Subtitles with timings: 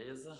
[0.00, 0.32] Beleza.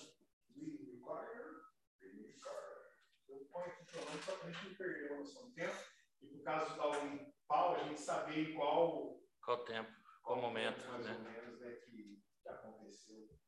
[3.29, 5.77] Eu ponho aqui pelo menos só para a gente não perder a noção do tempo.
[6.23, 9.93] E por caso de um pau, a gente saber qual, Qual tempo?
[10.23, 10.89] Qual momento?
[10.89, 11.13] mais né?
[11.15, 13.39] ou menos né, que, aconteceu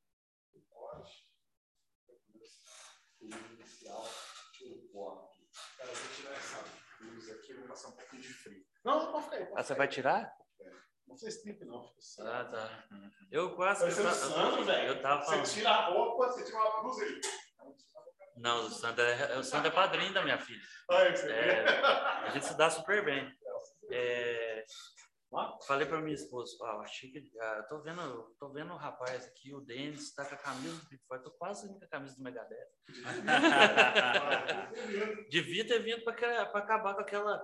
[0.52, 1.32] o corte.
[3.18, 4.04] O inicial
[4.66, 5.48] o corte.
[5.78, 6.62] Cara, eu vou tirar essa
[7.00, 8.66] luz aqui, eu vou passar um pouquinho de frio.
[8.84, 9.46] Não, não pode ficar aí.
[9.46, 9.92] pode Ah, você ficar vai aí.
[9.94, 10.20] tirar?
[10.22, 10.41] Não fez tempo, não.
[11.42, 11.64] Fica
[11.98, 12.22] assim.
[12.22, 12.84] Ah, tá.
[13.30, 13.84] Eu quase.
[13.84, 14.88] Eu, Sandro, velho.
[14.88, 15.46] eu tava falando.
[15.46, 17.20] Você tira a roupa, você tira uma blusa aí.
[18.36, 20.60] Não, o Sandro é, o Sandro é padrinho da minha filha.
[20.90, 21.68] É,
[22.26, 23.30] a gente se dá super bem.
[23.90, 24.64] É,
[25.66, 27.22] falei para minha esposa, ah, achei que.
[27.40, 30.88] ah, tô vendo, tô vendo o rapaz aqui, o Denis, tá com a camisa do
[30.88, 32.68] Big Four, tô quase indo com a camisa do Megadeth.
[35.30, 37.42] Devia ter vindo para acabar com aquela.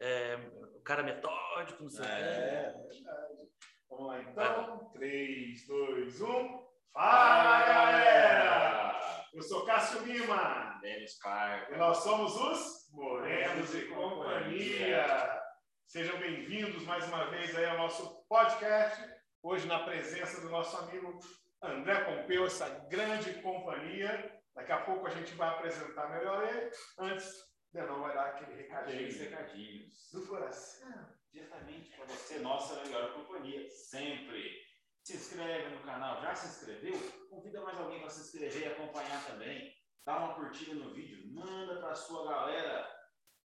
[0.00, 0.36] É,
[0.74, 2.12] o cara metódico, não sei o quê.
[2.12, 3.50] É, verdade.
[3.90, 4.90] Vamos lá, então.
[4.94, 6.70] 3, 2, 1.
[6.92, 9.00] Fala, galera!
[9.32, 10.78] Eu sou Cássio Lima.
[10.80, 11.74] Denis Carter.
[11.74, 15.40] E nós somos os Morenos e Companhia.
[15.86, 18.98] Sejam bem-vindos mais uma vez aí ao nosso podcast.
[19.42, 21.18] Hoje na presença do nosso amigo
[21.62, 24.40] André Pompeu, essa grande companhia.
[24.54, 26.70] Daqui a pouco a gente vai apresentar melhor ele.
[26.98, 30.10] Antes, Denão vai dar aquele Aqueles recadinho recadinhos.
[30.12, 31.20] do coração.
[31.32, 34.60] Diretamente para você, nossa melhor companhia, sempre.
[35.04, 36.20] Se inscreve no canal.
[36.20, 36.94] Já se inscreveu?
[37.28, 39.72] Convida mais alguém para se inscrever e acompanhar também.
[40.04, 42.88] Dá uma curtida no vídeo, manda para sua galera.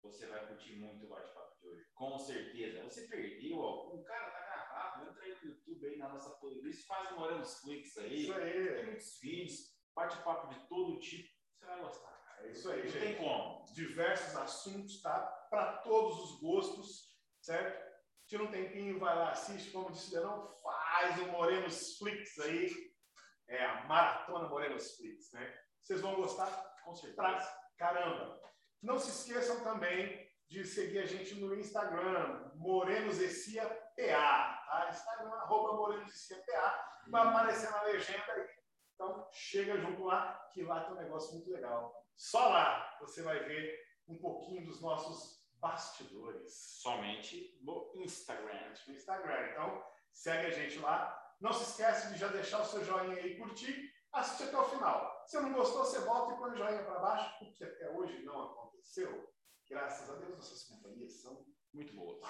[0.02, 2.82] Você vai curtir muito o bate-papo de hoje, com certeza.
[2.82, 4.02] Você perdeu algum?
[4.02, 5.08] Cara, tá gravado.
[5.08, 8.24] Entra aí no YouTube aí na nossa playlist, faz um Morando os Cliques aí.
[8.24, 8.84] Isso Tem aí.
[8.86, 11.28] muitos vídeos, bate-papo de todo tipo.
[11.56, 12.21] Você vai gostar.
[12.42, 13.00] É isso aí, Não gente.
[13.00, 13.64] tem como.
[13.72, 15.18] diversos assuntos, tá?
[15.50, 17.92] Para todos os gostos, certo?
[18.26, 22.70] Tira um tempinho, vai lá, assiste, como disse o Denão, faz o Morenos Flix aí.
[23.48, 25.54] É a maratona Morenos Flix, né?
[25.82, 26.46] Vocês vão gostar
[26.84, 27.54] Com certeza.
[27.76, 28.40] caramba.
[28.80, 33.64] Não se esqueçam também de seguir a gente no Instagram, Morenosessia
[33.96, 34.88] PA, tá?
[34.90, 38.46] Instagram, arroba Morenosessia PA, vai aparecer na legenda aí.
[38.94, 42.01] Então, chega junto lá, que lá tem um negócio muito legal.
[42.22, 48.72] Só lá você vai ver um pouquinho dos nossos bastidores Somente no Instagram.
[48.86, 49.50] no Instagram.
[49.50, 51.20] Então, segue a gente lá.
[51.40, 53.92] Não se esquece de já deixar o seu joinha aí curtir.
[54.12, 55.24] Assiste até o final.
[55.26, 58.40] Se não gostou, você volta e põe o joinha para baixo, porque até hoje não
[58.52, 59.28] aconteceu.
[59.68, 61.44] Graças a Deus, nossas companhias são
[61.74, 62.20] Muito boas.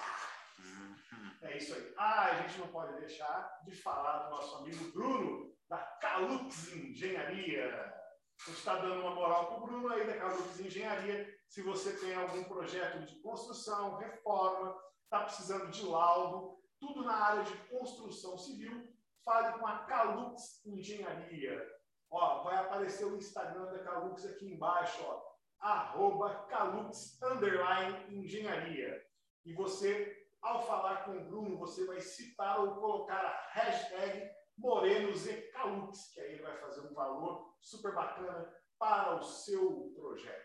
[1.43, 1.93] É isso aí.
[1.97, 8.02] Ah, a gente não pode deixar de falar do nosso amigo Bruno, da Calux Engenharia.
[8.43, 11.33] A gente está dando uma moral para o Bruno aí da Calux Engenharia.
[11.47, 17.43] Se você tem algum projeto de construção, reforma, está precisando de laudo, tudo na área
[17.43, 18.93] de construção civil,
[19.23, 21.65] fale com a Calux Engenharia.
[22.11, 25.23] Ó, vai aparecer o Instagram da Calux aqui embaixo, ó,
[25.61, 29.01] arroba Calux underline engenharia.
[29.45, 35.25] E você ao falar com o Bruno, você vai citar ou colocar a hashtag Morenos
[35.25, 38.47] e Calux, que aí ele vai fazer um valor super bacana
[38.77, 40.43] para o seu projeto.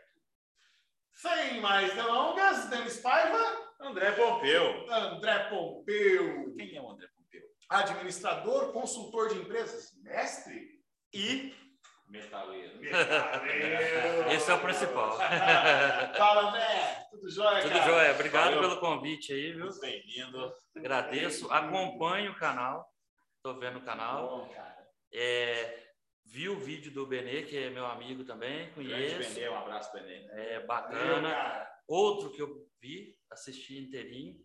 [1.12, 4.90] Sem mais delongas, Denis Paiva, André Pompeu.
[4.92, 7.42] André Pompeu, Quem é o André Pompeu?
[7.68, 10.80] administrador, consultor de empresas, mestre
[11.12, 11.52] e
[12.08, 12.78] Metaleiro.
[12.80, 14.30] metaleiro.
[14.30, 15.18] Esse é o principal.
[16.16, 17.06] Fala, André.
[17.10, 17.84] Tudo jóia, Tudo cara?
[17.84, 18.12] jóia.
[18.12, 18.60] Obrigado Valeu.
[18.60, 19.64] pelo convite aí, viu?
[19.66, 20.52] Muito bem-vindo.
[20.76, 21.52] Agradeço.
[21.52, 22.90] Acompanhe o canal.
[23.36, 24.26] Estou vendo o canal.
[24.28, 24.88] Bom, cara.
[25.12, 25.87] É,
[26.88, 29.34] vídeo do Benê, que é meu amigo também, conheço.
[29.34, 30.26] Benê, um abraço, Benê.
[30.32, 31.30] É bacana.
[31.30, 31.70] cara.
[31.86, 34.36] Outro que eu vi, assisti inteirinho.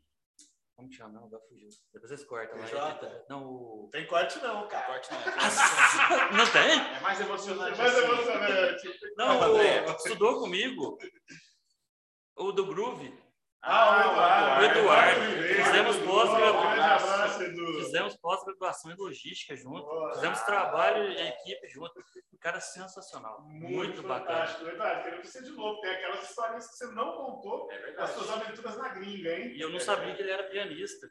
[0.75, 1.19] Como que chama?
[1.19, 1.69] Não, vai fugir.
[1.93, 2.89] Depois vocês cortam lá.
[2.91, 3.25] Edita.
[3.29, 3.89] Não, o.
[3.91, 4.85] Tem corte não, cara.
[4.87, 5.19] Corte não.
[6.37, 6.79] Não tem?
[6.97, 7.77] É mais emocionante.
[7.77, 8.05] Mais assim.
[8.05, 8.99] emocionante.
[9.15, 9.85] Não, Não, André.
[9.85, 10.97] o, estudou comigo.
[12.35, 13.22] O do Groove.
[13.65, 15.21] Ah, o Eduardo.
[15.21, 15.63] Ribeiro.
[15.63, 17.39] Fizemos Edu, pós-graduação.
[17.79, 19.83] Fizemos pós-graduação em logística junto.
[19.85, 20.13] Boa.
[20.15, 21.93] Fizemos trabalho em equipe junto.
[22.33, 23.41] Um cara sensacional.
[23.43, 24.39] Muito, bacana.
[24.45, 24.67] fantástico.
[24.69, 25.79] Eduardo, quero você de novo.
[25.79, 28.11] Tem aquelas histórias que você não contou É das verdade.
[28.11, 29.53] suas aventuras na gringa, hein?
[29.55, 31.07] E eu não sabia que ele era pianista.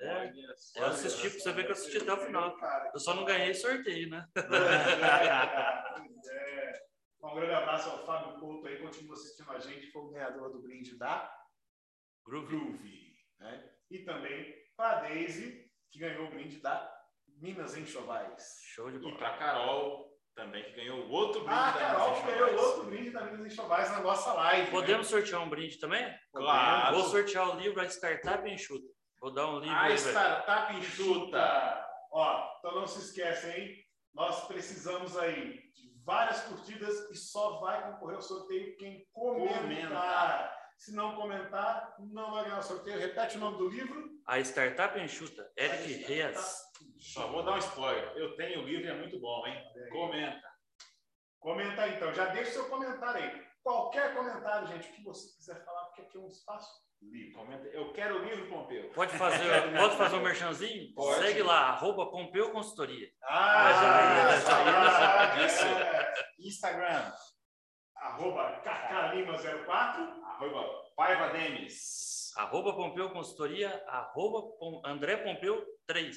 [0.00, 0.32] É.
[0.76, 2.56] Eu assisti pra você ver que eu assisti até o final.
[2.94, 4.28] Eu só não ganhei sorteio, né?
[4.36, 4.42] É.
[7.22, 10.62] Um grande abraço ao Fábio Couto aí, continua assistindo a gente, foi o ganhador do
[10.62, 11.28] brinde da
[12.26, 13.14] Groove.
[13.38, 13.70] Né?
[13.90, 16.92] E também para a Daisy, que ganhou o brinde da
[17.40, 18.60] Minas Enxovais.
[18.74, 19.16] Show de E bola.
[19.16, 22.66] pra Carol, também, que ganhou o outro brinde Ah, da Carol Minas ganhou Enxovais.
[22.68, 24.70] outro brinde da Minas Enxovais na nossa live.
[24.70, 26.14] Podemos sortear um brinde também?
[26.32, 26.96] Claro.
[26.96, 28.86] Vou sortear o livro A Startup Enxuta.
[29.20, 30.10] Vou dar um livro A aí, velho.
[30.10, 31.86] startup enxuta.
[32.12, 33.74] Ó, então não se esquecem, hein?
[34.14, 39.60] Nós precisamos aí de várias curtidas e só vai concorrer ao sorteio quem comentar.
[39.62, 40.55] Comenta.
[40.76, 42.98] Se não comentar, não vai ganhar o sorteio.
[42.98, 44.10] Repete o nome do livro.
[44.26, 46.62] A Startup Enxuta, Eric Reas.
[46.98, 48.12] Só vou dar um spoiler.
[48.16, 49.62] Eu tenho o livro e é muito bom, hein?
[49.90, 50.48] Comenta.
[51.40, 52.12] Comenta aí, então.
[52.12, 53.46] Já deixa o seu comentário aí.
[53.62, 56.68] Qualquer comentário, gente, o que você quiser falar, porque aqui é um espaço
[57.02, 57.32] livre.
[57.32, 57.66] Comenta.
[57.68, 58.90] Eu quero o livro, Pompeu.
[58.90, 60.92] Pode fazer, pode fazer um merchanzinho?
[60.94, 61.20] Pode.
[61.20, 63.08] Segue lá, arroba Pompeu Consultoria.
[63.24, 63.80] Ah, já
[64.40, 65.82] já, ia, já ia.
[65.82, 66.14] é.
[66.40, 67.12] Instagram.
[67.96, 70.25] Arroba Cacarima04.
[70.36, 72.32] Arroba Paiva Demis.
[72.36, 76.16] Arroba Pompeu Consultoria, arroba Pom- André Pompeu 3.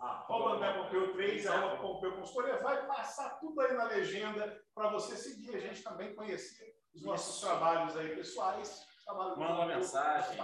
[0.00, 2.60] Arroba André Pompeu 3, arroba Pompeu Consultoria.
[2.60, 7.40] Vai passar tudo aí na legenda para você seguir a gente também, conhecer os nossos
[7.40, 8.84] trabalhos aí pessoais.
[9.06, 10.36] Manda uma mensagem.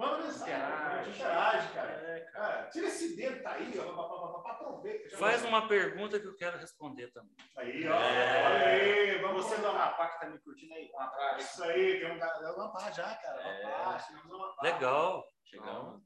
[0.00, 0.54] Manda mensagem.
[0.54, 1.10] Interage.
[1.10, 1.90] Interage, cara.
[1.90, 2.62] É, cara.
[2.70, 5.16] Tira esse dedo tá aí, ó, pá, pá, pá, pá, aproveita.
[5.18, 7.36] Faz uma pergunta que eu quero responder também.
[7.58, 7.94] Aí, ó.
[7.94, 8.46] É.
[8.46, 10.90] Olha aí, vamos Você você do Amapá que tá me curtindo aí.
[11.38, 13.42] Isso aí, tem um galera do Amapá já, cara.
[13.42, 13.64] É.
[13.64, 14.62] Amapá, chegamos no Amapá.
[14.62, 15.24] Legal.
[15.44, 16.00] Chegamos,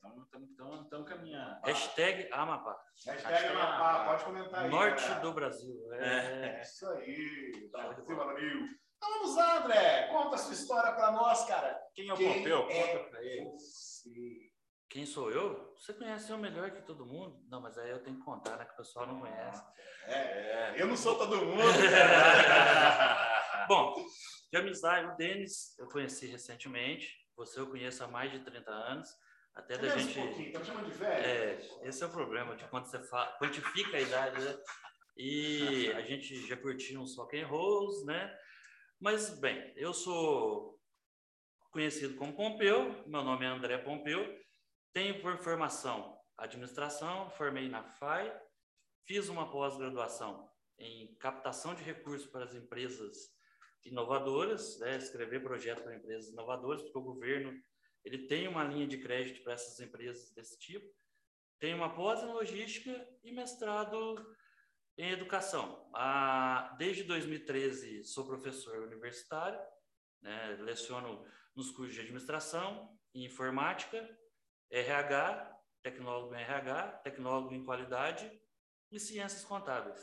[0.83, 1.61] estamos caminhando.
[1.67, 2.77] Hashtag Amapá.
[3.07, 4.05] Hashtag Hashtag Amapá, Amapá.
[4.07, 4.71] pode comentar aí.
[4.71, 5.21] Norte cara.
[5.21, 5.93] do Brasil.
[5.93, 6.63] É É.
[6.63, 7.69] isso aí.
[7.71, 8.05] Brasil.
[8.07, 8.84] Brasil.
[9.05, 10.09] Então vamos lá, André.
[10.11, 11.79] Conta a sua história pra nós, cara.
[11.95, 12.67] Quem é o Quem Pompeu?
[12.71, 13.45] é Conta pra ele.
[13.51, 14.11] Você.
[14.89, 15.75] Quem sou eu?
[15.77, 17.39] Você conhece eu melhor que todo mundo?
[17.51, 18.65] Não, mas aí eu tenho que contar, né?
[18.65, 19.63] Que o pessoal não conhece.
[20.07, 21.61] É, eu não sou todo mundo.
[23.69, 23.95] Bom,
[24.51, 27.15] de amizade, o Denis eu conheci recentemente.
[27.37, 29.09] Você eu conheço há mais de 30 anos.
[29.55, 30.19] Até da gente.
[30.19, 31.27] um pouquinho, tá chamando de velho?
[31.27, 31.59] É,
[31.89, 33.37] esse é o problema de quando você fa...
[33.39, 34.57] quantifica a idade, né?
[35.17, 38.37] E a gente já curtiu uns rock and rolls, né?
[39.05, 40.81] Mas, bem, eu sou
[41.71, 44.43] conhecido como Pompeu, meu nome é André Pompeu,
[44.95, 48.35] tenho por formação administração, formei na FAI,
[49.07, 53.31] fiz uma pós-graduação em captação de recursos para as empresas
[53.85, 54.97] inovadoras, né?
[54.97, 57.53] escrever projeto para empresas inovadoras, porque o governo
[58.07, 60.91] ele tem uma linha de crédito para essas empresas desse tipo.
[61.59, 64.35] Tem uma pós em logística e mestrado
[64.97, 65.89] em educação.
[66.79, 69.61] Desde 2013 sou professor universitário,
[70.23, 70.57] né?
[70.61, 71.25] leciono
[71.55, 74.09] nos cursos de administração, informática,
[74.71, 78.31] RH, tecnólogo em RH, tecnólogo em qualidade
[78.91, 80.01] e ciências contábeis.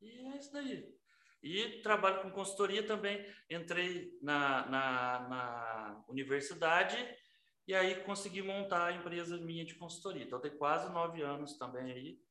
[0.00, 0.94] E é isso daí.
[1.42, 3.24] E trabalho com consultoria também.
[3.48, 6.96] Entrei na, na, na universidade
[7.66, 10.24] e aí consegui montar a empresa minha de consultoria.
[10.24, 12.25] Então, tem quase nove anos também aí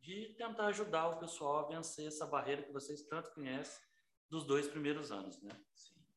[0.00, 3.80] de tentar ajudar o pessoal a vencer essa barreira que vocês tanto conhecem
[4.28, 5.50] dos dois primeiros anos, né?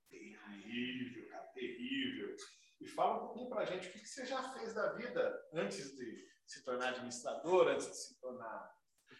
[0.09, 2.35] Terrível, cara, terrível.
[2.79, 5.95] E fala um pouquinho pra gente o que que você já fez da vida antes
[5.95, 8.73] de se tornar administrador, antes de se tornar.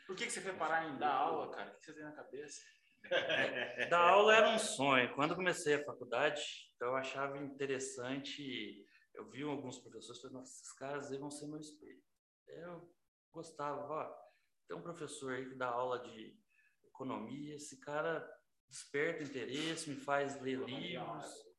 [0.05, 1.71] Por que, que você foi parar em dar aula, cara?
[1.71, 2.61] O que você tem na cabeça?
[3.89, 5.13] Dar aula era um sonho.
[5.13, 6.41] Quando eu comecei a faculdade,
[6.79, 8.85] eu achava interessante.
[9.13, 12.01] Eu vi alguns professores falando, nossa, esses caras vão ser meu espelho.
[12.47, 12.93] Eu
[13.31, 14.22] gostava, ó,
[14.67, 16.37] tem um professor aí que dá aula de
[16.85, 18.27] economia, esse cara
[18.67, 21.53] desperta interesse, me faz ler livros.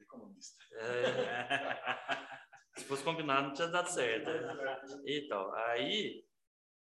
[0.00, 0.62] Economista.
[0.74, 0.78] É,
[2.78, 4.26] se fosse combinado, não tinha dado certo.
[4.30, 4.80] né?
[5.06, 6.26] Então, aí,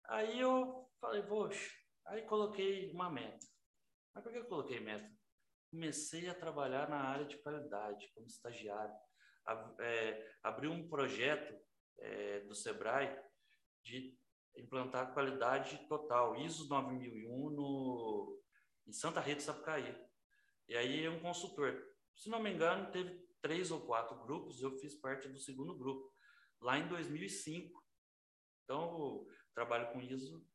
[0.05, 1.71] aí eu falei, poxa,
[2.07, 3.45] aí coloquei uma meta.
[4.13, 5.09] Mas por que eu coloquei meta?
[5.71, 8.93] Comecei a trabalhar na área de qualidade, como estagiário.
[9.45, 11.53] A- é, abri um projeto
[11.99, 13.15] é, do Sebrae
[13.83, 14.17] de
[14.55, 18.41] implantar qualidade total, ISO 9001 no,
[18.87, 19.95] em Santa Rita, Sapucaí.
[20.67, 21.81] E aí um consultor,
[22.15, 26.13] se não me engano, teve três ou quatro grupos, eu fiz parte do segundo grupo,
[26.61, 27.83] lá em 2005.
[28.63, 30.45] Então, trabalho com ISO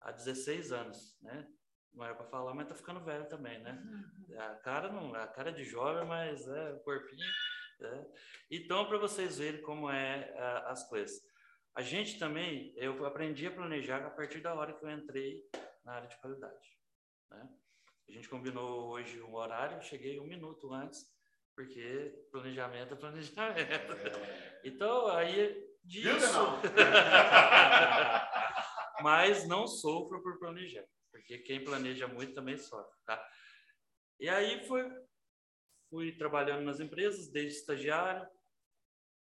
[0.00, 1.48] há 16 anos, né?
[1.92, 3.82] Não era para falar, mas tá ficando velho também, né?
[4.38, 7.26] A cara não, a cara é de jovem, mas é o corpinho.
[7.80, 8.06] né?
[8.50, 11.20] Então, para vocês verem como é ah, as coisas.
[11.74, 15.42] A gente também, eu aprendi a planejar a partir da hora que eu entrei
[15.84, 16.78] na área de qualidade,
[17.30, 17.48] né?
[18.08, 21.10] A gente combinou hoje um horário, eu cheguei um minuto antes,
[21.56, 23.92] porque planejamento é planejamento.
[24.62, 26.12] Então, aí disso.
[29.02, 33.26] Mas não sofro por planejar, porque quem planeja muito também sofre, tá?
[34.20, 34.86] E aí foi,
[35.88, 38.28] fui trabalhando nas empresas desde estagiário,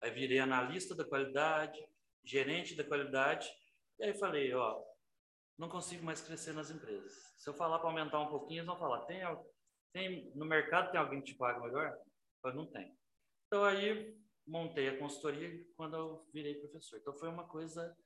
[0.01, 1.79] aí virei analista da qualidade,
[2.25, 3.49] gerente da qualidade,
[3.99, 4.83] e aí falei, ó,
[5.59, 7.13] não consigo mais crescer nas empresas.
[7.37, 9.23] Se eu falar para aumentar um pouquinho, eles vão falar, tem,
[9.93, 11.97] tem no mercado tem alguém que te paga melhor?
[12.45, 12.97] Eu não tem.
[13.47, 16.99] Então aí montei a consultoria quando eu virei professor.
[16.99, 17.97] Então foi uma coisa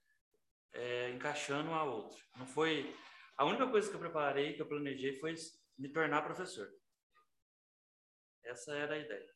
[0.73, 2.19] é, encaixando a outra.
[2.37, 2.95] Não foi
[3.37, 5.35] A única coisa que eu preparei, que eu planejei, foi
[5.79, 6.69] me tornar professor.
[8.45, 9.35] Essa era a ideia.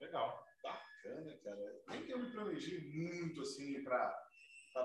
[0.00, 0.44] Legal.
[1.02, 1.82] Bacana, cara.
[1.88, 4.14] Nem que eu me planejei muito assim para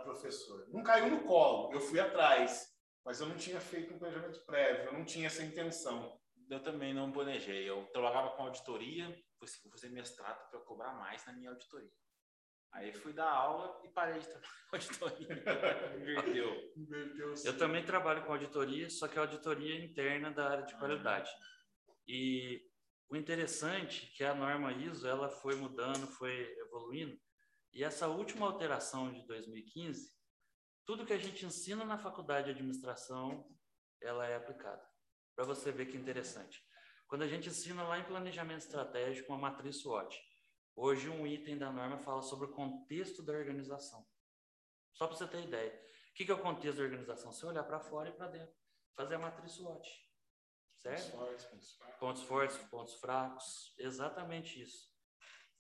[0.04, 0.68] professor.
[0.70, 4.86] Não caiu no colo, eu fui atrás, mas eu não tinha feito um planejamento prévio,
[4.86, 6.20] eu não tinha essa intenção.
[6.50, 7.70] Eu também não planejei.
[7.70, 9.08] Eu trabalhava com auditoria,
[9.40, 11.92] vou fazer mestrado para cobrar mais na minha auditoria.
[12.72, 15.28] Aí fui dar aula e parei de trabalhar com auditoria.
[16.02, 16.74] Inverteu.
[16.76, 21.30] Inverteu eu também trabalho com auditoria, só que é auditoria interna da área de qualidade.
[22.08, 22.62] E
[23.10, 27.18] o interessante é que a norma ISO ela foi mudando, foi evoluindo,
[27.74, 30.12] e essa última alteração de 2015,
[30.86, 33.48] tudo que a gente ensina na faculdade de administração,
[34.02, 34.86] ela é aplicada.
[35.36, 36.62] Para você ver que interessante.
[37.08, 40.20] Quando a gente ensina lá em planejamento estratégico uma matriz SWOT,
[40.76, 44.06] hoje um item da norma fala sobre o contexto da organização.
[44.94, 45.72] Só para você ter ideia.
[46.12, 47.32] O que é o contexto da organização?
[47.32, 48.56] Você olhar para fora e para dentro.
[48.96, 49.88] Fazer a matriz SWOT.
[50.96, 51.12] Certo?
[51.12, 52.00] Pontos fortes, pontos fracos.
[52.00, 53.76] Pontos fortes, pontos fracos.
[53.78, 54.90] Exatamente isso.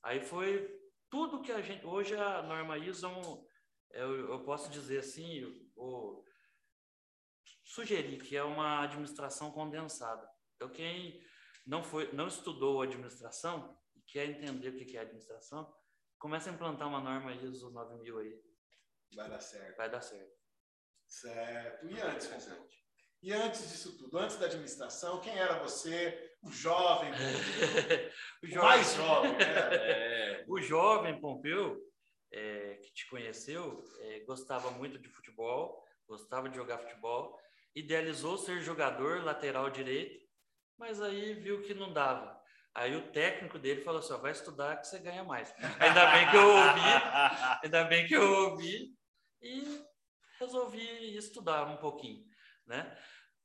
[0.03, 0.79] Aí foi
[1.09, 1.85] tudo que a gente.
[1.85, 3.09] Hoje a norma ISO,
[3.91, 5.43] eu, eu posso dizer assim,
[5.75, 6.23] o,
[7.63, 10.27] sugerir que é uma administração condensada.
[10.55, 11.21] Então, quem
[11.65, 15.75] não, foi, não estudou administração e quer entender o que é administração,
[16.17, 18.41] começa a implantar uma norma ISO 9000 aí.
[19.15, 19.77] Vai dar certo.
[19.77, 20.37] Vai dar certo.
[21.07, 21.87] Certo.
[21.87, 22.86] E antes, Vicente?
[23.21, 26.35] E antes disso tudo, antes da administração, quem era você?
[26.41, 27.11] O jovem
[28.43, 29.45] o, jovem, mais jovem, né?
[29.73, 31.77] É, o jovem Pompeu,
[32.31, 37.37] é, que te conheceu, é, gostava muito de futebol, gostava de jogar futebol,
[37.75, 40.25] idealizou ser jogador lateral direito,
[40.77, 42.37] mas aí viu que não dava.
[42.73, 45.51] Aí o técnico dele falou assim: vai estudar que você ganha mais.
[45.79, 46.81] Ainda bem que eu ouvi,
[47.63, 48.95] ainda bem que eu ouvi
[49.41, 49.83] e
[50.39, 52.23] resolvi estudar um pouquinho,
[52.67, 52.97] né?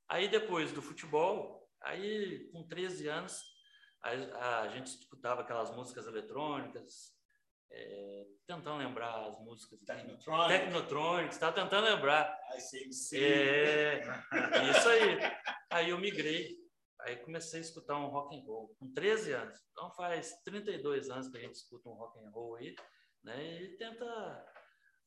[0.09, 3.43] Aí depois do futebol, aí com 13 anos,
[4.03, 7.13] a, a gente escutava aquelas músicas eletrônicas,
[7.71, 9.81] é, tentando lembrar as músicas.
[9.81, 10.59] Technotronics.
[10.59, 12.39] Technotronics, estava tentando lembrar.
[12.57, 13.25] ICMC.
[13.25, 14.03] É,
[14.71, 15.19] isso aí.
[15.71, 16.55] Aí eu migrei,
[17.01, 19.59] aí comecei a escutar um rock and roll com 13 anos.
[19.73, 22.75] Então faz 32 anos que a gente escuta um rock and roll aí,
[23.25, 23.63] né?
[23.63, 24.45] E tenta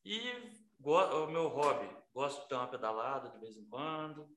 [0.04, 4.30] e o meu hobby, gosto de ter uma pedalada de vez em quando.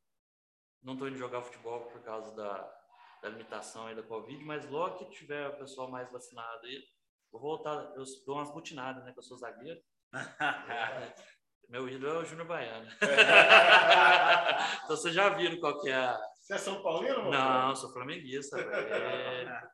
[0.82, 2.74] Não estou indo jogar futebol por causa da,
[3.22, 6.82] da limitação aí da Covid, mas logo que tiver o pessoal mais vacinado aí,
[7.30, 7.92] vou voltar.
[7.94, 9.12] Eu dou umas butinadas, né?
[9.12, 9.80] Que eu sou zagueiro.
[10.14, 11.14] é,
[11.68, 12.88] meu ídolo é o Júnior Baiano.
[14.84, 16.18] então vocês já viram qual que é a.
[16.40, 17.30] Você é São Paulino?
[17.30, 18.58] Não, sou flamenguista.
[18.58, 19.68] É...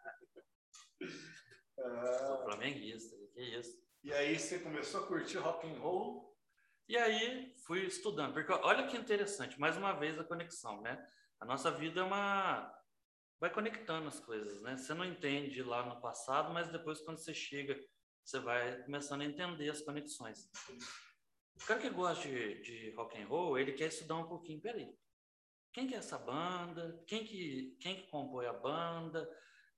[1.76, 3.84] Sou flamenguista, que isso.
[4.02, 6.23] E aí você começou a curtir rock and roll
[6.88, 11.06] e aí fui estudando, porque olha que interessante, mais uma vez a conexão, né?
[11.40, 12.72] A nossa vida é uma
[13.40, 14.76] vai conectando as coisas, né?
[14.76, 17.78] Você não entende lá no passado, mas depois quando você chega,
[18.24, 20.48] você vai começando a entender as conexões.
[21.56, 24.96] O cara que gosta de, de rock and roll, ele quer estudar um pouquinho, peraí,
[25.74, 27.02] quem que é essa banda?
[27.06, 29.28] Quem que, quem que compõe a banda?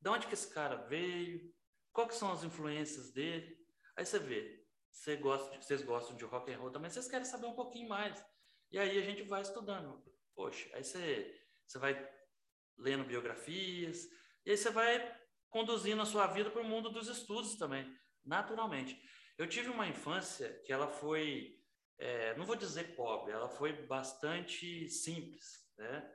[0.00, 1.52] De onde que esse cara veio?
[1.92, 3.58] Quais são as influências dele?
[3.96, 4.55] Aí você vê,
[4.96, 7.88] você gosta de, vocês gostam de rock and roll também, vocês querem saber um pouquinho
[7.88, 8.24] mais.
[8.72, 10.02] E aí a gente vai estudando.
[10.34, 12.10] Poxa, aí você, você vai
[12.78, 14.08] lendo biografias,
[14.44, 15.16] e aí você vai
[15.50, 19.00] conduzindo a sua vida para o mundo dos estudos também, naturalmente.
[19.36, 21.60] Eu tive uma infância que ela foi,
[21.98, 26.10] é, não vou dizer pobre, ela foi bastante simples, né?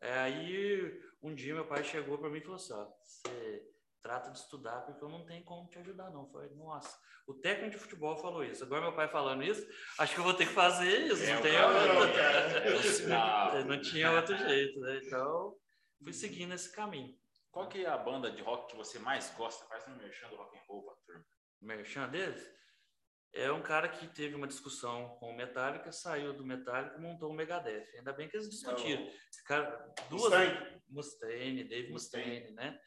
[0.00, 3.75] É, aí um dia meu pai chegou para mim e falou assim, ó, você
[4.06, 6.28] trata de estudar porque eu não tenho como te ajudar não.
[6.30, 6.96] Foi, nossa,
[7.26, 8.62] o técnico de futebol falou isso.
[8.62, 9.66] Agora meu pai falando isso,
[9.98, 11.24] acho que eu vou ter que fazer isso.
[11.24, 15.00] É, não, tem não, não tinha outro jeito, né?
[15.02, 15.56] Então,
[16.02, 17.12] fui seguindo esse caminho.
[17.50, 19.64] Qual que é a banda de rock que você mais gosta?
[19.66, 21.24] Faz um merchan do rock and roll pra turma.
[21.60, 22.48] Merchan deles?
[23.32, 27.30] É um cara que teve uma discussão com o Metallica, saiu do Metallica e montou
[27.30, 27.86] o Megadeth.
[27.98, 29.04] Ainda bem que eles discutiram.
[29.30, 32.78] Esse cara, duas Mustaine, Mustaine Dave Mustaine, né?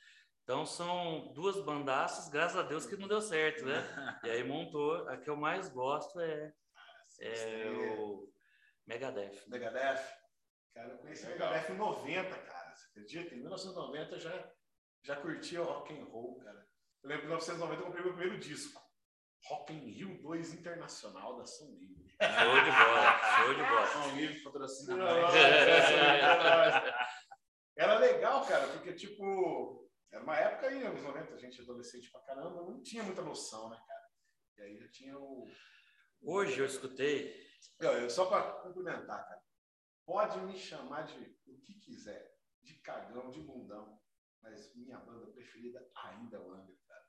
[0.49, 3.75] Então são duas bandaças, graças a Deus que não deu certo, né?
[4.25, 6.51] E aí montou, a que eu mais gosto é,
[7.19, 8.27] é o
[8.87, 9.43] Megadeth.
[9.47, 10.03] Megadeth?
[10.73, 12.75] Cara, eu conheci o Megadeth em 90, cara.
[12.75, 13.35] Você acredita?
[13.35, 14.51] Em 1990 eu já,
[15.03, 16.67] já curtia o rock and roll, cara.
[17.03, 18.81] Eu lembro que em 1990 eu comprei meu primeiro disco.
[19.45, 22.09] Rock in Rio 2 Internacional da São Livre.
[22.19, 23.85] Show de bola, show de bola.
[23.85, 25.05] São Livre patrocina
[27.77, 29.78] Era legal, cara, porque tipo
[30.11, 33.69] era uma época aí, anos 90, a gente adolescente pra caramba, não tinha muita noção,
[33.69, 34.09] né, cara?
[34.57, 35.47] E aí já tinha o.
[36.21, 37.47] Hoje eu escutei.
[37.79, 39.41] Eu, só para complementar, cara.
[40.05, 44.01] pode me chamar de o que quiser, de cagão, de bundão,
[44.41, 47.05] mas minha banda preferida ainda é o Angra, cara.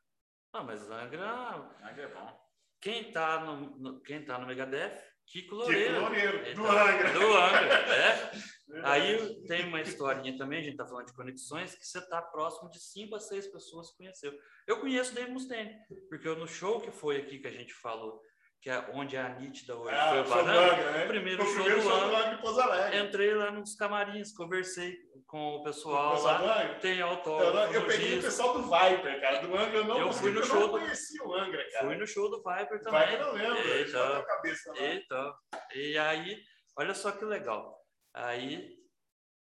[0.52, 1.54] Ah, mas Angra.
[1.82, 2.50] Angra é bom.
[2.80, 5.09] Quem tá no, no- quem tá no Megadeth?
[5.30, 5.88] Kiko Loureiro.
[5.94, 7.12] Kiko Loureiro, Ele do tá- Angra.
[7.12, 8.30] Do Angra, é.
[8.84, 12.70] Aí tem uma historinha também, a gente tá falando de conexões, que você tá próximo
[12.70, 14.32] de cinco a seis pessoas que conheceu.
[14.66, 15.72] Eu conheço Dave Mustaine,
[16.08, 18.20] porque eu, no show que foi aqui que a gente falou,
[18.60, 21.04] que é onde a Nítida hoje Ah, foi o o show do Angra, né?
[21.04, 22.98] o primeiro o show primeiro do show do em Pouso Alegre.
[23.00, 27.86] entrei lá nos camarins, conversei com o pessoal do lá, tem Eu, autógrafo eu no
[27.86, 28.24] peguei o disco.
[28.24, 29.38] pessoal do Viper, cara.
[29.40, 31.34] Do Angra eu não Eu consegui, fui no porque show eu do- não conhecia o
[31.34, 31.86] Angra, cara.
[31.86, 33.14] Fui no show do Viper Viper também.
[33.14, 33.58] eu não lembro.
[33.58, 33.98] Eita.
[33.98, 34.22] Eita.
[34.26, 34.86] cabeça lá.
[34.94, 35.34] Então,
[35.74, 36.36] e aí,
[36.78, 37.78] olha só que legal.
[38.12, 38.76] Aí,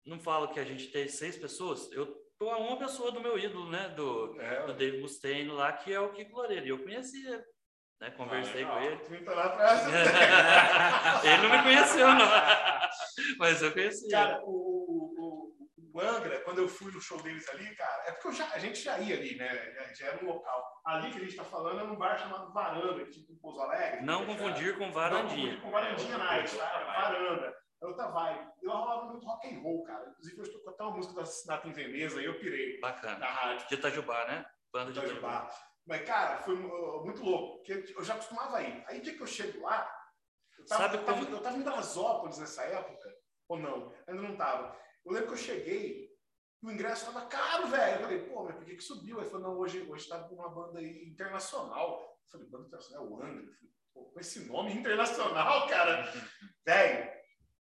[0.05, 3.37] não falo que a gente tem seis pessoas, eu tô a uma pessoa do meu
[3.39, 3.87] ídolo, né?
[3.89, 6.65] Do, É, do Dave Mustaine lá, que é o Kiko Loureiro.
[6.65, 7.43] E eu conheci ele,
[8.01, 8.11] né?
[8.11, 8.97] Conversei Ah, com ele.
[8.97, 9.81] 30 lá atrás.
[11.23, 12.25] ele não me conheceu, não.
[13.39, 15.55] Mas eu conheci Cara, o, o,
[15.93, 18.59] o, Angra, quando eu fui no show deles ali, cara, é porque eu já- a
[18.59, 19.73] gente já ia ali, né?
[19.73, 20.63] Já, já era um local.
[20.85, 23.59] Ali que a gente tá falando é num bar chamado Varanda, que fica em Pouso
[23.61, 24.01] Alegre.
[24.05, 25.27] Não é confundir com Não Varandinha.
[25.55, 26.83] confundir com Varandinha Night, tá?
[26.83, 27.55] Varanda.
[27.81, 28.47] É outra vibe.
[28.63, 30.05] Eu rolava muito rock and roll, cara.
[30.11, 33.17] Inclusive, eu estou até uma música do Assassinato em Veneza e eu pirei Bacana.
[33.17, 33.67] na rádio.
[33.67, 34.45] De Itajubá, né?
[34.71, 35.27] Banda de Itajubá.
[35.29, 35.55] Itajubá.
[35.85, 38.83] Mas, cara, foi muito louco, porque eu já costumava ir.
[38.87, 39.87] Aí, o dia que eu chego lá,
[40.57, 43.15] eu tava, Sabe como- eu tava em Brasópolis nessa época,
[43.47, 43.93] ou não?
[44.07, 44.75] Ainda não tava.
[45.05, 46.09] Eu lembro que eu cheguei,
[46.63, 47.95] o ingresso tava caro, velho.
[47.97, 49.19] Eu falei, pô, mas por que, que subiu?
[49.19, 51.99] Aí falou, não, hoje, hoje com uma banda aí internacional.
[52.23, 56.11] Eu falei, banda internacional é o falei, pô, com esse nome internacional, cara,
[56.65, 57.15] velho.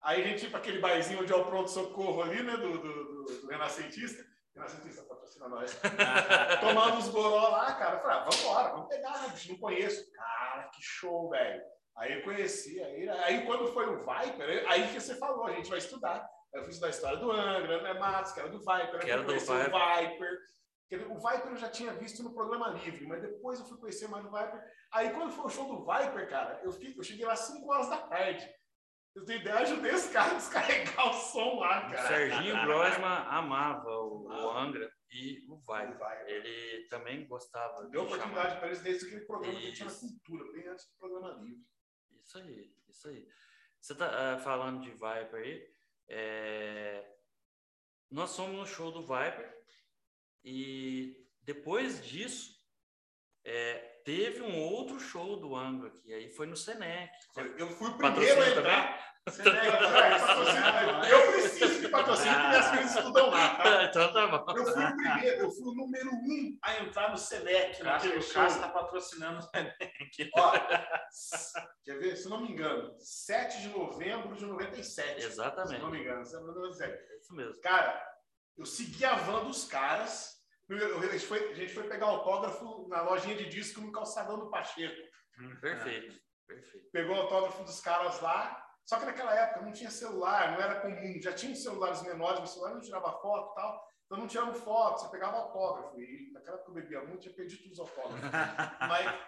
[0.03, 3.05] Aí a gente ia pra aquele barzinho onde é o pronto-socorro ali, né, do, do,
[3.05, 4.25] do, do Renascentista.
[4.61, 5.81] Renascentista patrocina nós.
[6.61, 7.97] Tomamos goró lá, cara.
[7.97, 9.53] Eu falei, ah, vamos embora, vamos pegar, né, bicho?
[9.53, 10.13] Não conheço.
[10.13, 11.63] Cara, que show, velho.
[11.97, 15.69] Aí eu conheci, aí, aí quando foi o Viper, aí que você falou, a gente
[15.69, 16.27] vai estudar.
[16.55, 19.11] Aí eu fui estudar a história do Angra, André Matos, que era do Viper, Que
[19.11, 20.39] eu era do conheci o Viper.
[21.11, 24.25] O Viper eu já tinha visto no programa livre, mas depois eu fui conhecer mais
[24.25, 24.63] o Viper.
[24.93, 27.71] Aí quando foi o show do Viper, cara, eu, fiquei, eu cheguei lá às 5
[27.71, 28.49] horas da tarde.
[29.15, 32.09] Eu tenho ideia, eu ajudei os caras a descarregar o som lá, O cara.
[32.09, 34.51] Serginho Grosman amava o, o.
[34.57, 35.87] Angra e o O Vai.
[35.89, 36.25] Viper.
[36.29, 38.15] Ele também gostava de Deu chamar.
[38.17, 40.01] oportunidade para eles desde aquele programa que tinha na Isso.
[40.09, 41.65] cultura, bem antes do programa livre.
[42.25, 43.29] Isso aí, isso aí.
[43.81, 45.69] Você tá ah, falando de Viper aí.
[46.09, 47.17] é,
[48.11, 49.59] Nós fomos no show do Viper
[50.45, 52.57] e depois disso
[53.45, 56.13] é, teve um outro show do Angra aqui.
[56.13, 57.11] Aí foi no Senec.
[57.57, 59.11] Eu fui o primeiro a entrar.
[59.27, 59.71] É,
[60.23, 61.05] patrocínio.
[61.05, 63.85] Eu preciso de patrocínio porque minhas filhas estudam lá, tá?
[63.85, 64.45] então tá bom.
[64.57, 68.17] Eu fui o primeiro, eu fui o número um a entrar no Senec, O naquele
[68.17, 68.43] o show.
[68.43, 70.31] Cássio tá patrocinando aqui.
[70.35, 70.53] Ó,
[71.85, 72.17] quer ver?
[72.17, 75.21] Se eu não me engano, 7 de novembro de 97.
[75.21, 75.83] Se eu Exatamente.
[75.83, 77.13] não me engano, 7 de novembro de 97.
[77.13, 77.61] É Isso mesmo.
[77.61, 78.03] Cara,
[78.57, 80.40] eu segui a van dos caras.
[80.71, 84.39] Eu- A gente, foi, a gente foi pegar autógrafo na lojinha de disco no calçadão
[84.39, 84.97] do Pacheco.
[85.61, 86.17] Perfeito.
[86.47, 86.91] Perfeito.
[86.93, 88.65] Pegou o autógrafo dos caras lá.
[88.85, 91.21] Só que naquela época não tinha celular, não era comum.
[91.23, 93.89] Já tinha celulares menores, mas o celular não tirava foto e tal.
[94.07, 96.01] Então não tirava foto, você pegava autógrafo.
[96.01, 98.21] E naquela época eu bebia muito, tinha perdido todos os autógrafos.
[98.89, 99.21] Mas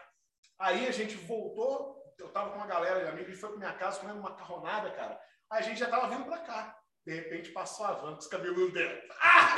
[0.58, 3.74] aí a gente voltou, eu tava com uma galera de amigos, e foi pra minha
[3.74, 5.20] casa comendo macarronada, cara.
[5.50, 6.76] Aí a gente já tava vindo pra cá.
[7.04, 9.08] De repente passou a van com os cabelos dentro.
[9.20, 9.56] Ah!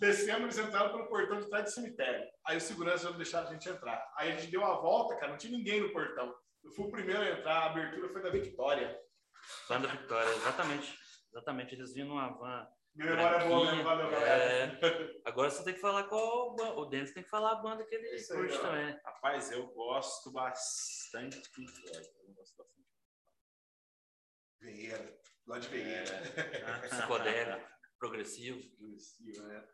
[0.00, 2.26] Descemos, eles entraram pelo portão de trás do cemitério.
[2.46, 4.02] Aí o segurança não deixaram a gente entrar.
[4.16, 6.34] Aí a gente deu a volta, cara, não tinha ninguém no portão.
[6.62, 8.98] Eu fui o primeiro a entrar, a abertura foi da Victoria.
[9.68, 10.98] Banda Vitória, exatamente.
[11.30, 11.74] Exatamente.
[11.74, 12.66] Eles vinham numa van.
[12.94, 14.44] Minha memória é boa, valeu, galera.
[14.44, 16.54] É, agora você tem que falar qual.
[16.54, 18.60] ban- O Denis tem que falar a banda que ele Isso aí, curte ó.
[18.62, 18.98] também.
[19.04, 22.08] Rapaz, eu gosto bastante de Pink Floyd.
[25.46, 26.14] Gosto de Veieira.
[26.36, 26.88] É.
[26.88, 29.68] Psicodélico, progressivo, Progressivo, né?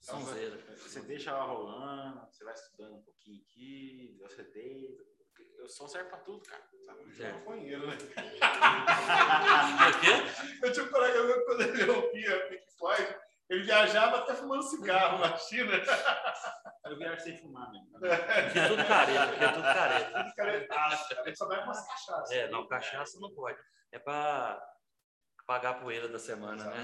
[0.00, 0.56] sonzeira.
[0.76, 5.04] Você deixa ela rolando, você vai estudando um pouquinho aqui, você deita.
[5.62, 6.62] O som serve pra tudo, cara.
[6.84, 7.02] Sabe?
[7.02, 7.96] Eu sou maconheiro, né?
[9.86, 10.66] O quê?
[10.66, 13.16] Eu tinha um colega meu quando ele ouvia Pink Floyd,
[13.48, 15.72] ele viajava até fumando cigarro na China.
[16.84, 17.96] Eu viajo sem fumar mesmo.
[17.96, 20.24] Aqui é tudo careta, aqui é tudo careta.
[20.24, 21.26] Tudo.
[21.26, 22.30] Ele só vai com umas cachaças.
[22.30, 23.58] É, não, cachaça não pode.
[23.92, 24.60] É pra
[25.46, 26.76] pagar a poeira da semana, né?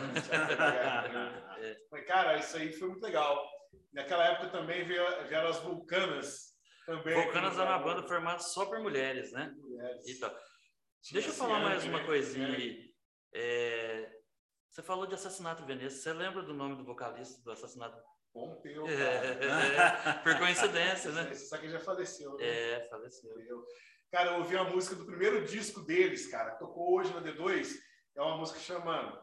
[1.59, 1.77] né?
[1.91, 3.45] Mas, cara, isso aí foi muito legal.
[3.93, 6.53] Naquela época também vieram as vulcanas.
[6.87, 9.55] Também Vulcanas é uma banda formada só por mulheres, né?
[9.57, 10.09] Mulheres.
[10.09, 10.35] Então,
[11.13, 12.05] deixa eu falar mais uma né?
[12.05, 12.63] coisinha Ciane.
[12.63, 12.95] aí.
[13.35, 14.11] É,
[14.73, 15.95] Você falou de Assassinato Veneza.
[15.97, 18.03] Você lembra do nome do vocalista do Assassinato?
[18.33, 21.35] Pompeu, É, é, é, por coincidência, né?
[21.35, 22.47] Sabe que ele já faleceu, né?
[22.47, 23.35] É, faleceu.
[24.11, 26.53] Cara, eu ouvi a música do primeiro disco deles, cara.
[26.53, 27.71] Tocou hoje na D2.
[28.17, 29.23] É uma música que chama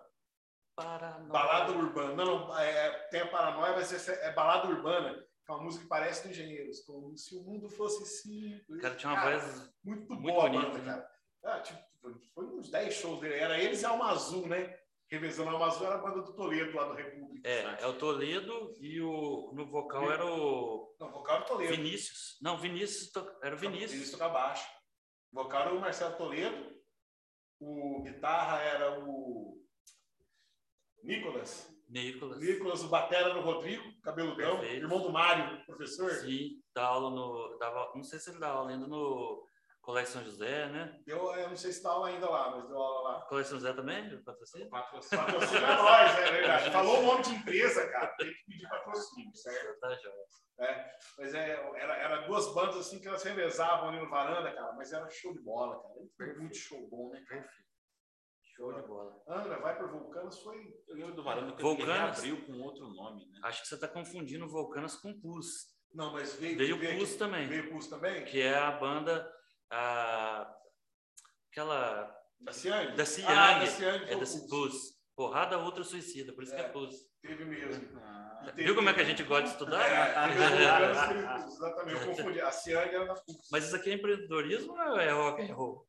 [0.76, 1.32] Paranoia.
[1.32, 2.14] Balada Urbana.
[2.14, 5.16] Não, não, é, tem a Paranoia, mas é Balada Urbana.
[5.44, 6.82] Que é uma música que parece do Engenheiros.
[6.82, 8.80] Como se o mundo fosse simples.
[8.84, 10.86] Cara, tinha uma Cara, voz muito, muito boa bonita, né?
[10.86, 11.12] cara.
[11.44, 11.80] Ah, tipo,
[12.36, 13.34] foi uns 10 shows dele.
[13.34, 14.78] Era eles e Alma Azul, né?
[15.12, 17.48] Revezando Alma Azul era a banda do Toledo lá do República.
[17.50, 21.76] É, é o Toledo e o no vocal era o Não, vocal era o Toledo.
[21.76, 22.38] Vinícius.
[22.41, 24.12] Não, Vinícius to- era o Vinícius Vinícius.
[24.19, 24.69] toca baixo.
[25.32, 26.78] O vocal era o Marcelo Toledo.
[27.60, 29.60] O guitarra era o
[31.04, 31.67] Nicolas.
[31.88, 32.39] Nicolas.
[32.39, 34.60] Nicolas, o batera era o Rodrigo, cabeludão.
[34.60, 34.84] Perfeito.
[34.84, 36.12] Irmão do Mário, professor.
[36.12, 37.58] Sim, dá aula no.
[37.58, 39.43] Dava, não sei se ele dá aula ainda no
[39.82, 41.02] Colégio São José, né?
[41.06, 43.22] Deu, eu não sei se dá aula ainda lá, mas deu aula lá.
[43.26, 44.24] Colégio São José também?
[44.24, 44.70] Patrocínio?
[44.70, 45.26] Patrocínio.
[45.26, 46.72] Patrocina nós, é verdade.
[46.72, 48.08] Falou o nome de empresa, cara.
[48.18, 49.80] Tem que pedir patrocínio, certo?
[49.80, 50.15] Tá jóia.
[50.60, 54.74] É, mas é, era, era duas bandas assim que elas revezavam ali no varanda, cara,
[54.74, 55.96] mas era show de bola, cara.
[56.18, 57.24] Foi muito show bom, né?
[57.28, 57.70] Perfeito.
[58.56, 59.24] Show de bola.
[59.28, 60.58] Angra, vai por Vulcanos foi.
[60.89, 62.22] Eu lembro do Varanda que Vulcanos?
[62.24, 63.39] ele abriu com outro nome, né?
[63.44, 66.58] Acho que você está confundindo Volcanas com Pus, Não, mas veio.
[66.58, 67.48] Veio veio Pus aqui- também.
[67.48, 68.26] Veio Pus também?
[68.26, 69.34] que é a banda.
[69.72, 70.56] A,
[71.52, 72.16] aquela.
[72.40, 72.96] Da Ciang?
[72.96, 73.60] Da Ah, Ciang.
[73.60, 74.26] da Ciang É da.
[74.50, 74.98] Pus.
[75.16, 76.66] Porrada Ultra Suicida, por isso que É.
[76.66, 76.96] é Pus.
[77.22, 78.00] Teve mesmo.
[78.02, 79.82] Ah, Teve- Viu como é que a gente gosta de estudar?
[79.86, 82.02] É, teve Vulcanos, teve Pus, exatamente.
[82.02, 82.42] Eu confundi.
[82.42, 83.22] A Ciang era da.
[83.52, 85.86] Mas isso aqui é empreendedorismo ou é rock and roll?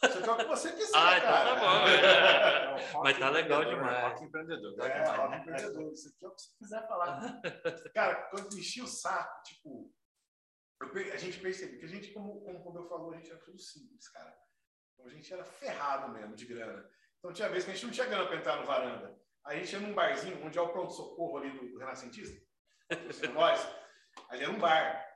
[0.00, 1.86] Você toca o que você quiser, Ah, então tá bom.
[1.90, 4.04] é Mas tá legal demais.
[4.12, 4.80] Rock empreendedor.
[4.86, 5.38] É, rock né?
[5.40, 5.92] empreendedor.
[5.92, 7.40] Isso aqui é o que você quiser falar.
[7.92, 9.92] Cara, quando me enchia o saco, tipo,
[10.80, 13.40] eu a gente percebeu que a gente, como, como o Rubel falou, a gente era
[13.40, 14.34] tudo simples, cara.
[14.94, 16.88] Então a gente era ferrado mesmo de grana.
[17.18, 19.18] Então tinha vezes que a gente não tinha grana pra entrar no varanda.
[19.44, 22.40] Aí a gente ia num barzinho, onde é o pronto-socorro ali do, Renascentista,
[23.32, 23.66] nós,
[24.28, 25.08] ali era um bar.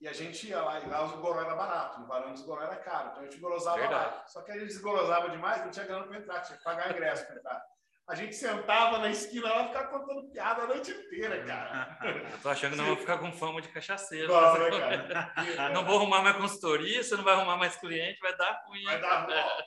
[0.00, 2.60] E a gente ia lá, e lá os goró era barato, no varanda os goró
[2.62, 4.26] era caro, então a gente gorosava lá.
[4.26, 7.24] Só que a gente desgorosava demais, não tinha grana pra entrar, tinha que pagar ingresso
[7.26, 7.71] pra entrar.
[8.08, 11.98] A gente sentava na esquina lá e ficava contando piada a noite inteira, cara.
[12.42, 14.26] Tô achando que não vou ficar com fama de cachaceiro.
[14.28, 15.70] Bom, né, cara?
[15.72, 18.82] Não vou arrumar mais consultoria, você não vai arrumar mais cliente, vai dar ruim.
[18.84, 19.62] Vai dar ó,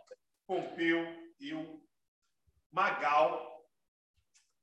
[0.46, 1.08] Pompeu,
[1.40, 1.82] eu,
[2.72, 3.66] Magal,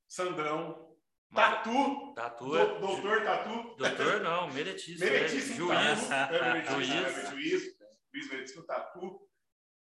[0.07, 0.95] Sandrão,
[1.33, 2.65] Tatu, Tatu é.
[2.65, 5.09] do- doutor Tatu, Doutor não, meretíssimo.
[5.09, 6.07] Meritíssimo Juiz.
[6.07, 6.91] Tatu, é, Juiz.
[6.91, 7.63] é, juiz,
[8.13, 9.19] Luiz Meritíssimo Tatu,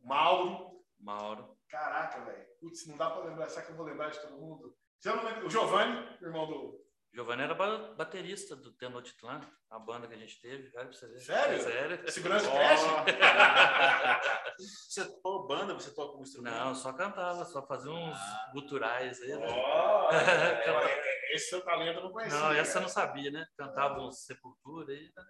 [0.02, 1.57] Mauro, Mauro.
[1.68, 4.74] Caraca, velho, putz, não dá pra lembrar, será que eu vou lembrar de todo mundo?
[5.04, 6.88] Eu não lembro, o Giovanni, irmão do...
[7.14, 11.06] Giovanni era ba- baterista do Tenochtitlan, a banda que a gente teve, cara, pra você
[11.08, 11.20] ver.
[11.20, 11.60] Sério?
[11.62, 12.10] Sério?
[12.12, 12.52] Segurança Ó.
[12.54, 12.82] Crash?
[14.58, 16.54] Você tocou banda, você toca um instrumento?
[16.54, 18.50] Não, só cantava, só fazia uns Ah.
[18.52, 19.28] guturais aí.
[19.28, 19.46] né?
[19.48, 22.38] Ó, é, esse seu talento eu não conhecia.
[22.38, 22.80] Não, essa eu cara.
[22.82, 23.46] não sabia, né?
[23.56, 25.10] Cantava uns Sepultura aí.
[25.16, 25.24] né?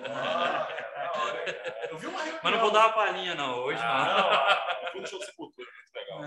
[0.00, 1.44] Ó, cara, hora.
[1.90, 1.98] Eu.
[2.42, 3.86] Mas não vou dar uma palhinha, não, hoje não.
[3.86, 4.77] Ah, não.
[4.77, 6.22] Foi no show de Sepultura, muito legal.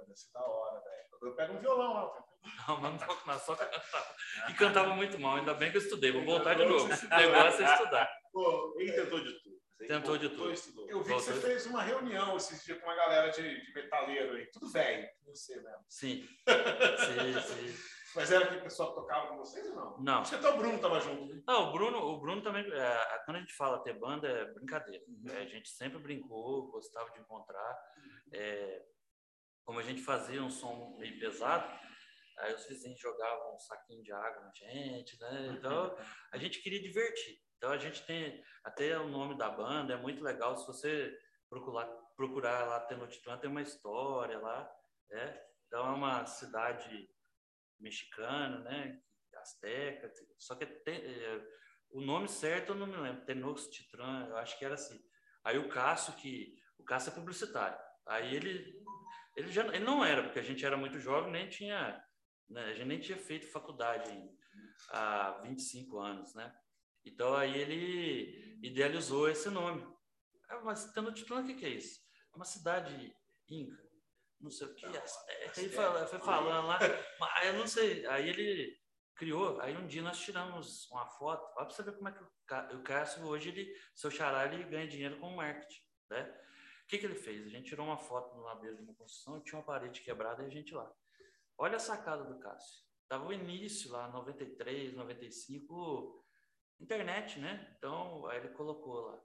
[0.00, 1.00] Deve ser da hora, velho.
[1.22, 2.24] Eu pego um violão lá.
[2.66, 4.14] Não, mas não toco nada, só cantava.
[4.48, 6.84] E cantava muito mal, ainda bem que eu estudei, vou voltar de novo.
[6.84, 8.10] O negócio é estudar.
[8.32, 9.60] Pô, Ele tentou de tudo.
[9.86, 10.52] Tentou de tudo.
[10.52, 10.88] estudou.
[10.90, 14.36] eu vi que você fez uma reunião esses dias com uma galera de, de metaleiro
[14.36, 14.46] aí.
[14.50, 15.84] Tudo velho, você mesmo.
[15.88, 16.28] Sim.
[16.98, 17.99] Sim, sim.
[18.14, 19.98] Mas era aquele pessoal que tocava com vocês ou não?
[20.00, 20.20] Não.
[20.20, 21.34] Acho que até o Bruno tava junto.
[21.34, 21.42] né?
[21.46, 25.04] Não, o Bruno, o Bruno também, é, quando a gente fala ter banda, é brincadeira.
[25.28, 27.78] É, a gente sempre brincou, gostava de encontrar.
[28.32, 28.84] É,
[29.64, 31.70] como a gente fazia um som meio pesado,
[32.38, 35.54] aí os vizinhos jogavam um saquinho de água na gente, né?
[35.56, 35.96] Então,
[36.32, 37.38] a gente queria divertir.
[37.56, 40.56] Então, a gente tem até o nome da banda, é muito legal.
[40.56, 41.16] Se você
[41.48, 44.68] procurar, procurar lá Tenochtitlan, tem uma história lá,
[45.10, 45.40] né?
[45.66, 47.08] Então, é uma cidade
[47.80, 49.00] mexicana, né?
[49.40, 51.42] Azteca, só que tem, é,
[51.90, 55.00] o nome certo eu não me lembro, Tenochtitlan, eu acho que era assim.
[55.42, 58.84] Aí o Cássio, que o Cássio é publicitário, aí ele,
[59.36, 62.02] ele já ele não era, porque a gente era muito jovem, nem tinha,
[62.48, 64.32] né, a gente nem tinha feito faculdade ainda,
[64.90, 66.54] há 25 anos, né?
[67.04, 69.82] Então aí ele idealizou esse nome.
[70.48, 72.00] Ah, mas Tenochtitlan, o que, que é isso?
[72.32, 73.14] É uma cidade
[73.48, 73.89] inca,
[74.40, 75.60] não sei o que, Azteca.
[75.60, 76.78] Aí fala- foi falando lá,
[77.18, 78.06] mas eu não sei.
[78.06, 78.78] Aí ele
[79.14, 82.22] criou, aí um dia nós tiramos uma foto, olha para você ver como é que
[82.22, 86.22] o Cá- o Cássio hoje, ele, seu xará, ele ganha dinheiro com marketing, né?
[86.84, 87.46] O que, que ele fez?
[87.46, 90.46] A gente tirou uma foto na beira de uma construção tinha uma parede quebrada e
[90.46, 90.90] a gente lá.
[91.58, 92.84] Olha a sacada do Cássio.
[93.08, 96.24] Tava o início lá, 93, 95,
[96.80, 97.72] internet, né?
[97.76, 99.22] Então, aí ele colocou lá.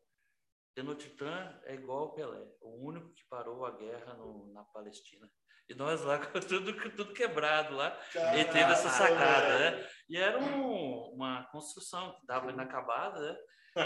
[0.76, 5.28] Tenochtitlan é igual ao Pelé, o único que parou a guerra no- na Palestina.
[5.70, 7.98] E nós lá com tudo, tudo quebrado lá,
[8.38, 9.88] e teve essa sacada, né?
[10.10, 13.38] E era um- uma construção que estava inacabada, né?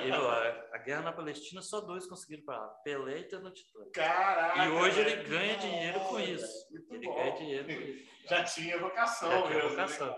[0.05, 0.31] E, ó,
[0.73, 3.89] a guerra na Palestina, só dois conseguiram parar, Pelé e Tenochtitlan.
[3.93, 4.65] Caraca!
[4.65, 6.67] E hoje ele ganha dinheiro com isso.
[6.91, 7.15] Ele bom.
[7.15, 8.09] ganha dinheiro com isso.
[8.27, 9.75] Já tinha vocação, Já tinha mesmo, né?
[9.87, 10.15] vocação.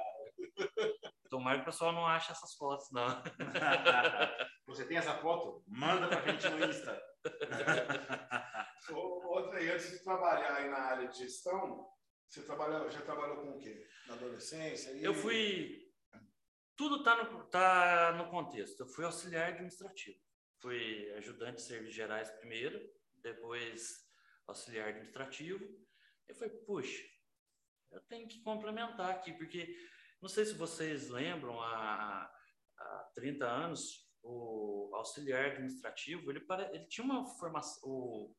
[1.30, 3.06] Tomara que o pessoal não ache essas fotos, não.
[4.72, 5.64] Você tem essa foto?
[5.68, 7.02] Manda pra gente no Insta.
[8.92, 11.88] Outra aí, antes de trabalhar aí na área de gestão,
[12.26, 13.86] você trabalhou, já trabalhou com o quê?
[14.08, 14.94] Na adolescência?
[14.94, 15.04] aí?
[15.04, 15.92] Eu fui.
[16.78, 18.80] Tudo está no, tá no contexto.
[18.80, 20.18] Eu fui auxiliar administrativo.
[20.62, 22.80] Fui ajudante de serviços gerais primeiro,
[23.16, 24.08] depois
[24.48, 25.64] auxiliar administrativo.
[26.30, 27.04] Eu falei, puxa,
[27.92, 29.76] eu tenho que complementar aqui, porque
[30.22, 32.32] não sei se vocês lembram, há,
[32.78, 37.82] há 30 anos, o auxiliar administrativo, ele, pare- ele tinha uma formação.
[37.90, 38.36] O,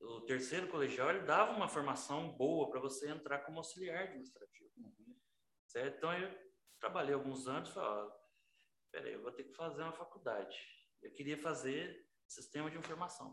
[0.00, 4.70] o terceiro colegial ele dava uma formação boa para você entrar como auxiliar administrativo.
[5.66, 5.96] Certo?
[5.96, 6.36] Então eu
[6.80, 8.10] trabalhei alguns anos e falei,
[8.90, 10.56] peraí, eu vou ter que fazer uma faculdade.
[11.02, 13.32] Eu queria fazer sistema de informação,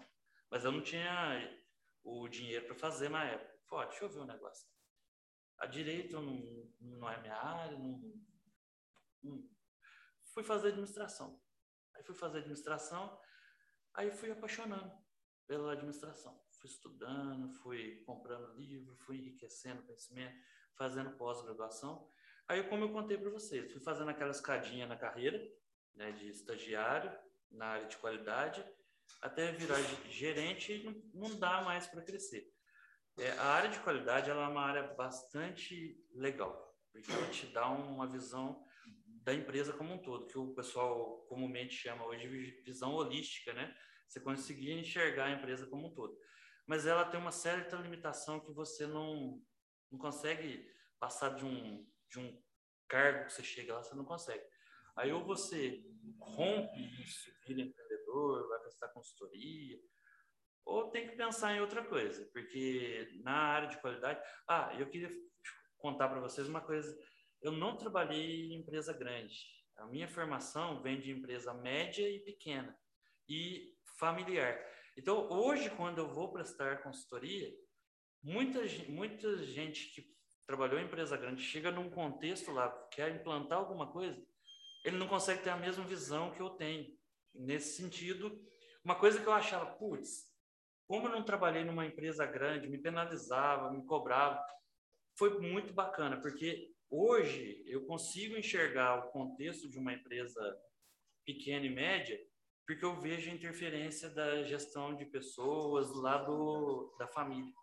[0.50, 1.64] mas eu não tinha
[2.04, 3.56] o dinheiro para fazer na época.
[3.68, 4.68] Falei, deixa eu ver um negócio.
[5.58, 8.02] A direito não, não é minha área, não,
[9.24, 9.50] não-
[10.34, 11.42] fui fazer administração.
[12.06, 13.20] Fui fazer administração,
[13.94, 14.92] aí fui apaixonando
[15.48, 16.40] pela administração.
[16.60, 20.36] Fui estudando, fui comprando livro, fui enriquecendo conhecimento,
[20.76, 22.08] fazendo pós-graduação.
[22.48, 25.40] Aí, como eu contei para vocês, fui fazendo aquela escadinha na carreira,
[25.96, 27.12] né, de estagiário,
[27.52, 28.66] na área de qualidade,
[29.22, 32.52] até virar ge- gerente e não, não dá mais para crescer.
[33.18, 37.68] É, a área de qualidade ela é uma área bastante legal, porque ela te dá
[37.70, 38.66] uma visão
[39.26, 43.76] da empresa como um todo, que o pessoal comumente chama hoje de visão holística, né?
[44.08, 46.16] Você conseguir enxergar a empresa como um todo.
[46.68, 49.42] Mas ela tem uma certa limitação que você não,
[49.92, 52.40] não consegue passar de um, de um
[52.88, 54.46] cargo que você chega lá, você não consegue.
[54.96, 55.84] Aí ou você
[56.20, 59.82] rompe isso, vira empreendedor, vai prestar consultoria,
[60.64, 64.20] ou tem que pensar em outra coisa, porque na área de qualidade.
[64.48, 65.10] Ah, eu queria
[65.80, 66.96] contar para vocês uma coisa.
[67.46, 69.38] Eu não trabalhei em empresa grande.
[69.78, 72.76] A minha formação vem de empresa média e pequena
[73.30, 74.60] e familiar.
[74.98, 77.54] Então, hoje, quando eu vou prestar consultoria,
[78.24, 80.12] muita, muita gente que
[80.48, 84.20] trabalhou em empresa grande chega num contexto lá, quer implantar alguma coisa,
[84.84, 86.98] ele não consegue ter a mesma visão que eu tenho.
[87.32, 88.44] Nesse sentido,
[88.84, 90.34] uma coisa que eu achava, putz,
[90.88, 94.44] como eu não trabalhei numa empresa grande, me penalizava, me cobrava,
[95.16, 100.42] foi muito bacana, porque hoje eu consigo enxergar o contexto de uma empresa
[101.26, 102.20] pequena e média,
[102.66, 107.54] porque eu vejo a interferência da gestão de pessoas lá do, da família,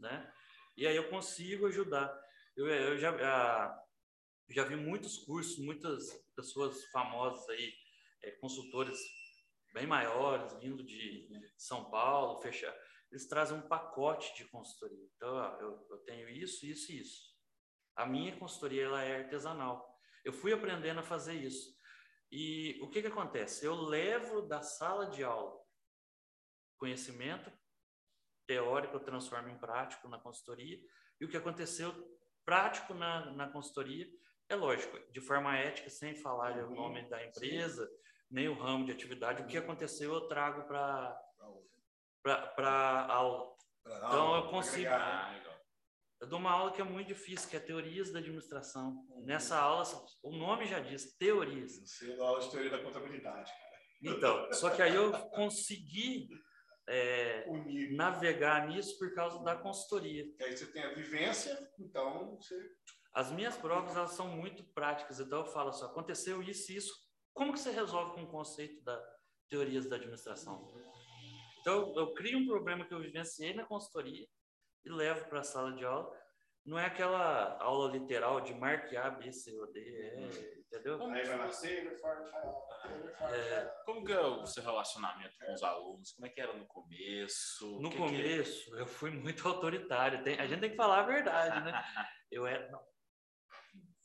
[0.00, 0.32] né?
[0.76, 2.08] E aí eu consigo ajudar.
[2.56, 3.84] Eu, eu já, ah,
[4.50, 7.72] já vi muitos cursos, muitas pessoas famosas aí,
[8.22, 8.98] eh, consultores
[9.72, 12.74] bem maiores, vindo de São Paulo, fechar.
[13.10, 15.04] Eles trazem um pacote de consultoria.
[15.16, 17.27] Então, ó, eu, eu tenho isso, isso e isso.
[17.98, 19.98] A minha consultoria ela é artesanal.
[20.24, 21.76] Eu fui aprendendo a fazer isso.
[22.30, 23.66] E o que, que acontece?
[23.66, 25.58] Eu levo da sala de aula
[26.78, 27.50] conhecimento
[28.46, 30.78] teórico, eu transformo em prático na consultoria.
[31.20, 31.92] E o que aconteceu
[32.44, 34.06] prático na, na consultoria
[34.48, 37.90] é lógico, de forma ética, sem falar o nome da empresa,
[38.30, 39.42] nem o ramo de atividade.
[39.42, 41.20] O que aconteceu eu trago para
[42.54, 43.56] para aula.
[43.84, 44.88] Então eu consigo.
[44.88, 45.47] Ah, legal.
[46.20, 49.06] Eu dou uma aula que é muito difícil, que é teorias da administração.
[49.24, 49.84] Nessa aula,
[50.22, 51.78] o nome já diz, teorias.
[51.78, 53.78] Você dá aula de teoria da contabilidade, cara.
[54.02, 56.28] Então, só que aí eu consegui
[56.88, 57.46] é,
[57.92, 60.24] navegar nisso por causa da consultoria.
[60.36, 62.56] Que aí você tem a vivência, então você.
[63.12, 66.94] As minhas provas elas são muito práticas, então eu falo assim, aconteceu isso e isso,
[67.32, 69.00] como que você resolve com o conceito da
[69.48, 70.68] teorias da administração?
[71.60, 74.26] Então eu crio um problema que eu vivenciei na consultoria
[74.84, 76.16] e levo para a sala de aula.
[76.64, 81.02] Não é aquela aula literal de marque A, B, C ou D, é, entendeu?
[81.10, 81.98] Aí vai nascer.
[83.20, 86.12] É, Como que é o seu relacionamento com os alunos?
[86.12, 87.80] Como é que era no começo?
[87.80, 91.06] no Que que- começo eu fui muito autoritário, tem- a gente tem que falar a
[91.06, 91.72] verdade, né?
[92.30, 92.70] Eu era.
[92.70, 92.86] Não.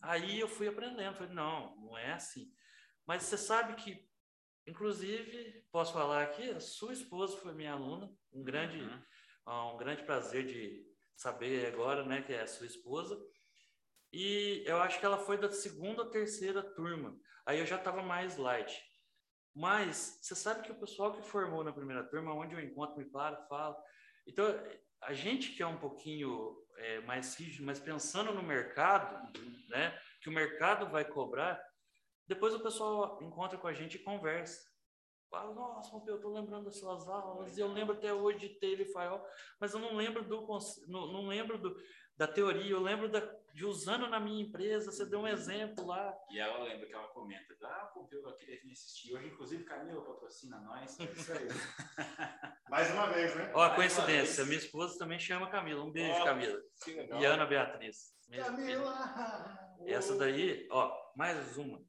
[0.03, 2.49] Aí eu fui aprendendo, falei, não, não é assim.
[3.05, 4.09] Mas você sabe que,
[4.65, 9.01] inclusive, posso falar aqui, a sua esposa foi minha aluna, um grande, Uhum.
[9.45, 13.19] Ah, um grande prazer de saber agora, né, que é a sua esposa.
[14.11, 17.17] E eu acho que ela foi da segunda ou terceira turma.
[17.45, 18.81] Aí eu já estava mais light.
[19.55, 23.05] Mas você sabe que o pessoal que formou na primeira turma, onde eu encontro, me
[23.05, 23.75] para, fala.
[24.27, 24.45] Então,
[25.01, 29.31] a gente que é um pouquinho é, mais rígido, mas pensando no mercado,
[29.69, 31.61] né, que o mercado vai cobrar,
[32.25, 34.72] Depois o pessoal encontra com a gente e conversa.
[35.33, 38.85] Fala, nossa, eu tô lembrando das suas aulas, e eu lembro até hoje de Taylor
[38.93, 39.25] Fayol,
[39.59, 40.45] mas eu não lembro do
[40.87, 41.75] não, não lembro do,
[42.15, 43.19] da teoria, eu lembro da,
[43.51, 46.15] de usando na minha empresa, você deu um exemplo lá.
[46.29, 49.11] E ela lembra que ela comenta, ah, Pompeu, eu queria vir assistir.
[49.11, 50.99] Hoje, inclusive, Camila patrocina nós.
[50.99, 51.47] É isso aí.
[52.69, 53.51] Mais uma vez, né?
[53.55, 55.83] Ó, coincidência, minha esposa também chama Camila.
[55.83, 56.61] Um beijo, ó, Camila.
[57.19, 58.13] E Ana Beatriz.
[58.31, 59.79] Camila!
[59.87, 61.83] Essa daí, ó, mais uma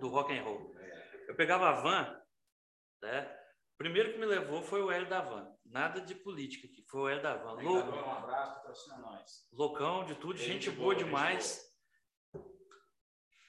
[0.00, 0.74] do rock and roll.
[1.28, 2.19] Eu pegava a van,
[3.02, 3.36] né?
[3.76, 5.56] Primeiro que me levou foi o Hélio da Van.
[5.64, 7.52] Nada de política aqui, foi o Hélio da Van.
[7.62, 7.90] Louco.
[7.90, 9.48] Um abraço, patrocina nós.
[9.52, 11.66] Loucão de tudo, gente, gente boa, boa demais.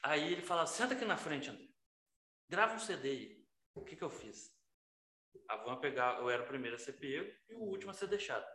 [0.03, 1.67] Aí ele fala: senta aqui na frente, André.
[2.47, 3.45] Grava um CD aí.
[3.75, 4.51] O que, que eu fiz?
[5.49, 8.07] A van pegava, eu era o primeiro a ser pego e o último a ser
[8.07, 8.45] deixado.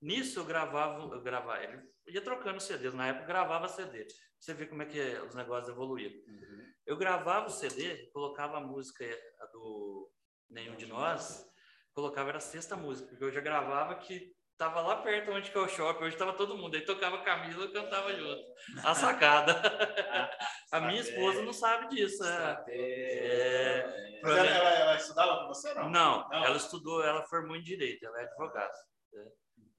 [0.00, 4.06] Nisso eu gravava, eu gravava, ele ia trocando CDs, na época eu gravava CD.
[4.38, 6.16] Você vê como é que os negócios evoluíram.
[6.26, 6.72] Uhum.
[6.84, 9.04] Eu gravava o CD, colocava a música
[9.52, 10.10] do
[10.50, 11.46] Nenhum de Nós,
[11.92, 15.58] colocava era a sexta música, porque eu já gravava que tava lá perto onde que
[15.58, 18.42] é o shopping, hoje tava todo mundo, aí tocava Camila e cantava junto.
[18.84, 19.52] A sacada.
[20.72, 22.24] a minha esposa não sabe disso.
[22.24, 25.90] É, é, Mas ela, ela, ela, estudava com você, não?
[25.90, 26.28] não?
[26.28, 28.74] Não, ela estudou, ela formou em Direito, ela é advogada.
[29.14, 29.26] É,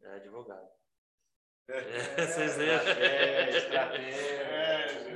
[0.04, 0.70] é advogada.
[1.70, 1.82] É,
[2.28, 2.76] vocês viram?
[3.50, 4.08] Estratégia.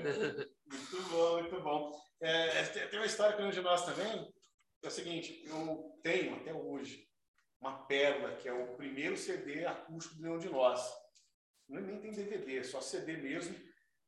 [0.71, 1.91] Muito bom, muito bom.
[2.21, 4.25] É, tem uma história com de nós também,
[4.83, 7.07] é o seguinte, eu tenho até hoje
[7.59, 10.81] uma pérola, que é o primeiro CD acústico do Leão de Nós.
[11.69, 13.55] Não, é nem tem DVD, só CD mesmo.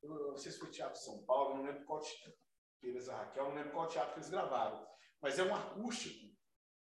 [0.02, 2.02] Eu, não sei se foi Teatro São Paulo, não lembro qual.
[2.82, 4.86] Tereza Raquel, não lembro qual teatro que eles gravaram.
[5.22, 6.36] Mas é um acústico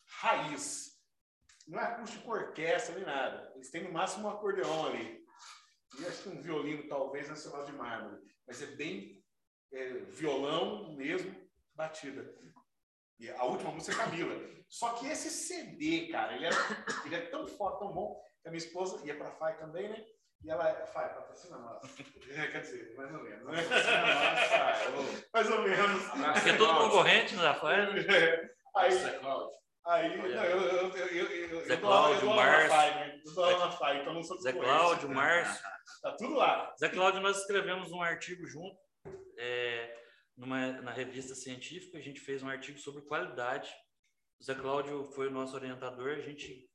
[0.06, 0.98] raiz.
[1.68, 3.52] Não é acústico orquestra nem nada.
[3.54, 5.22] Eles têm no máximo um acordeão ali.
[5.98, 8.22] E acho que um violino, talvez, nacional de mármore.
[8.46, 9.22] Mas é bem
[9.72, 11.36] é, violão mesmo,
[11.74, 12.34] batida.
[13.20, 14.34] E a última música é Camila.
[14.66, 16.50] Só que esse CD, cara, ele é,
[17.04, 20.02] ele é tão forte, tão bom, que a minha esposa ia pra FAI também, né?
[20.42, 21.82] E ela, FAI, patrocina nós.
[21.92, 23.62] Quer dizer, mais ou menos, né?
[25.34, 26.02] mais ou menos.
[26.32, 27.92] Porque é todo concorrente da FAI.
[27.92, 28.50] Né?
[28.74, 28.92] Aí,
[29.84, 32.70] aí não, eu, eu, eu, eu, Zé Cláudio, Márcio.
[32.70, 33.20] Né?
[33.26, 35.62] Eu dou aula na FAI, então não sou Zé Cláudio, Márcio.
[36.00, 36.72] Tá tudo lá.
[36.78, 38.78] Zé Cláudio, nós escrevemos um artigo junto.
[40.40, 43.70] É, numa, na revista científica, a gente fez um artigo sobre qualidade.
[44.40, 46.66] O Zé Cláudio foi o nosso orientador, a gente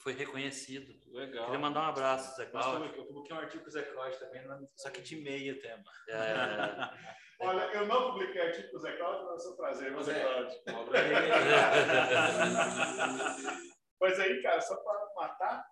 [0.00, 0.94] foi reconhecido.
[1.12, 1.44] Legal.
[1.44, 2.90] Queria mandar um abraço, Zé Cláudio.
[2.96, 4.42] Eu publiquei um artigo com o Zé Cláudio também,
[4.76, 5.84] só que de meia tema.
[7.40, 7.46] É...
[7.46, 10.20] Olha, eu não publiquei artigo com o Zé Cláudio, mas é um prazer, mas Zé
[10.20, 10.58] Cláudio.
[14.00, 15.66] Mas aí, cara, só para matar,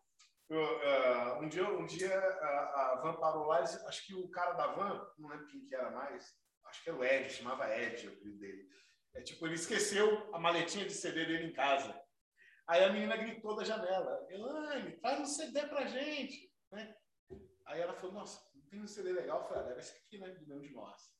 [0.49, 4.53] eu, uh, um dia, um dia a, a van parou lá, acho que o cara
[4.55, 6.35] da van, não lembro quem que era mais,
[6.77, 8.69] acho que era o Ed, chamava Ed, o apelido dele.
[9.15, 11.99] É tipo, ele esqueceu a maletinha de CD dele em casa.
[12.69, 16.53] Aí a menina gritou da janela: Elaine, traz um CD pra gente.
[16.71, 16.95] Né?
[17.67, 19.41] Aí ela falou: Nossa, tem um CD legal.
[19.41, 20.29] Eu falei: ah, Deve ser aqui, né?
[20.29, 21.15] Do de nós.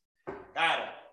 [0.53, 1.06] Cara,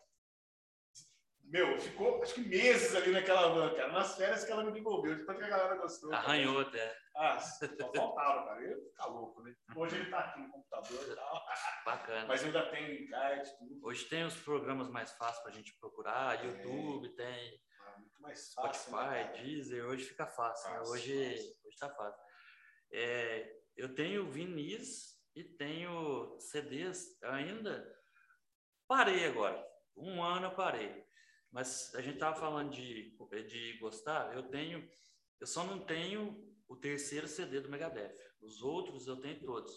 [1.43, 3.91] meu, ficou acho que meses ali naquela van, cara.
[3.91, 6.13] Nas férias que ela me devolveu, de tanto que a galera gostou.
[6.13, 6.97] Arranhou até.
[7.15, 8.61] Ah, só faltava, cara.
[8.61, 9.53] Eu ficar louco, né?
[9.75, 11.45] Hoje ele tá aqui no computador e tal.
[11.85, 12.25] Bacana.
[12.27, 13.79] Mas ainda tenho encarte, tudo.
[13.85, 17.11] Hoje tem os programas mais fáceis pra gente procurar, YouTube, é.
[17.11, 17.61] tem.
[17.81, 18.73] Ah, muito mais fácil.
[18.73, 20.77] Spotify, né, Deezer, hoje fica fácil, né?
[20.77, 20.99] fácil né?
[20.99, 21.55] Hoje, fácil.
[21.65, 22.23] hoje tá fácil.
[22.91, 27.91] É, eu tenho vinis e tenho CDs ainda.
[28.87, 29.63] Parei agora.
[29.95, 31.02] Um ano eu parei.
[31.53, 33.15] Mas a gente tava falando de,
[33.47, 34.89] de gostar, eu tenho.
[35.39, 38.17] Eu só não tenho o terceiro CD do Megadeth.
[38.41, 39.71] Os outros eu tenho todos.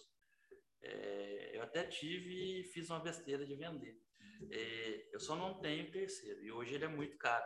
[0.83, 3.95] É, eu até tive e fiz uma besteira de vender.
[4.51, 6.43] É, eu só não tenho o terceiro.
[6.43, 7.45] E hoje ele é muito caro,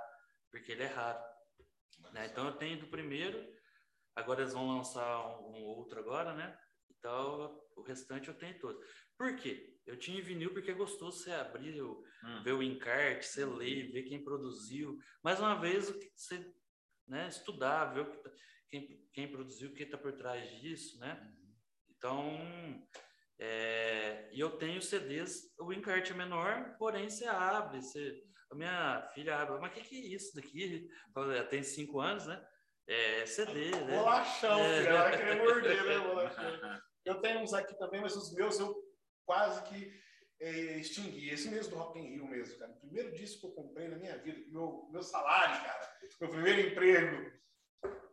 [0.48, 1.20] porque ele é raro.
[2.12, 2.26] Né?
[2.26, 3.44] Então eu tenho do primeiro,
[4.14, 6.56] agora eles vão lançar um, um outro agora, né?
[7.00, 8.86] Então o restante eu tenho todos.
[9.18, 9.76] Por quê?
[9.86, 12.42] Eu tinha vinil porque é gostoso você abrir, hum.
[12.44, 14.96] ver o encarte, você ler, ver quem produziu.
[15.24, 16.54] Mais uma vez, você
[17.08, 18.30] né, estudar, ver que, tá
[18.68, 21.20] quem, quem produziu, quem está por trás disso, né?
[21.20, 21.54] Uhum.
[21.96, 22.88] Então,
[23.38, 29.10] é, e eu tenho CDs, o encarte é menor, porém você abre, você, a minha
[29.12, 30.88] filha abre, mas o que, que é isso daqui?
[31.16, 32.46] Ela tem cinco anos, né?
[32.86, 33.96] É CD, né?
[33.96, 34.86] Bolachão, é.
[34.86, 35.98] ela querer morder, né?
[35.98, 36.44] Bolachão.
[37.04, 38.74] Eu tenho uns aqui também, mas os meus eu
[39.24, 39.92] quase que
[40.40, 41.30] é, extingui.
[41.30, 42.72] Esse mesmo do Rock in Rio mesmo, cara.
[42.72, 46.60] O primeiro disco que eu comprei na minha vida, meu, meu salário, cara, meu primeiro
[46.60, 47.32] emprego,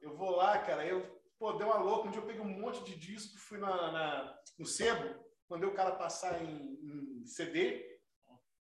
[0.01, 2.07] eu vou lá, cara, eu, pô, deu uma louca.
[2.07, 5.73] Um dia eu peguei um monte de disco, fui na, na no sebo, mandei o
[5.73, 7.99] cara passar em, em CD,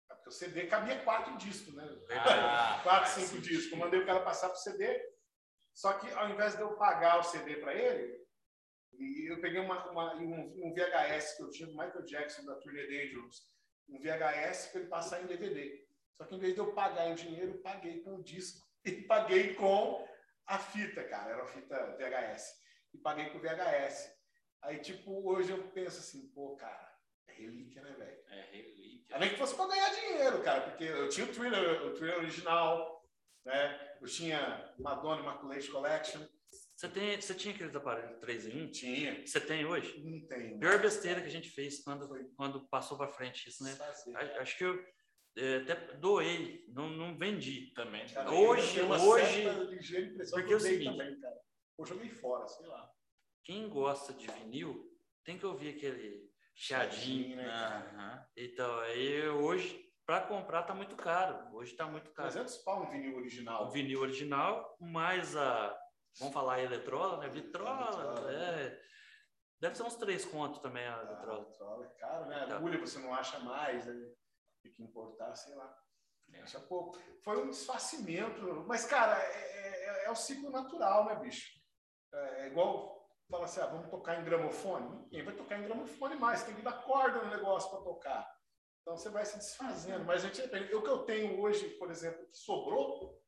[0.07, 1.87] Porque o CD cabia quatro discos, né?
[2.11, 3.77] Ah, quatro, cinco discos.
[3.77, 4.99] Mandei o cara passar pro CD.
[5.73, 8.26] Só que ao invés de eu pagar o CD para ele,
[8.93, 12.55] e eu peguei uma, uma- um, um VHS que eu tinha do Michael Jackson, da
[12.55, 13.41] Turnê Dangerous,
[13.89, 15.85] um VHS para ele passar em DVD.
[16.15, 18.91] Só que em vez de eu pagar em dinheiro, eu paguei com o disco e
[19.03, 20.07] paguei com
[20.47, 21.33] a fita, cara.
[21.33, 22.53] Era a fita VHS.
[22.93, 24.11] E paguei com o VHS.
[24.63, 26.91] Aí, tipo, hoje eu penso assim, pô, cara,
[27.27, 28.23] é relíquia, né, velho?
[28.29, 29.15] É relíquia.
[29.15, 33.05] Além que fosse para ganhar dinheiro, cara, porque eu tinha o thriller, o thriller original,
[33.45, 33.97] né?
[34.01, 36.25] Eu tinha Madonna Immaculate Collection.
[36.77, 38.71] Você, tem, você tinha aqueles aparelhos 3 em 1?
[38.71, 39.25] Tinha.
[39.25, 39.99] Você tem hoje?
[40.05, 40.59] Não tenho.
[40.59, 43.75] Pior besteira que a gente fez quando, quando passou para frente isso, né?
[44.15, 44.79] A- Acho que eu
[45.35, 47.73] é, até doei, não, não vendi.
[47.73, 48.05] Também.
[48.07, 49.43] Cara, Hoje- eu hoje-
[50.29, 51.35] porque que é eu o dei seguinte- também, cara.
[51.79, 52.87] Ou joguei fora, sei lá.
[53.43, 54.87] Quem gosta de vinil
[55.23, 57.47] tem que ouvir aquele chiadinho, né?
[57.47, 58.25] Aham.
[58.35, 61.55] Então, aí hoje, para comprar tá muito caro.
[61.55, 62.29] Hoje tá muito caro.
[62.31, 63.71] 300 pau um vinil O original.
[63.71, 65.75] vinil original, mais a,
[66.19, 67.29] vamos falar a eletrola, né?
[67.29, 68.31] Vitrola, Vitrola.
[68.33, 68.81] é.
[69.59, 71.45] Deve ser uns três contos também a Ah, vitrola.
[71.45, 72.45] vitrola é caro, né?
[72.47, 72.55] Tá.
[72.57, 74.13] Agulha você não acha mais, né?
[74.63, 75.75] tem que importar, sei lá.
[76.43, 76.97] Acha pouco.
[77.23, 78.41] Foi um desfacimento.
[78.67, 81.57] Mas, cara, é, é- é o ciclo natural, né, bicho?
[82.13, 82.97] É, é igual
[83.29, 84.89] fala assim, ah, vamos tocar em gramofone.
[85.03, 88.29] Ninguém vai tocar em gramofone mais, tem que dar corda no negócio para tocar.
[88.81, 90.03] Então você vai se desfazendo.
[90.05, 90.41] Mas a gente,
[90.75, 93.21] o que eu tenho hoje, por exemplo, que sobrou,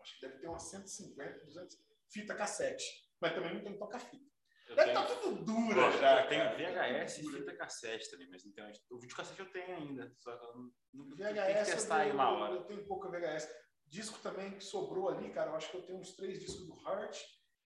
[0.00, 1.76] acho que deve ter umas 150, 200
[2.14, 2.84] fita cassete.
[3.20, 4.24] Mas também não tem toca-fita.
[4.68, 6.22] Deve tenho, estar tudo dura Ó, já.
[6.22, 7.04] eu tenho cara.
[7.04, 8.72] VHS e fita cassete também, mas não tenho.
[8.90, 10.54] O vídeo cassete eu tenho ainda, só que eu
[10.94, 12.54] não, tenho VHS, que testar aí eu, uma hora.
[12.54, 13.48] eu tenho pouca VHS.
[13.86, 15.50] Disco também que sobrou ali, cara.
[15.50, 17.18] Eu acho que eu tenho uns três discos do Heart,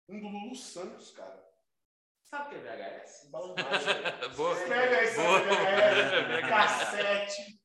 [0.09, 1.45] um do Lulu Santos, cara.
[2.22, 3.28] Sabe o que é VHS?
[3.32, 4.36] Balão mágico.
[4.36, 4.55] Boa.
[4.55, 5.40] Escreve aí, Boa.
[5.40, 7.61] VHS, cassete,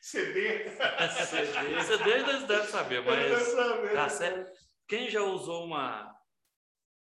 [0.00, 0.68] CD.
[0.68, 1.82] CD.
[1.84, 3.92] CD eles devem saber, mas Mas...
[3.92, 4.51] cassete.
[4.92, 6.14] Quem já usou uma.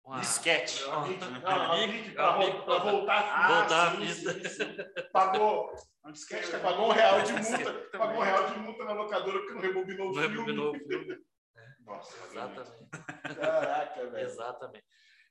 [0.02, 0.82] uma Disquete.
[0.84, 4.78] Não, Amigo, para amigo, voltar, Ah, voltar a sim.
[5.12, 5.74] Pagou,
[6.06, 6.64] Um disquete, disquete.
[6.64, 7.74] pagou um real de multa.
[7.98, 10.36] Pagou um real de multa na locadora porque não rebobinou o Não filme.
[10.38, 11.18] rebobinou o filme.
[11.84, 12.89] Nossa, Exatamente.
[13.36, 14.26] Caraca, velho.
[14.26, 14.86] Exatamente.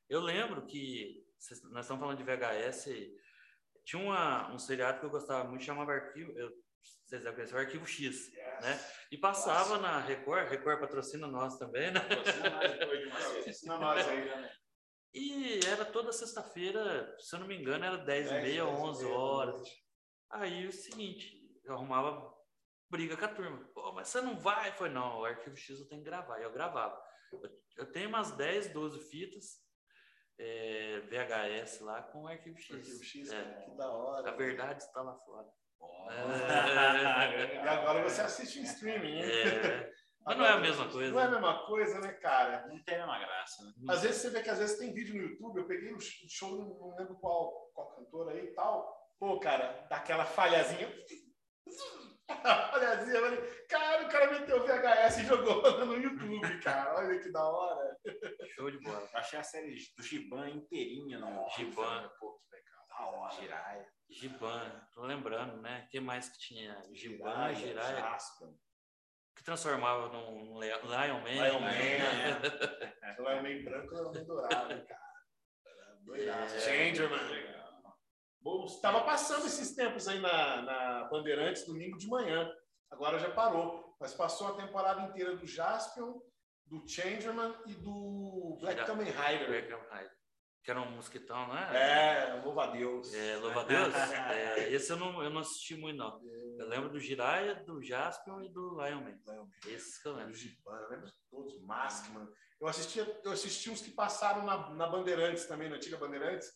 [0.07, 1.25] Eu lembro que
[1.71, 2.91] nós estamos falando de VHS.
[3.87, 6.31] Tinha uma, um seriado que eu gostava muito, chamava Arquivo.
[6.39, 6.51] Eu,
[6.83, 8.33] vocês devem conhecer, o Arquivo X.
[8.63, 8.79] né?
[9.11, 12.01] E passava na Record, Record patrocina nós também, né?
[12.01, 14.51] Patrocina nós aí.
[15.13, 18.79] E era toda sexta-feira, se eu não me engano, era 10 e 10, meia, 10
[18.79, 19.63] e 11 meia da horas.
[20.31, 22.33] Aí o seguinte, eu arrumava
[22.89, 23.69] briga com a turma.
[23.75, 24.71] Pô, mas você não vai?
[24.73, 26.39] Foi, não, o arquivo X eu tenho que gravar.
[26.41, 27.01] E eu gravava.
[27.33, 27.41] Eu,
[27.79, 29.65] eu tenho umas 10, 12 fitas
[30.39, 32.77] é, VHS lá com o arquivo X.
[32.77, 34.29] Arquivo X, É, que da hora.
[34.31, 35.49] a verdade está lá fora.
[37.65, 39.23] E agora você assiste em streaming, hein?
[39.23, 39.93] É,
[40.27, 41.13] mas não é a mesma coisa.
[41.13, 42.67] Não é a mesma coisa, né, cara?
[42.67, 43.73] Não tem a mesma graça, né?
[43.89, 46.57] Às vezes você vê que às vezes tem vídeo no YouTube, eu peguei um show,
[46.57, 49.01] não lembro qual, qual cantor aí e tal.
[49.19, 50.89] Pô, cara, daquela falhazinha.
[52.71, 56.97] falhazinha, eu falei, cara, o cara meteu o VHS e jogou no YouTube, cara.
[56.97, 57.99] Olha que da hora.
[58.55, 59.09] Show de bola.
[59.15, 62.11] Achei a série do Giban inteirinha no Giban.
[62.19, 62.80] Pô, que legal.
[63.31, 63.87] Jiraya.
[64.09, 65.85] Giban, tô lembrando, né?
[65.87, 66.83] O que mais que tinha?
[66.93, 68.49] Giban, Jiraya, Jasper.
[69.37, 71.07] que transformava num Lion Man.
[71.07, 71.99] Lion né?
[71.99, 73.17] Man.
[73.19, 75.11] Ela é meio branco, ela é meio dourado, cara.
[76.01, 76.57] Doidaço.
[76.57, 76.61] É.
[76.61, 77.51] Changerman.
[78.67, 82.51] Estava passando esses tempos aí na, na Bandeirantes domingo de manhã.
[82.91, 83.97] Agora já parou.
[84.01, 86.21] Mas passou a temporada inteira do Jaspion,
[86.65, 89.69] do Changerman e do Black Kamen Rider.
[90.63, 91.71] Que era um mosquitão, né?
[91.73, 93.15] É, louva a Deus.
[93.15, 93.95] É, louva a Deus.
[94.31, 96.21] É, esse eu não, eu não assisti muito, não.
[96.59, 99.47] Eu lembro do Jiraya, do Jaspion e do Lion Man.
[99.67, 100.35] Esses que eu Do lembro.
[100.35, 102.29] Giban, eu lembro de todos, Maskman.
[102.61, 106.51] Eu assistia, eu assisti uns que passaram na, na Bandeirantes também, na antiga Bandeirantes,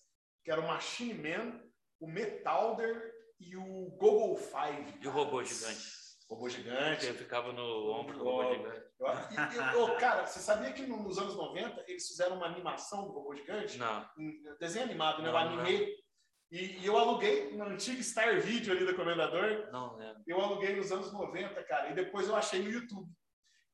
[0.45, 1.63] que era o Machine Man,
[1.99, 4.99] o Metalder e o Google Five.
[5.01, 5.83] E o robô gigante.
[6.29, 7.13] Robô Que gigante.
[7.15, 8.87] ficava no ombro do robô gigante.
[9.07, 13.05] Eu- e- e- cara, você sabia que no- nos anos 90 eles fizeram uma animação
[13.07, 13.79] do robô gigante?
[13.79, 15.31] Não, Um desenho animado, né?
[15.31, 15.93] Não, anime.
[16.51, 19.69] E, e eu aluguei na antiga Star Video ali do Comendador.
[19.73, 20.23] não lembro.
[20.27, 21.91] Eu aluguei nos anos 90, cara.
[21.91, 23.11] E depois eu achei no YouTube.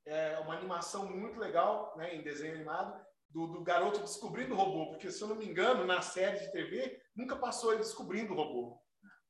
[0.07, 2.14] É uma animação muito legal, né?
[2.14, 2.99] Em desenho animado.
[3.28, 4.91] Do, do garoto descobrindo o robô.
[4.91, 8.37] Porque, se eu não me engano, na série de TV, nunca passou ele descobrindo o
[8.37, 8.81] robô.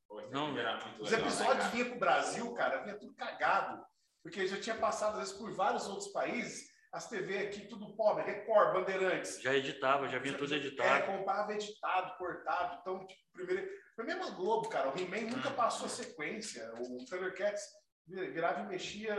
[0.09, 3.85] Pô, Não, era muito Os legal, né, episódios vinham pro Brasil, cara, vinha tudo cagado.
[4.23, 6.69] Porque já tinha passado, às vezes, por vários outros países.
[6.93, 9.41] As TV aqui, tudo pobre, Record, Bandeirantes.
[9.41, 11.07] Já editava, já vinha tudo É, editado.
[11.07, 12.79] comprava editado, cortado.
[12.81, 13.71] Então, tipo, primeiro.
[13.95, 14.89] Foi mesmo a Globo, cara.
[14.91, 15.55] O He-Man nunca Hum.
[15.55, 16.69] passou sequência.
[16.81, 17.63] O Thundercats
[18.09, 19.15] virava e mexia,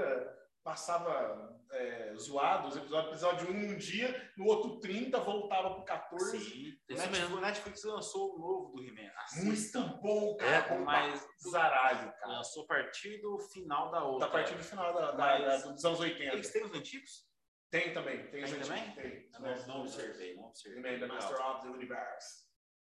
[0.64, 5.84] passava é, zoado os episódios, episódio 1 um, um dia, no outro 30, voltava pro
[5.86, 6.40] 14.
[6.40, 7.38] Sim, isso mesmo.
[7.38, 9.12] O Netflix lançou o novo do He-Man.
[9.44, 10.74] Muito bom, cara.
[10.74, 12.34] É, mas zaralho, cara.
[12.34, 14.28] Lançou a partir do final da outra.
[14.28, 16.34] Da partir do final da, da, da, dos anos 80.
[16.34, 17.32] Eles têm os antigos?
[17.70, 18.28] Tem também.
[18.28, 18.92] Tem, tem também?
[18.96, 19.30] Tem.
[19.40, 21.00] Não, não observei, não observei.
[21.00, 22.46] The Master of the Universe.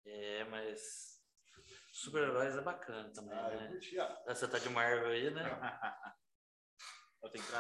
[0.06, 1.22] É, mas
[1.94, 3.80] super-heróis é bacana também, ah, né?
[4.00, 4.34] Ó.
[4.34, 5.44] Você tá de Marvel aí, né?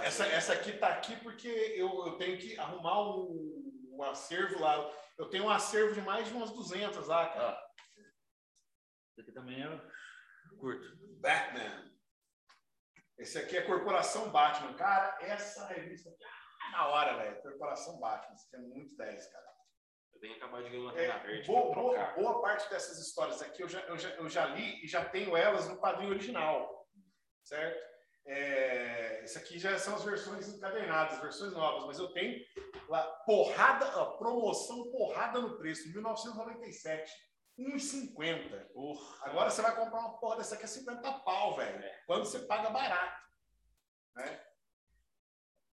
[0.04, 4.76] essa, essa aqui tá aqui porque eu, eu tenho que arrumar um, um acervo lá.
[5.18, 7.72] Eu tenho um acervo de mais de umas 200 lá, cara.
[9.12, 9.82] Esse aqui também é
[10.60, 10.98] curto.
[11.20, 11.92] Batman.
[13.18, 14.74] Esse aqui é Corporação Batman.
[14.74, 17.42] Cara, essa revista aqui é na hora, velho.
[17.44, 18.34] Corporação Batman.
[18.34, 19.52] Isso aqui é muito 10, cara.
[20.14, 21.48] Eu tenho acabado de ler uma é, verde.
[21.48, 24.88] Boa, boa, boa, parte dessas histórias aqui eu já, eu, já, eu já li e
[24.88, 26.88] já tenho elas no quadrinho original.
[27.44, 27.91] Certo?
[28.26, 32.44] É, isso aqui já são as versões encadernadas, versões novas, mas eu tenho
[32.88, 37.12] lá, porrada, ó, promoção porrada no preço, 1997.
[37.60, 38.70] 1,50.
[38.74, 41.84] Uh, Agora você vai comprar uma porra dessa aqui a 50 pau, velho.
[41.84, 42.04] É.
[42.06, 43.22] Quando você paga barato.
[44.16, 44.46] Né?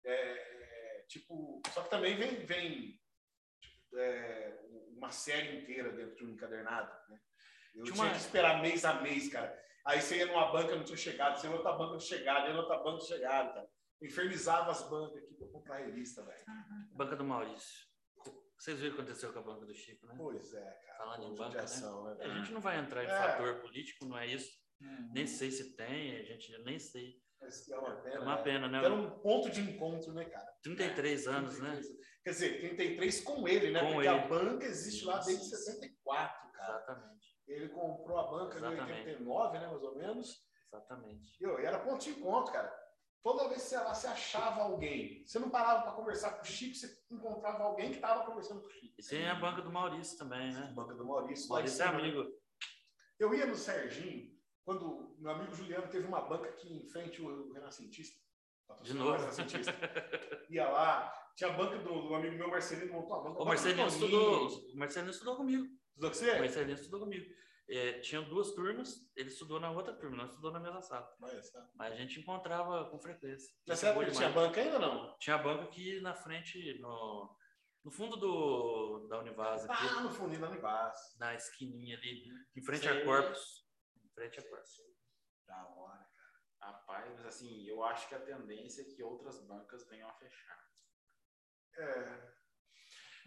[0.06, 3.00] É, é, tipo, só que também vem, vem
[3.60, 4.60] tipo, é,
[4.96, 6.92] uma série inteira dentro de um encadernado.
[7.10, 7.20] Né?
[7.76, 9.67] Eu tinha, tinha que esperar mês a mês, cara.
[9.88, 12.58] Aí você ia numa banca, não tinha chegado, você ia outra banca, não chegado, ia
[12.58, 13.70] outra banca, não chegado, cara.
[14.02, 16.46] Infernizava as bancas aqui para comprar revista, velho.
[16.92, 17.88] Banca do Maurício.
[18.60, 20.14] Vocês viram o que aconteceu com a banca do Chico, né?
[20.18, 20.98] Pois é, cara.
[20.98, 22.16] Falando em banca, né?
[22.18, 22.26] né?
[22.26, 23.10] A gente não vai entrar em é.
[23.10, 24.52] fator político, não é isso.
[24.82, 25.12] Uhum.
[25.14, 27.22] Nem sei se tem, a gente nem sei.
[27.40, 28.16] Mas é uma pena.
[28.16, 28.44] É uma né?
[28.44, 28.78] pena, né?
[28.84, 30.52] Era um ponto de encontro, né, cara?
[30.64, 31.30] 33 é.
[31.30, 31.90] anos, 33.
[31.90, 31.96] né?
[32.26, 33.80] Quer dizer, 33 com ele, né?
[33.80, 34.08] Com Porque ele.
[34.10, 36.76] a banca existe lá desde 64, cara.
[36.76, 37.37] Exatamente.
[37.48, 38.92] Ele comprou a banca Exatamente.
[38.92, 40.46] em 89, né, mais ou menos.
[40.68, 41.38] Exatamente.
[41.40, 42.88] E, era ponto de encontro, cara.
[43.24, 46.46] Toda vez que você, lá, você achava alguém, você não parava para conversar com o
[46.46, 48.96] Chico, você encontrava alguém que estava conversando com o Chico.
[48.98, 50.68] E tem a banca do Maurício também, né?
[50.70, 51.50] A banca do Maurício.
[51.50, 52.26] Maurício é amigo.
[53.20, 54.32] Eu ia no Serginho,
[54.64, 58.22] quando meu amigo Juliano teve uma banca aqui em frente o Renascentista.
[58.82, 59.18] De novo.
[59.18, 59.74] Renascentista.
[60.50, 63.42] ia lá, tinha a banca do, do, amigo meu Marcelino, montou a banca.
[63.42, 65.68] O Marcelino estudou, o Marcelino estudou comigo.
[65.98, 66.72] Estudou com você?
[66.74, 67.36] Estudou comigo.
[67.70, 71.14] É, tinha duas turmas, ele estudou na outra turma, não estudou na mesma sala.
[71.20, 71.70] Mas, tá.
[71.76, 73.54] Mas a gente encontrava com frequência.
[73.68, 75.18] Nessa época tinha banca ainda ou não?
[75.18, 77.36] Tinha banca aqui na frente, no,
[77.84, 79.66] no fundo do, da Univaz.
[79.66, 81.18] Aqui, ah, no fundinho da Univaz.
[81.20, 82.26] Na esquininha ali,
[82.56, 83.02] em frente Sei.
[83.02, 83.68] a Corpus.
[84.06, 84.78] Em frente a Corpus.
[85.46, 86.72] Da hora, cara.
[86.72, 90.64] Rapaz, assim, eu acho que a tendência é que outras bancas venham a fechar.
[91.76, 92.34] É,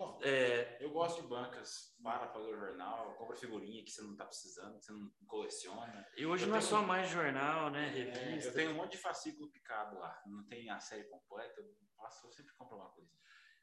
[0.00, 4.12] Bom, é, eu gosto de bancas para fazer o jornal, compra figurinha que você não
[4.12, 6.08] está precisando, que você não coleciona.
[6.16, 7.90] E hoje eu não é só mais jornal, né?
[7.90, 8.48] Revista.
[8.48, 10.18] É, eu tenho um monte de fascículo picado lá.
[10.24, 11.66] Não tem a série completa, eu
[11.98, 13.10] faço, eu sempre compro uma coisa.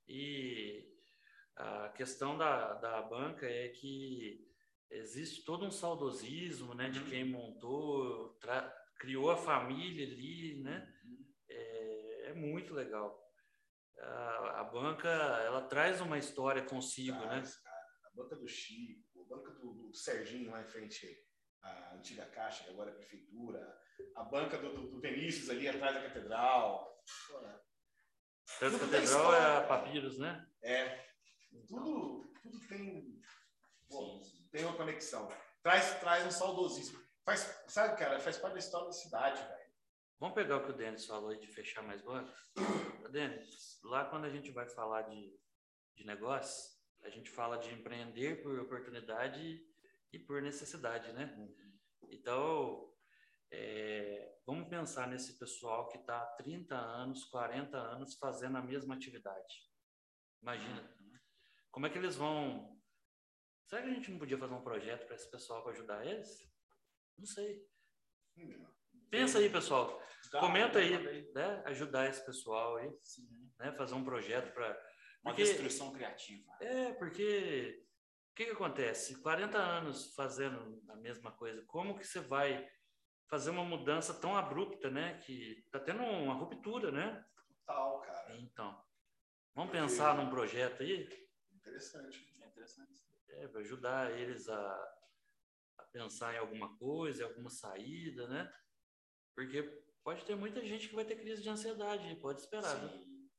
[0.07, 0.87] E
[1.55, 4.47] a questão da, da banca é que
[4.91, 6.91] existe todo um saudosismo, né?
[6.91, 7.09] De uhum.
[7.09, 8.37] quem montou,
[8.99, 10.87] criou a família ali, né?
[11.03, 11.33] Uhum.
[11.49, 13.26] É, é muito legal
[13.99, 17.27] a, a, banca ela traz uma história consigo, né?
[17.27, 17.61] traz, né?
[17.63, 21.25] Cara, a banca do Chico, a banca do, do, Serginho lá em frente
[21.61, 23.79] à antiga Caixa, que agora é a prefeitura,
[24.15, 27.03] a banca do, do, do Vinícius ali atrás da catedral.
[28.55, 30.47] Atrás da catedral é a Papiros, né?
[30.61, 31.05] É.
[31.67, 33.21] Tudo, tudo tem,
[33.89, 34.21] bom,
[34.51, 35.27] tem uma conexão.
[35.63, 36.99] Traz, traz um saudosismo.
[37.25, 39.56] Faz, sabe, cara, faz parte da história da cidade, velho.
[40.19, 42.51] Vamos pegar o que o Denis falou de fechar mais bancos?
[43.11, 45.39] Denis, lá quando a gente vai falar de,
[45.95, 49.63] de negócio, a gente fala de empreender por oportunidade
[50.11, 51.35] e por necessidade, né?
[52.09, 52.93] Então,
[53.51, 58.95] é, vamos pensar nesse pessoal que está há 30 anos, 40 anos fazendo a mesma
[58.95, 59.67] atividade.
[60.41, 60.95] Imagina.
[61.71, 62.75] Como é que eles vão.
[63.67, 66.39] Será que a gente não podia fazer um projeto para esse pessoal para ajudar eles?
[67.17, 67.67] Não sei.
[69.09, 70.01] Pensa aí, pessoal.
[70.39, 71.63] Comenta aí, né?
[71.65, 73.27] Ajudar esse pessoal aí, Sim.
[73.59, 73.71] né?
[73.73, 74.77] Fazer um projeto para
[75.23, 76.51] uma destruição criativa.
[76.59, 77.85] É, porque
[78.31, 79.21] o que, que acontece?
[79.21, 82.67] 40 anos fazendo a mesma coisa, como que você vai
[83.29, 85.19] fazer uma mudança tão abrupta, né?
[85.25, 87.25] Que tá tendo uma ruptura, né?
[87.65, 88.37] Total, cara.
[88.37, 88.71] Então,
[89.55, 89.77] vamos porque...
[89.77, 91.07] pensar num projeto aí?
[91.53, 92.33] Interessante.
[92.41, 93.07] É interessante.
[93.29, 94.93] É, para ajudar eles a,
[95.77, 98.51] a pensar em alguma coisa, alguma saída, né?
[99.37, 99.61] Porque
[100.03, 102.89] pode ter muita gente que vai ter crise de ansiedade, pode esperar.
[102.89, 103.29] Sim.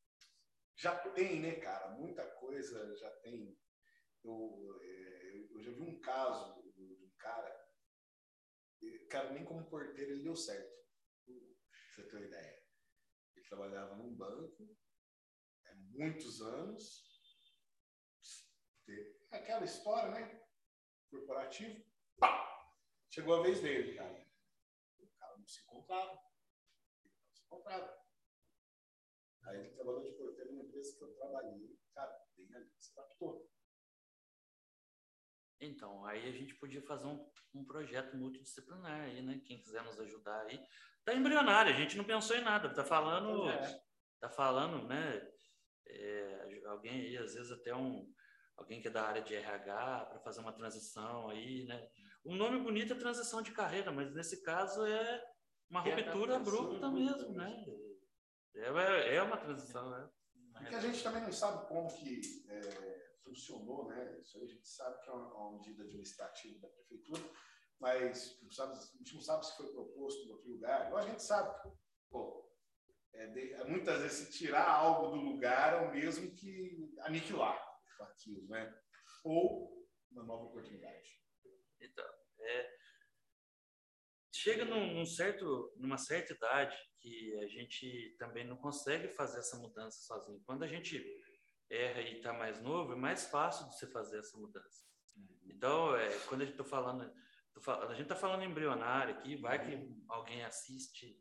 [0.76, 1.90] Já tem, né, cara?
[1.90, 3.60] Muita coisa já tem.
[4.22, 7.52] Eu, é, eu já vi um caso de um cara,
[9.10, 10.72] cara, nem como porteiro ele deu certo.
[11.26, 12.62] você ter uma ideia.
[13.34, 14.78] Ele trabalhava num banco
[15.66, 17.08] há muitos anos.
[19.32, 20.46] Aquela história, né?
[21.10, 21.84] Corporativo.
[22.20, 22.72] Pá!
[23.10, 24.27] Chegou a vez dele, cara.
[25.48, 26.12] Se encontrava.
[26.12, 27.98] Não se encontrava.
[29.44, 31.80] Aí ele trabalhou de porteiro numa empresa que eu trabalhei.
[31.94, 33.50] Cara, bem ali, se adaptou.
[35.58, 39.40] Então, aí a gente podia fazer um, um projeto multidisciplinar aí, né?
[39.44, 40.62] Quem quiser nos ajudar aí.
[41.02, 42.72] Tá embrionário, a gente não pensou em nada.
[42.72, 43.82] Tá falando, é.
[44.20, 45.32] tá falando, né?
[45.86, 48.12] É, alguém aí, às vezes até um
[48.54, 51.88] alguém que é da área de RH para fazer uma transição aí, né?
[52.24, 55.24] Um nome bonito é transição de carreira, mas nesse caso é
[55.70, 57.64] uma ruptura abrupta mesmo, né?
[58.54, 60.10] É, é uma transição, né?
[60.56, 64.18] Porque a gente também não sabe como que é, funcionou, né?
[64.20, 67.22] Isso aí a gente sabe que é uma, uma medida administrativa da prefeitura,
[67.78, 70.86] mas não sabe, a gente não sabe se foi proposto em outro lugar.
[70.86, 71.68] Igual a gente sabe que,
[72.10, 72.50] pô,
[73.12, 77.66] é de, é muitas vezes se tirar algo do lugar é o mesmo que aniquilar
[78.00, 78.74] aquilo, né?
[79.24, 81.20] Ou uma nova oportunidade.
[81.80, 82.04] Então,
[82.40, 82.77] é,
[84.48, 89.58] chega num, num, certo, numa certa idade que a gente também não consegue fazer essa
[89.58, 90.40] mudança sozinho.
[90.46, 91.04] Quando a gente
[91.70, 94.86] erra e está mais novo, é mais fácil de você fazer essa mudança.
[95.16, 95.38] Uhum.
[95.44, 97.12] Então, é, quando a gente está falando,
[97.66, 100.04] a gente está falando embrionário aqui, vai que uhum.
[100.08, 101.14] alguém assiste,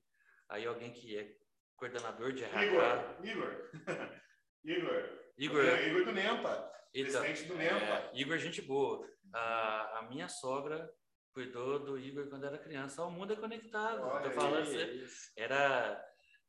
[0.47, 1.35] aí alguém que é
[1.75, 2.63] coordenador de RH.
[2.63, 3.71] Igor, Igor,
[4.63, 7.75] Igor, Igor, Igor do NEMPA, então, presidente do NEMPA.
[7.75, 9.05] É, Igor, gente boa.
[9.33, 10.89] A, a minha sogra
[11.37, 13.03] cuidou do Igor quando era criança.
[13.03, 14.01] O mundo é conectado.
[14.01, 16.03] Olha, falando assim, era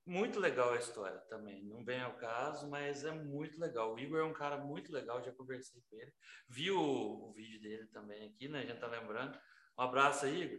[0.06, 1.62] muito legal a história também.
[1.66, 3.92] Não vem ao caso, mas é muito legal.
[3.92, 6.10] O Igor é um cara muito legal, já conversei com ele.
[6.48, 8.60] Vi o, o vídeo dele também aqui, né?
[8.60, 9.38] A gente tá lembrando.
[9.78, 10.58] Um abraço aí, Igor.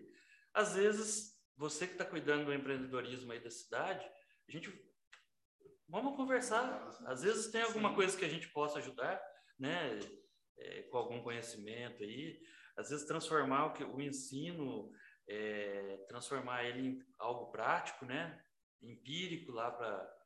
[0.53, 4.05] Às vezes, você que está cuidando do empreendedorismo aí da cidade,
[4.47, 4.71] a gente
[5.87, 6.87] vamos conversar.
[7.07, 9.19] Às vezes tem alguma coisa que a gente possa ajudar,
[9.57, 9.97] né?
[10.55, 12.39] É, com algum conhecimento aí
[12.79, 14.89] às vezes transformar o, que, o ensino,
[15.27, 18.41] é, transformar ele em algo prático, né?
[18.81, 20.17] empírico lá para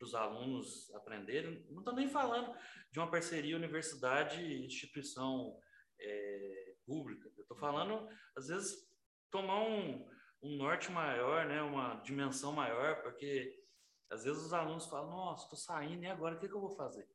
[0.00, 1.66] os alunos aprenderem.
[1.68, 2.56] Não estou nem falando
[2.90, 5.60] de uma parceria universidade-instituição
[6.00, 7.30] é, pública.
[7.36, 8.90] Eu estou falando, às vezes,
[9.30, 10.08] tomar um,
[10.42, 11.60] um norte maior, né?
[11.60, 13.62] uma dimensão maior, porque
[14.10, 16.74] às vezes os alunos falam, nossa, estou saindo, e agora o que, que eu vou
[16.74, 17.06] fazer?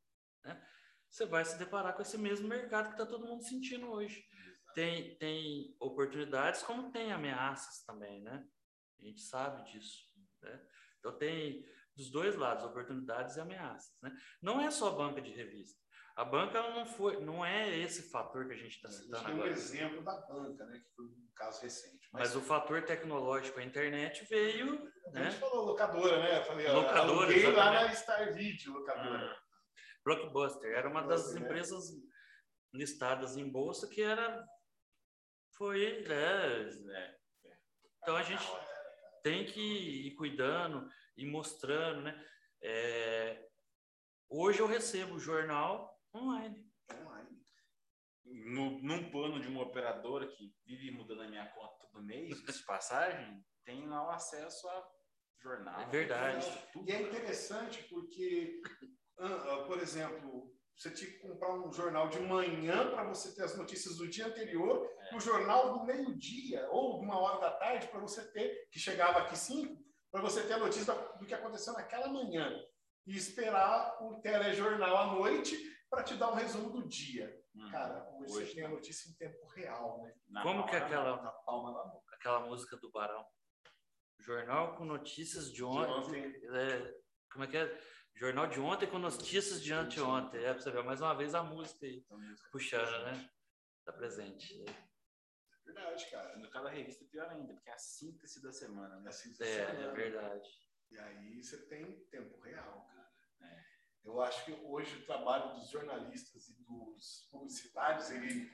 [0.44, 0.64] Né?
[1.10, 4.24] Você vai se deparar com esse mesmo mercado que está todo mundo sentindo hoje
[4.74, 8.46] tem, tem oportunidades, como tem ameaças também, né?
[9.00, 10.04] A gente sabe disso,
[10.42, 10.60] né?
[10.98, 11.64] Então tem
[11.96, 14.14] dos dois lados, oportunidades e ameaças, né?
[14.42, 15.82] Não é só banca de revista.
[16.16, 19.48] A banca não foi, não é esse fator que a gente está citando agora.
[19.48, 20.78] Um exemplo da banca, né?
[20.78, 22.08] Que foi um caso recente.
[22.12, 25.30] Mas, mas o fator tecnológico, a internet veio, a né?
[25.30, 26.38] gente falou locadora, né?
[26.38, 29.32] Eu falei, locadora, aluguei lá na Star Video, locadora.
[29.32, 29.44] Ah,
[30.04, 31.40] Blockbuster era uma das né?
[31.40, 31.84] empresas
[32.72, 34.44] listadas em bolsa que era
[35.56, 37.16] foi, né, né?
[38.02, 38.44] Então a gente
[39.22, 42.26] tem que ir cuidando e mostrando, né?
[42.62, 43.48] É,
[44.28, 46.70] hoje eu recebo o jornal online.
[46.92, 47.42] Online.
[48.24, 52.64] No, num plano de uma operadora que vive mudando a minha conta todo mês, de
[52.64, 54.90] passagem, tem lá o acesso a
[55.40, 55.80] jornal.
[55.80, 56.46] É verdade.
[56.86, 58.60] E é interessante porque,
[59.66, 63.96] por exemplo, você tinha que comprar um jornal de manhã para você ter as notícias
[63.96, 65.16] do dia anterior, é.
[65.16, 69.20] o jornal do meio-dia ou de uma hora da tarde para você ter, que chegava
[69.20, 72.52] aqui cinco, para você ter a notícia do que aconteceu naquela manhã.
[73.06, 75.56] E esperar o telejornal à noite
[75.90, 77.38] para te dar um resumo do dia.
[77.54, 80.14] Hum, Cara, hoje, hoje, você tem a notícia em tempo real, né?
[80.28, 82.16] Na Como que é aquela, na palma da boca.
[82.16, 83.24] aquela música do Barão?
[84.18, 86.22] Jornal com notícias de ontem.
[86.22, 86.56] De ontem.
[86.56, 86.94] É,
[87.30, 87.80] como é que é?
[88.16, 90.40] Jornal de ontem com notícias de anteontem.
[90.40, 92.04] É, para você ver mais uma vez a música aí,
[92.52, 93.30] puxando, né?
[93.84, 94.64] Tá presente.
[94.68, 96.36] É verdade, cara.
[96.36, 99.10] No cada revista é pior ainda, porque é a síntese da semana, né?
[99.10, 99.80] É, é, semana.
[99.80, 100.48] é verdade.
[100.90, 103.12] E aí você tem tempo real, cara.
[103.42, 103.64] É.
[104.04, 108.48] Eu acho que hoje o trabalho dos jornalistas e dos publicitários, ele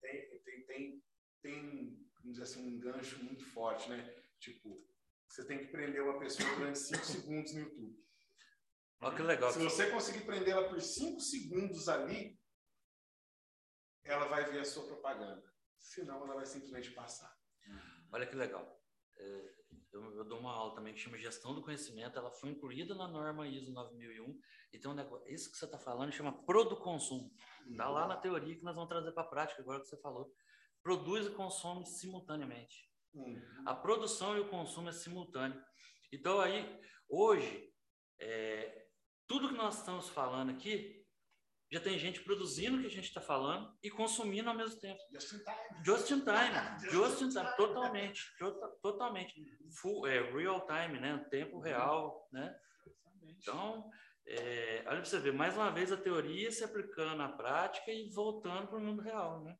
[0.00, 1.04] tem, tem, tem,
[1.40, 4.14] tem vamos dizer assim, um gancho muito forte, né?
[4.38, 4.86] Tipo,
[5.26, 8.09] você tem que prender uma pessoa durante cinco segundos no YouTube.
[9.00, 9.52] Olha que legal.
[9.52, 12.38] Se você conseguir prender ela por 5 segundos ali,
[14.04, 15.42] ela vai ver a sua propaganda.
[15.78, 17.34] Senão, ela vai simplesmente passar.
[18.12, 18.78] Olha que legal.
[19.16, 19.54] É,
[19.92, 22.18] eu, eu, dou uma aula também que chama Gestão do Conhecimento.
[22.18, 24.38] Ela foi incluída na norma ISO 9001.
[24.72, 24.94] Então,
[25.26, 27.32] isso que você está falando chama Produconsumo.
[27.70, 30.32] Está lá na teoria que nós vamos trazer para a prática, agora que você falou.
[30.82, 32.90] Produz e consome simultaneamente.
[33.14, 33.42] Uhum.
[33.66, 35.62] A produção e o consumo é simultâneo.
[36.12, 37.72] Então, aí, hoje,
[38.18, 38.79] é,
[39.30, 41.06] tudo que nós estamos falando aqui,
[41.70, 45.00] já tem gente produzindo o que a gente está falando e consumindo ao mesmo tempo.
[45.12, 45.84] Just in time.
[45.84, 49.32] Just in time, just in time, totalmente, tota- totalmente.
[49.80, 51.24] Full, é, real time, né?
[51.30, 52.52] Tempo real, né?
[53.22, 53.88] Então,
[54.26, 58.10] é, olha para você ver, mais uma vez a teoria se aplicando na prática e
[58.10, 59.56] voltando para o mundo real, né?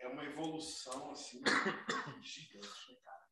[0.00, 1.42] É uma evolução, assim,
[2.24, 3.26] gigante, né, cara?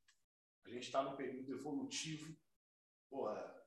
[0.66, 2.36] A gente está num período evolutivo,
[3.08, 3.63] porra,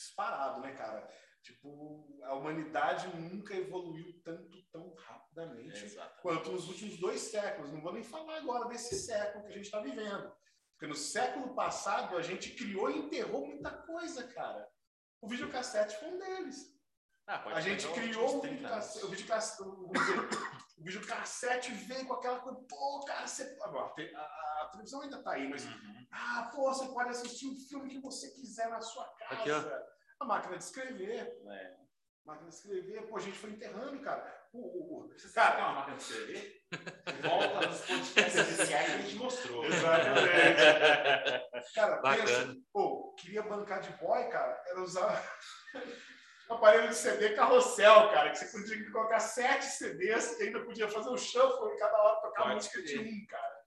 [0.00, 1.06] disparado, né, cara?
[1.42, 6.20] Tipo, a humanidade nunca evoluiu tanto, tão rapidamente Exatamente.
[6.22, 7.72] quanto nos últimos dois séculos.
[7.72, 10.30] Não vou nem falar agora desse século que a gente está vivendo.
[10.72, 14.66] Porque no século passado a gente criou e enterrou muita coisa, cara.
[15.20, 16.56] O videocassete foi um deles.
[17.26, 18.94] Ah, A gente criou o 30 anos.
[18.94, 20.49] videocassete, o videocassete, dizer,
[20.80, 23.56] o videocassete veio com aquela coisa, pô, cara, você.
[23.62, 25.64] Agora, a, a- televisão ainda tá aí, mas.
[25.66, 26.06] Uhum.
[26.12, 29.40] Ah, pô, você pode assistir o filme que você quiser na sua casa.
[29.68, 29.84] Aqui.
[30.20, 31.38] A máquina de escrever.
[31.46, 31.76] É.
[32.24, 34.38] Máquina de escrever, pô, a gente foi enterrando, cara.
[34.52, 36.62] O, o, o- cara, que é uma máquina de escrever?
[37.22, 39.64] Volta nos podcasts iniciais que a gente mostrou.
[39.64, 41.40] Exatamente.
[41.74, 42.24] Cara, Bacana.
[42.26, 45.22] pensa, pô, queria bancar de boy, cara, era usar
[46.54, 51.10] aparelho de CD carrossel, cara, que você podia colocar sete CDs e ainda podia fazer
[51.10, 53.60] um shuffle e cada hora tocar a Pode música de um, cara.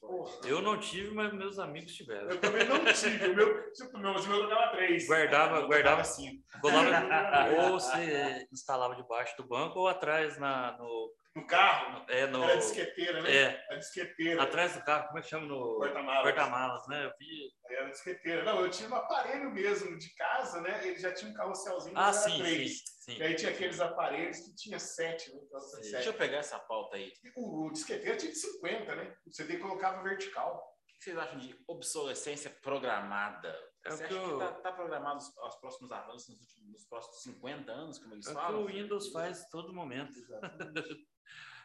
[0.00, 0.40] Porra.
[0.44, 2.30] Eu não tive, mas meus amigos tiveram.
[2.30, 3.26] Eu também não tive.
[3.26, 5.06] O meu, tipo, meu, meu tocava três.
[5.06, 6.40] Guardava, guardava assim.
[6.60, 6.90] Colava,
[7.62, 12.56] ou você instalava debaixo do banco ou atrás na, no, No carro, é, no, era
[12.56, 13.34] disqueteira, né?
[13.36, 14.42] é, A disqueteira.
[14.42, 15.46] atrás do carro, como é que chama?
[15.46, 16.22] No Porta-malas.
[16.22, 17.04] porta-malas, né?
[17.06, 17.52] Eu vi.
[17.70, 18.44] Era disqueteira.
[18.44, 20.86] Não, eu tinha um aparelho mesmo de casa, né?
[20.86, 22.82] Ele já tinha um carrosselzinho, Ah, sim, sim, três.
[23.00, 23.16] sim.
[23.18, 25.40] E aí tinha aqueles aparelhos que tinha sete, né?
[25.46, 25.76] Então, Sim.
[25.82, 25.92] sete.
[25.92, 27.12] Deixa eu pegar essa pauta aí.
[27.36, 29.14] O, o disqueteiro tinha de 50, né?
[29.26, 30.56] O CD colocava vertical.
[30.56, 33.56] O que vocês acham de obsolescência programada?
[33.86, 36.84] É o Você que acha que está programado os, os próximos avanços nos, últimos, nos
[36.88, 38.62] próximos 50 anos, como eles É o que falam?
[38.62, 40.12] o Windows faz todo momento.
[40.42, 40.48] A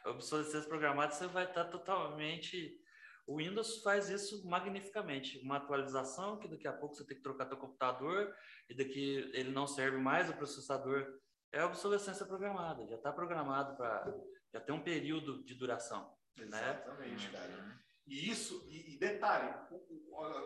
[0.06, 2.80] obsolescência programada, você vai estar totalmente.
[3.26, 5.40] O Windows faz isso magnificamente.
[5.40, 8.34] Uma atualização que daqui a pouco você tem que trocar seu computador
[8.70, 11.20] e daqui ele não serve mais o processador.
[11.52, 12.86] É obsolescência programada.
[12.88, 14.14] Já está programado para.
[14.54, 16.16] Já tem um período de duração.
[16.36, 16.46] Né?
[16.46, 17.84] Exatamente, cara.
[18.06, 19.54] E isso, e, e detalhe,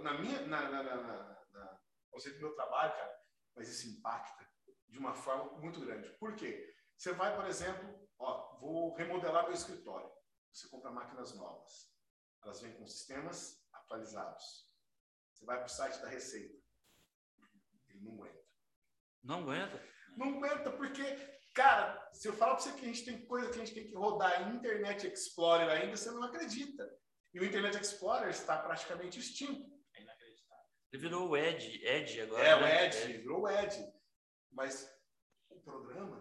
[0.03, 1.79] na minha, na, na, na, na
[2.11, 3.19] conceito do meu trabalho, cara,
[3.55, 4.47] mas isso impacta
[4.87, 6.09] de uma forma muito grande.
[6.19, 6.73] Por quê?
[6.97, 10.11] Você vai, por exemplo, ó, vou remodelar meu escritório.
[10.51, 11.93] Você compra máquinas novas.
[12.43, 14.67] Elas vêm com sistemas atualizados.
[15.31, 16.57] Você vai para o site da Receita.
[17.89, 18.43] Ele não aguenta.
[19.23, 19.83] Não aguenta.
[20.17, 21.03] Não aguenta, porque,
[21.53, 23.87] cara, se eu falar para você que a gente tem coisa que a gente tem
[23.87, 26.89] que rodar em Internet Explorer ainda, você não acredita.
[27.33, 29.69] E o Internet Explorer está praticamente extinto.
[29.93, 30.65] É inacreditável.
[30.91, 32.43] Ele virou o Edge, Edge agora.
[32.43, 32.85] É, o né?
[32.87, 33.93] Edge, virou o Edge.
[34.51, 34.91] Mas
[35.49, 36.16] o programa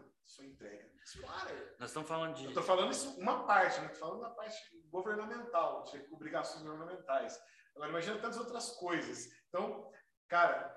[1.78, 2.44] Nós estamos falando de.
[2.44, 3.86] Eu estou falando isso uma parte, né?
[3.86, 4.56] Estou falando da parte
[4.88, 7.38] governamental, de obrigações governamentais.
[7.74, 9.26] Agora, imagina tantas outras coisas.
[9.48, 9.90] Então,
[10.28, 10.74] cara,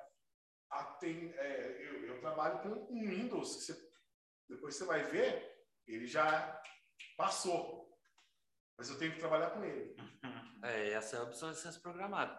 [0.99, 3.89] tem, é, eu, eu trabalho com um Windows, que você-
[4.49, 6.61] depois você vai ver, ele já
[7.17, 7.89] passou.
[8.77, 9.95] Mas eu tenho que trabalhar com ele.
[10.61, 12.37] É, essa é a obsolescência programada.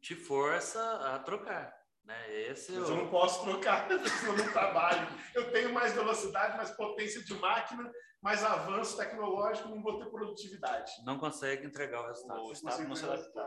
[0.00, 1.72] Te força a trocar.
[2.04, 2.40] Né?
[2.50, 5.06] Esse é Mas o- eu não posso trocar, eu não trabalho.
[5.34, 7.90] Eu tenho mais velocidade, mais potência de máquina,
[8.20, 10.92] mais avanço tecnológico, não vou ter produtividade.
[11.04, 12.42] não consegue entregar o resultado.
[12.44, 13.44] O Estado não se adaptou.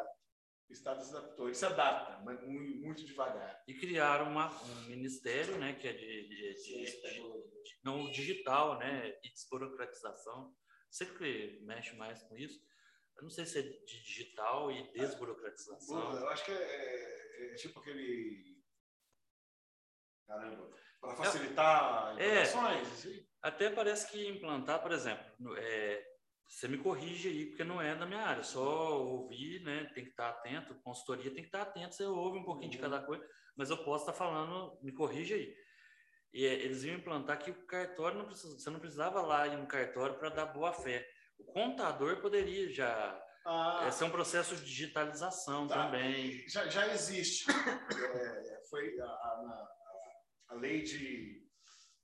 [0.67, 1.45] O Estado se adaptou.
[1.47, 3.61] Ele se adapta, mas muito, muito devagar.
[3.67, 9.13] E criaram uma, um ministério, né, que é de, de- de- de- não digital, né,
[9.23, 10.55] e desburocratização.
[10.89, 12.59] Você que mexe mais com isso,
[13.17, 16.17] eu não sei se é de digital e desburocratização.
[16.19, 18.55] Eu acho que é, é- é tipo aquele.
[20.27, 20.69] Caramba.
[20.99, 22.43] Para facilitar É.
[22.43, 22.87] informações.
[22.91, 23.27] assim.
[23.41, 26.03] Até parece que implantar, por exemplo, é,
[26.47, 30.09] você me corrige aí, porque não é da minha área, só ouvir, né, tem que
[30.09, 33.23] estar atento, consultoria tem que estar atento, você ouve um pouquinho de cada coisa,
[33.55, 35.55] mas eu posso estar falando, me corrige aí.
[36.33, 39.57] E é, eles iam implantar que o cartório não precisa, você não precisava lá ir
[39.57, 41.07] no cartório para dar boa fé.
[41.37, 43.21] O contador poderia já.
[43.45, 45.85] Ah, Esse é um processo de digitalização Tá.
[45.85, 46.47] também.
[46.49, 47.45] já, já existe.
[48.55, 49.67] É, foi a, a-
[50.49, 51.47] a lei de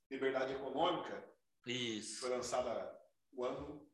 [0.09, 1.23] liberdade econômica
[1.65, 2.19] Isso.
[2.21, 2.95] foi lançada
[3.33, 3.87] o ano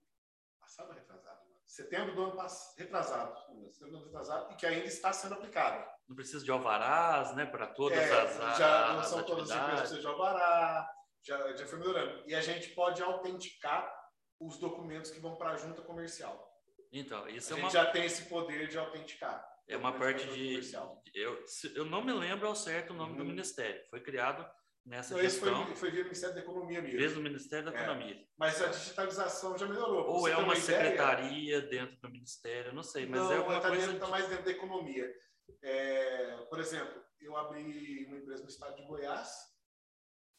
[0.59, 1.47] passado retrasado?
[1.65, 3.35] Setembro do ano passado, retrasado,
[3.71, 5.85] setembro do ano retrasado, e que ainda está sendo aplicada.
[6.07, 9.79] Não precisa de alvarás, né, para todas É, as, já não são todas as empresas
[9.79, 10.89] precisam de alvará,
[11.21, 12.23] já, já foi melhorando.
[12.25, 13.93] E a gente pode autenticar
[14.39, 16.46] os documentos que vão para a junta comercial.
[16.91, 19.45] Então, isso a é gente uma já tem esse poder de autenticar.
[19.67, 20.47] É uma parte de.
[20.49, 21.03] Comercial.
[21.13, 21.43] Eu,
[21.75, 23.29] eu não me lembro ao certo o nome do Uhum.
[23.29, 23.85] ministério.
[23.89, 24.49] Foi criado
[24.85, 26.97] nessa esse foi, gestão, foi via Ministério da Economia mesmo.
[26.97, 27.83] desde o Ministério da É.
[27.83, 28.25] Economia.
[28.37, 30.05] Mas a digitalização já melhorou.
[30.07, 33.59] Ou você é uma ideia, secretaria dentro do ministério, não sei, mas não, é alguma
[33.59, 33.85] tá coisa.
[33.87, 35.13] dentro- tá de- mais dentro da economia.
[35.61, 39.29] É, por exemplo, eu abri uma empresa no estado de Goiás,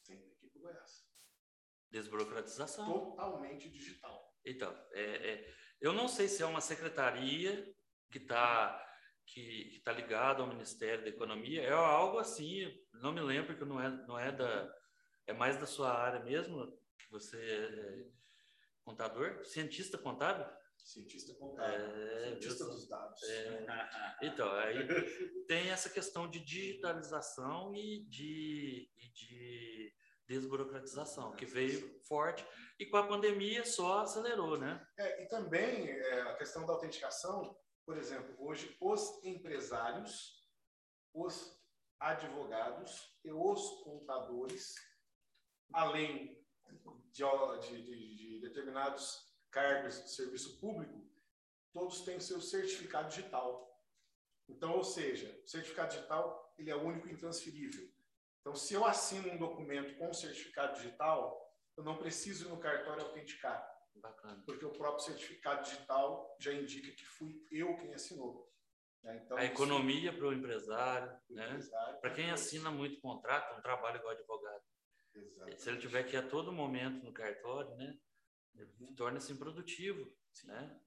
[0.07, 1.07] que ir para Goiás.
[1.91, 2.87] Desburocratização.
[3.11, 4.35] Totalmente digital.
[4.45, 7.73] Então, é, é, eu não sei se é uma secretaria
[8.11, 8.85] que está
[9.29, 13.65] que, que tá ligada ao Ministério da Economia, é algo assim, não me lembro que
[13.65, 14.75] não é, não é da.
[15.27, 16.67] É mais da sua área mesmo,
[16.99, 18.07] que você é
[18.83, 20.47] contador, cientista contábil?
[20.79, 21.75] Cientista contábil.
[21.75, 23.23] É, cientista dos dados.
[23.25, 23.67] É,
[24.23, 24.87] então, aí
[25.47, 29.95] tem essa questão de digitalização e de, e de
[30.29, 32.47] desburocratização, que veio forte,
[32.79, 34.87] e com a pandemia só acelerou, né?
[34.99, 40.47] É, e também é, a questão da autenticação, por exemplo, hoje os empresários,
[41.15, 41.59] os
[41.99, 44.75] advogados e os contadores,
[45.73, 46.39] além
[47.11, 47.25] de,
[47.67, 51.09] de- de- de determinados cargos de serviço público,
[51.73, 53.67] todos têm seu certificado digital.
[54.49, 57.89] Então, ou seja, o certificado digital ele é único e intransferível.
[58.49, 63.05] Então, se eu assino um documento com certificado digital, eu não preciso ir no cartório
[63.05, 63.63] autenticar
[63.97, 64.43] Bacana.
[64.47, 68.51] porque o próprio certificado digital já indica que fui eu quem assinou.
[69.03, 69.21] né?
[69.23, 71.59] Então, A economia para o empresário, né?
[72.01, 74.65] Para quem assina muito contrato, um trabalho igual advogado.
[75.15, 75.63] Exatamente.
[75.63, 77.99] Se ele tiver que ir a todo momento no cartório, né?
[78.97, 80.11] Torna-se improdutivo,
[80.45, 80.81] né?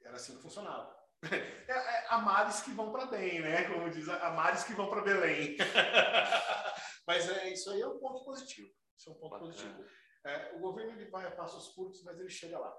[0.00, 1.01] Era assim que funcionava.
[1.30, 3.64] É, é, há males que vão para bem, né?
[3.68, 5.56] Como diz, há males que vão para Belém.
[7.06, 8.68] mas é, isso aí é um ponto positivo.
[8.96, 9.50] Isso é um ponto Bacana.
[9.52, 9.84] positivo.
[10.24, 12.72] É, o governo ele vai a passos curtos, mas ele chega lá.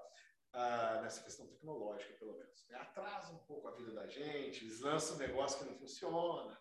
[0.52, 2.64] Ah, nessa questão tecnológica, pelo menos.
[2.68, 2.78] né?
[2.78, 6.56] Atrasa um pouco a vida da gente, eles lançam um negócio que não funciona.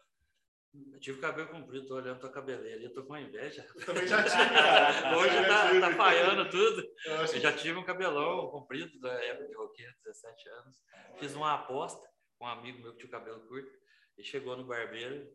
[0.92, 3.68] Eu tive cabelo comprido, tô olhando tua cabeleira eu tô com inveja.
[3.76, 5.18] Eu também já tive, cara.
[5.18, 5.80] Hoje já tá, tive.
[5.82, 6.84] tá falhando tudo.
[7.06, 10.82] Eu já tive um cabelão comprido da época de roqueiro, 17 anos.
[11.20, 12.10] Fiz uma aposta
[12.40, 13.72] com um amigo meu que tinha o cabelo curto
[14.18, 15.30] e chegou no barbeiro.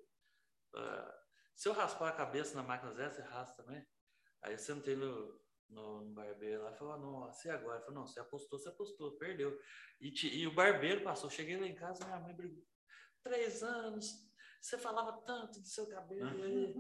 [0.75, 1.15] ah,
[1.55, 3.85] se eu raspar a cabeça na máquina zero, você raspa também?
[4.43, 7.77] Aí eu sentei no, no, no barbeiro lá e falou: Nossa, e agora?
[7.77, 9.57] Ele falou: Não, você apostou, você apostou, perdeu.
[10.01, 11.31] E, ti- e o barbeiro passou.
[11.31, 12.63] Cheguei lá em casa, minha mãe brigou:
[13.23, 14.28] Três anos.
[14.61, 16.43] Você falava tanto do seu cabelo.
[16.45, 16.75] aí."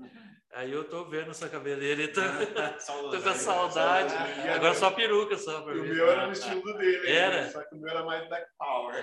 [0.53, 3.39] Aí eu tô vendo essa cabeleira e tô, tô com saudade.
[3.39, 4.14] Saudade.
[4.51, 7.09] Agora só peruca só pra E o meu era no estilo dele.
[7.11, 7.43] Era?
[7.43, 7.51] né?
[7.51, 8.95] Só que o meu era mais Black Power.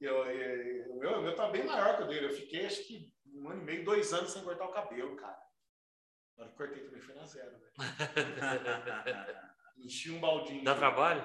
[0.00, 2.26] E eu, e- o, meu, o meu tá bem maior que o dele.
[2.26, 5.36] Eu fiquei, acho que, um ano e meio, dois anos sem cortar o cabelo, cara.
[6.36, 7.56] Na hora que cortei também foi na zero.
[9.78, 10.64] Enchi um baldinho.
[10.64, 11.24] Dá trabalho?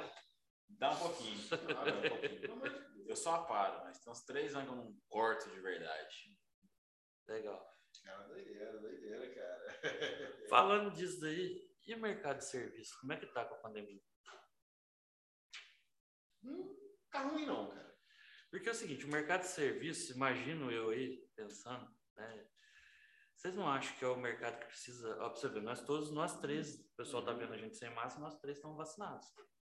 [0.69, 1.39] Dá um pouquinho.
[1.51, 2.86] Ah, dá um pouquinho.
[3.07, 6.37] Eu só aparo, mas tem uns três anos que eu não corto de verdade.
[7.27, 7.77] Legal.
[8.03, 9.67] Cara, doideira, doideira, cara.
[10.49, 12.99] Falando disso daí, e o mercado de serviço?
[12.99, 14.01] Como é que tá com a pandemia?
[16.43, 16.75] Não
[17.09, 17.97] tá ruim, não, cara.
[18.51, 22.49] Porque é o seguinte, o mercado de serviço, imagino eu aí pensando, né?
[23.35, 25.15] Vocês não acham que é o mercado que precisa.
[25.21, 27.89] Ó, pra você ver, nós todos, nós três, o pessoal tá vendo a gente sem
[27.93, 29.27] máscara, nós três estamos vacinados.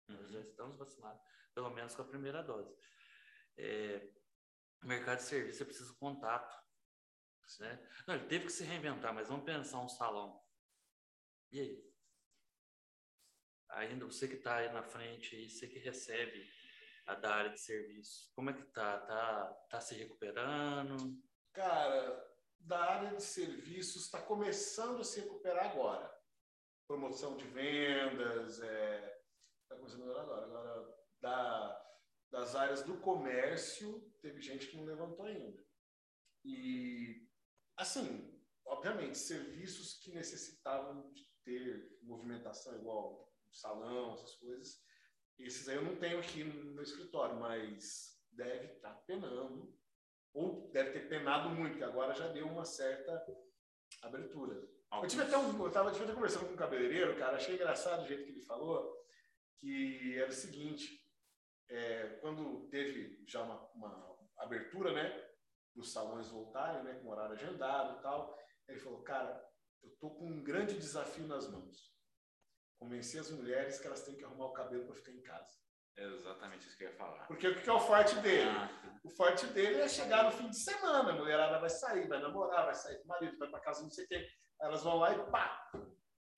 [0.06, 1.20] Nós já estamos vacinados,
[1.54, 2.76] pelo menos com a primeira dose.
[3.56, 4.08] É,
[4.82, 6.54] mercado de serviço é preciso contato.
[7.60, 7.90] Né?
[8.06, 10.42] Não, ele teve que se reinventar, mas vamos pensar um salão.
[11.52, 11.94] E aí?
[13.70, 16.48] Ainda você que está aí na frente, aí, você que recebe
[17.06, 18.98] a da área de serviço, como é que tá?
[19.00, 20.96] Tá, tá se recuperando?
[21.52, 26.12] Cara, da área de serviços está começando a se recuperar agora.
[26.86, 30.44] Promoção de vendas, está começando a agora.
[30.46, 31.83] Agora, da,
[32.34, 35.64] das áreas do comércio, teve gente que não levantou ainda.
[36.44, 37.28] E,
[37.76, 44.82] assim, obviamente, serviços que necessitavam de ter movimentação igual salão, essas coisas,
[45.38, 49.72] esses aí eu não tenho aqui no escritório, mas deve estar penando
[50.32, 53.24] ou deve ter penado muito, porque agora já deu uma certa
[54.02, 54.68] abertura.
[54.90, 58.02] Eu tive até um, eu tava, tive até conversando com um cabeleireiro, cara, achei engraçado
[58.02, 58.92] o jeito que ele falou,
[59.56, 61.03] que era o seguinte,
[61.68, 65.30] é, quando teve já uma, uma abertura, né,
[65.76, 68.38] os salões voltarem, né, com horário agendado e tal,
[68.68, 69.44] ele falou, cara,
[69.82, 71.92] eu tô com um grande desafio nas mãos.
[72.78, 75.64] Convencer as mulheres que elas têm que arrumar o cabelo para ficar em casa.
[75.96, 77.24] É exatamente isso que eu ia falar.
[77.26, 78.50] Porque o que é o forte dele?
[78.50, 78.68] Ah,
[79.04, 81.12] O forte dele é chegar no fim de semana.
[81.12, 83.90] A mulherada vai sair, vai namorar, vai sair com o marido, vai para casa, não
[83.90, 84.26] sei o quê.
[84.60, 85.70] Elas vão lá e pá!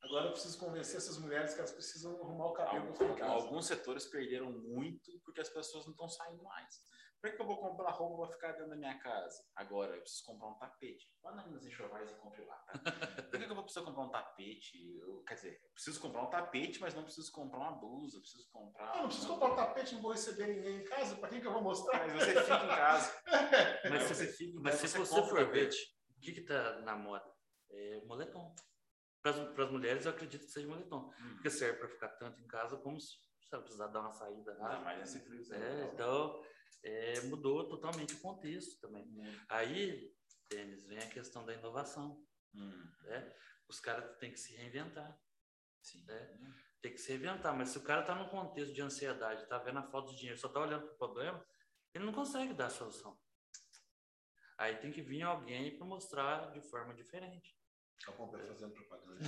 [0.06, 3.22] Agora eu preciso convencer essas mulheres que elas precisam arrumar o cabelo para em.
[3.22, 6.86] Alguns setores perderam muito porque as pessoas não estão saindo mais.
[7.20, 9.42] Por que, eu vou comprar roupa pra ficar dentro da minha casa?
[9.56, 11.10] Agora, eu preciso comprar um tapete.
[11.22, 12.72] Vá na Minas Enxovais e compre lá, tá?
[13.30, 14.96] Por que, eu vou precisar comprar um tapete?
[14.98, 18.20] Eu, quer dizer, eu preciso comprar um tapete, mas não preciso comprar uma blusa, eu
[18.20, 18.94] preciso comprar.
[18.94, 21.46] Eu não preciso comprar um tapete, não vou receber ninguém em casa, pra quem que
[21.46, 22.06] eu vou mostrar?
[22.06, 23.22] Mas você fica em casa.
[23.90, 24.80] Mas você se, fica, mas né?
[24.80, 27.24] se Você você for ver, o que que tá na moda?
[27.70, 28.54] É moletom.
[29.32, 31.08] Para as mulheres, eu acredito que seja moletom.
[31.20, 31.30] Hum.
[31.34, 33.16] Porque serve para ficar tanto em casa como se
[33.52, 34.80] ela precisar dar uma saída Ah, lá.
[34.80, 36.42] mas esse frio É, então,
[36.82, 39.06] é, mudou totalmente o contexto também.
[39.48, 40.12] Aí,
[40.50, 42.24] Denis, vem a questão da inovação.
[42.54, 43.34] Hum, Né?
[43.68, 45.18] Os caras têm que se reinventar.
[45.82, 46.04] sim.
[46.04, 46.38] né?
[46.82, 47.56] Tem que se reinventar.
[47.56, 50.38] Mas se o cara está num contexto de ansiedade, está vendo a falta de dinheiro,
[50.38, 51.44] só está olhando para o problema,
[51.94, 53.18] ele não consegue dar a solução.
[54.58, 57.56] Aí tem que vir alguém para mostrar de forma diferente.
[58.04, 59.18] Só Pompeu fazendo propaganda.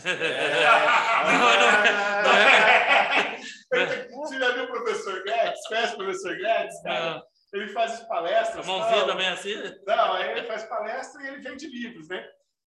[4.11, 5.67] Você já viu o professor Guedes?
[5.69, 6.83] Conhece o professor Guedes?
[6.83, 7.15] Cara?
[7.17, 7.23] Não,
[7.55, 8.65] Ele faz palestras.
[8.69, 9.55] a mãozinha também assim?
[9.87, 12.25] Não, aí ele faz palestra e ele vende livros, né?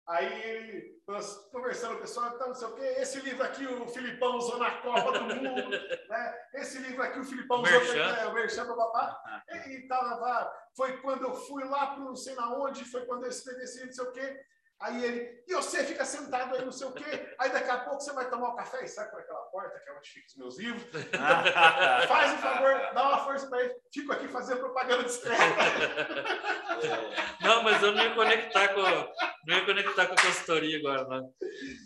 [0.08, 3.68] Aí ele, nós conversando com o pessoal, então, não sei o quê, esse livro aqui
[3.68, 5.70] o Filipão usou na Copa do Mundo,
[6.10, 6.36] né?
[6.56, 8.16] Esse livro aqui o Filipão usou Merchan.
[8.16, 9.22] é, o Merchan, papapá.
[9.68, 13.30] E tava, foi quando eu fui lá para não sei na onde, foi quando eu
[13.30, 14.40] escrevi esse livro, não sei o quê.
[14.82, 17.04] Aí ele, e você fica sentado aí, não sei o quê,
[17.38, 19.90] aí daqui a pouco você vai tomar um café e sai por aquela porta, que
[19.90, 21.04] é onde ficam os meus livros.
[22.08, 23.76] Faz um favor, dá uma força para ele.
[23.94, 25.44] Fico aqui fazendo propaganda discreta.
[27.44, 31.34] Não, mas eu não ia conectar com, não ia conectar com a consultoria agora, não.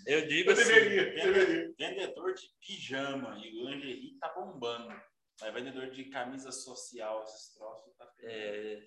[0.05, 1.73] Eu digo Eu assim, deveria, deveria.
[1.77, 4.93] Vendedor de pijama e lingerie tá bombando.
[5.41, 8.81] Mas vendedor de camisa social, esses troços, tá é,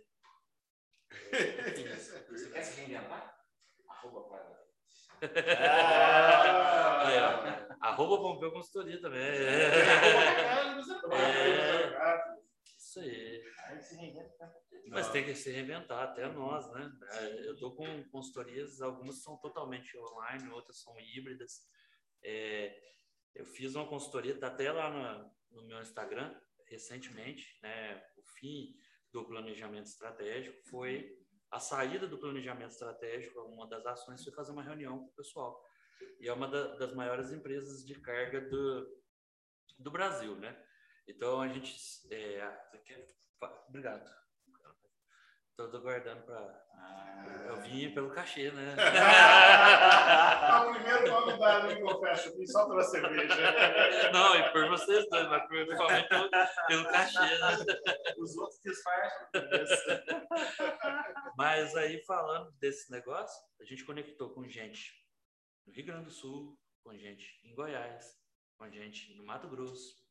[2.31, 3.36] Você quer se reinventar?
[4.07, 4.57] Arroba para.
[7.81, 9.21] Ah, arroba Pompeu Consultoria também.
[9.21, 9.27] É,
[11.13, 12.37] É.
[12.79, 13.43] isso aí.
[14.89, 16.91] Mas tem que se reinventar, até nós, né?
[17.45, 21.67] Eu estou com consultorias, algumas são totalmente online, outras são híbridas.
[22.23, 22.79] É,
[23.35, 26.39] eu fiz uma consultoria, está até lá no, no meu Instagram,
[26.69, 28.01] recentemente, né?
[28.17, 28.77] O fim
[29.13, 31.19] do planejamento estratégico foi
[31.57, 35.65] a saída do planejamento estratégico, uma das ações foi fazer uma reunião com o pessoal.
[36.21, 38.87] E é uma da- das maiores empresas de carga do,
[39.79, 40.63] do Brasil, né?
[41.09, 41.75] Então a gente.
[42.13, 42.43] É,
[43.69, 44.11] Obrigado.
[45.59, 46.67] Estou guardando para.
[46.75, 48.77] Ah, Eu vim pelo cachê, né?
[48.79, 54.13] Ah, o primeiro convidado que eu fecho aqui só pela cerveja.
[54.13, 56.29] Não, e por vocês dois, mas principalmente pelo,
[56.67, 57.57] pelo cachê, né?
[58.19, 59.29] Os outros disfarçam.
[61.39, 64.93] Mas aí, falando desse negócio, a gente conectou com gente
[65.67, 66.55] no Rio Grande do Sul,
[66.85, 68.15] com gente em Goiás,
[68.59, 70.05] com gente no Mato Grosso.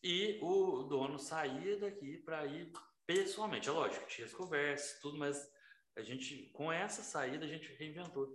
[0.00, 2.70] E o dono saía daqui para ir
[3.08, 3.70] pessoalmente.
[3.70, 5.50] É lógico, tinha as conversas, tudo, mas
[5.96, 8.28] a gente, com essa saída, a gente reinventou.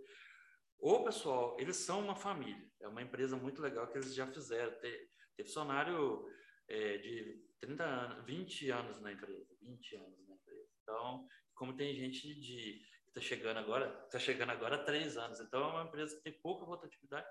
[0.80, 2.68] O pessoal, eles são uma família.
[2.82, 4.74] É uma empresa muito legal que eles já fizeram.
[4.82, 6.28] Tem funcionário
[6.68, 9.56] é, de 30 anos, 20 anos na empresa.
[9.62, 10.70] 20 anos na empresa.
[10.82, 15.40] Então, como tem gente de que está chegando agora, está chegando agora há três anos.
[15.40, 17.28] Então, é uma empresa que tem pouca rotatividade.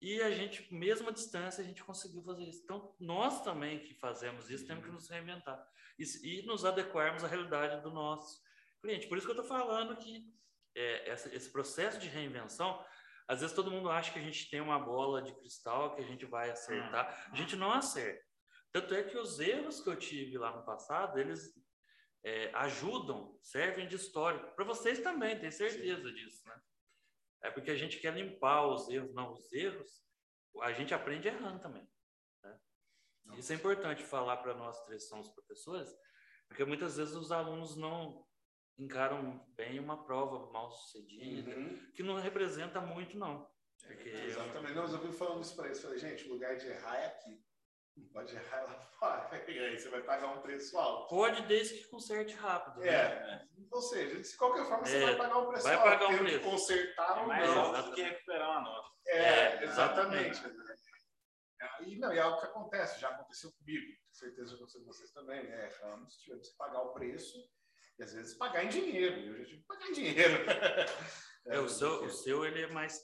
[0.00, 2.62] E a gente, mesmo à distância, a gente conseguiu fazer isso.
[2.62, 5.60] Então, nós também que fazemos isso, temos que nos reinventar
[5.98, 8.40] e, e nos adequarmos à realidade do nosso
[8.80, 9.08] cliente.
[9.08, 10.32] Por isso que eu estou falando que
[10.74, 12.84] é, essa, esse processo de reinvenção,
[13.26, 16.06] às vezes todo mundo acha que a gente tem uma bola de cristal que a
[16.06, 17.28] gente vai acertar.
[17.32, 18.24] A gente não acerta.
[18.70, 21.52] Tanto é que os erros que eu tive lá no passado, eles
[22.22, 24.54] é, ajudam, servem de histórico.
[24.54, 26.60] Para vocês também, tenho certeza disso, né?
[27.42, 29.14] É porque a gente quer limpar os erros.
[29.14, 30.02] Não, os erros,
[30.62, 31.88] a gente aprende errando também.
[32.42, 32.58] Né?
[33.36, 35.94] Isso é importante falar para nós três que somos professores,
[36.48, 38.26] porque muitas vezes os alunos não
[38.78, 41.90] encaram bem uma prova mal sucedida, Uhum.
[41.94, 43.48] que não representa muito, não.
[43.86, 44.74] Porque Exatamente.
[44.74, 45.80] Não, mas eu vi falando isso para eles.
[45.80, 47.42] Falei, gente, o lugar de errar é aqui.
[47.98, 49.28] Não pode errar lá fora.
[49.48, 51.08] E aí você vai pagar um preço alto.
[51.08, 52.80] pode desde que conserte rápido.
[52.80, 52.88] né?
[52.88, 53.48] É.
[53.70, 55.84] Ou seja, de qualquer forma, você É, vai pagar um preço vai alto.
[55.88, 56.40] pagar um preço.
[56.44, 57.74] consertar É ou mais não.
[57.76, 58.88] alto do que recuperar uma nota.
[59.06, 60.40] É, É, exatamente.
[61.86, 64.86] E, não, e é algo que acontece, já aconteceu comigo, com certeza já aconteceu com
[64.86, 65.66] vocês também, né?
[65.66, 67.36] Erramos, tivemos que pagar o preço
[67.98, 69.16] e às vezes pagar em dinheiro.
[69.20, 70.44] Eu já tive que pagar em dinheiro.
[71.46, 73.00] É, o seu, o seu ele é mais.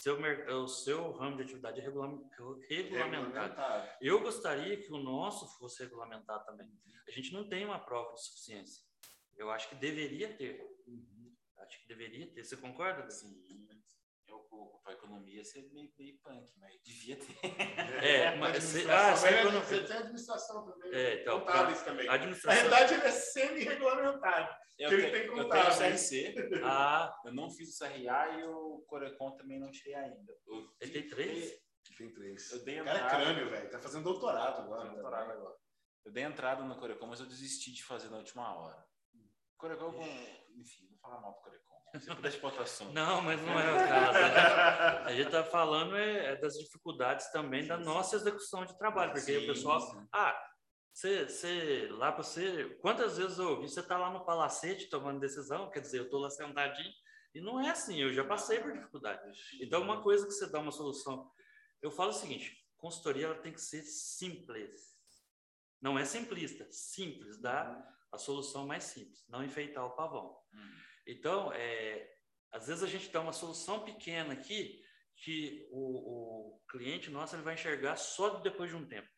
[0.00, 0.16] Seu,
[0.62, 2.28] o seu ramo de atividade é regulam-
[2.68, 3.88] regulamentado.
[4.00, 6.70] Eu gostaria que o nosso fosse regulamentado também.
[7.06, 8.84] A gente não tem uma prova de suficiência.
[9.36, 10.60] Eu acho que deveria ter.
[11.58, 12.44] Acho que deveria ter.
[12.44, 13.10] Você concorda?
[13.10, 13.42] Sim.
[14.28, 17.38] Eu, com a economia ia ser meio, meio punk, mas devia ter.
[18.04, 20.92] É, mas se- administração, ah, mas a economia- Você tem administração também.
[20.94, 22.04] É, então, contábeis também.
[22.06, 22.60] A Na administração.
[22.62, 24.54] verdade, ele é semi-regulamentado.
[24.78, 25.70] Eu, Ele te- tem eu tenho né?
[25.90, 30.32] CRC, Ah, eu não fiz o CRA e o Corecon também não tirei ainda.
[30.46, 31.52] Eu, ele tem três?
[31.96, 32.52] Tem três.
[32.52, 33.70] Eu dei O cara é entrada- crânio, velho.
[33.70, 34.82] Tá fazendo doutorado agora.
[34.82, 35.56] Fazendo doutorado agora.
[36.04, 38.86] Eu dei entrada no Corecon, mas eu desisti de fazer na última hora.
[39.56, 39.92] Corecon,
[40.54, 41.67] enfim, vou falar mal do Corecon.
[41.98, 42.92] Se puder de outro assunto.
[42.92, 44.18] Não, mas não é o caso.
[44.18, 48.76] A gente- A gente está falando é, é das dificuldades também da nossa execução de
[48.78, 50.06] trabalho, porque aí o Sim, pessoal, sim.
[50.12, 50.38] ah,
[50.92, 55.20] você, você lá para você, quantas vezes eu ouvi, você está lá no palacete tomando
[55.20, 56.92] decisão, quer dizer, eu estou lá sentadinho,
[57.34, 59.22] e não é assim, eu já passei por dificuldade.
[59.60, 61.30] Então, uma coisa que você dá uma solução,
[61.80, 64.98] eu falo o seguinte, consultoria ela tem que ser simples,
[65.80, 67.80] não é simplista, simples, dá
[68.10, 70.36] a solução mais simples, não enfeitar o pavão.
[70.52, 70.70] Hum.
[71.08, 72.06] Então, é,
[72.52, 74.80] às vezes a gente dá uma solução pequena aqui
[75.16, 79.08] que o, o cliente nosso ele vai enxergar só depois de um tempo.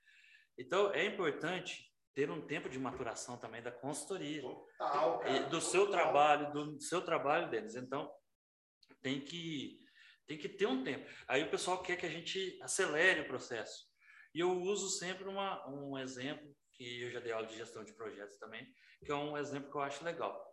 [0.57, 5.49] Então, é importante ter um tempo de maturação também da consultoria, Total, cara.
[5.49, 6.01] do seu Total.
[6.01, 7.75] trabalho, do seu trabalho deles.
[7.75, 8.11] Então,
[9.03, 9.79] tem que
[10.27, 11.11] tem que ter um tempo.
[11.27, 13.85] Aí o pessoal quer que a gente acelere o processo.
[14.33, 17.93] E eu uso sempre uma, um exemplo que eu já dei aula de gestão de
[17.93, 18.65] projetos também,
[19.05, 20.50] que é um exemplo que eu acho legal,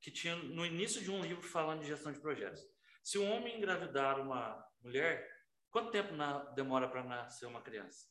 [0.00, 2.60] que tinha no início de um livro falando de gestão de projetos.
[3.02, 5.26] Se um homem engravidar uma mulher,
[5.70, 8.06] quanto tempo na- demora para nascer uma criança?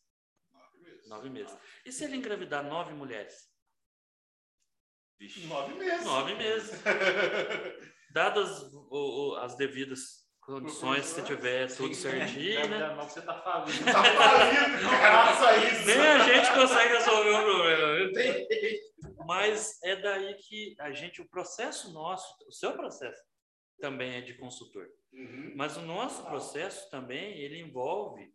[1.07, 1.57] Nove meses.
[1.85, 3.49] E se ele engravidar nove mulheres?
[5.19, 5.45] Vixe.
[5.47, 6.05] Nove meses.
[6.05, 6.71] Nove meses.
[8.11, 12.79] Dadas o- o- as devidas condições, se tiver tudo certinho, né?
[12.95, 13.85] Não, você tá falindo.
[13.85, 15.85] Tá falido graças a isso.
[15.85, 17.95] Nem a gente consegue resolver o problema.
[17.97, 18.88] viu?
[19.29, 23.23] Mas é daí que a gente, o processo nosso, o seu processo
[23.79, 24.89] também é de consultor.
[25.13, 25.53] Uhum.
[25.55, 28.33] Mas o nosso processo também, ele envolve,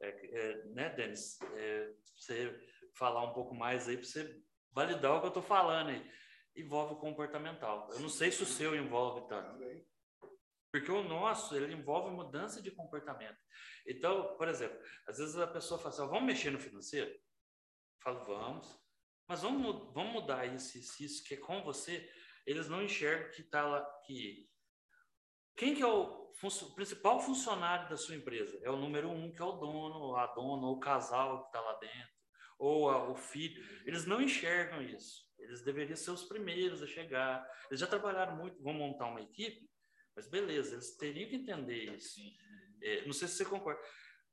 [0.00, 1.36] é, é, né, Denis?
[1.56, 2.56] É, você
[2.94, 6.10] falar um pouco mais aí para você validar o que eu estou falando aí.
[6.54, 7.88] Envolve o comportamental.
[7.90, 9.58] Eu não sei se o seu envolve tanto.
[9.58, 9.84] Também.
[10.70, 13.38] Porque o nosso, ele envolve mudança de comportamento.
[13.84, 14.78] Então, por exemplo,
[15.08, 17.10] às vezes a pessoa fala assim, vamos mexer no financeiro?
[17.10, 17.20] Eu
[18.00, 18.80] falo, vamos.
[19.30, 22.10] Mas vamos, vamos mudar isso, isso, isso, que é com você.
[22.44, 24.50] Eles não enxergam que está lá, que...
[25.56, 28.58] Quem que é o funcio- principal funcionário da sua empresa?
[28.64, 31.60] É o número um, que é o dono, a dona, ou o casal que está
[31.60, 32.10] lá dentro,
[32.58, 33.62] ou a- o filho.
[33.86, 35.30] Eles não enxergam isso.
[35.38, 37.48] Eles deveriam ser os primeiros a chegar.
[37.70, 39.70] Eles já trabalharam muito, vão montar uma equipe,
[40.16, 42.20] mas beleza, eles teriam que entender isso.
[42.82, 43.80] É, não sei se você concorda.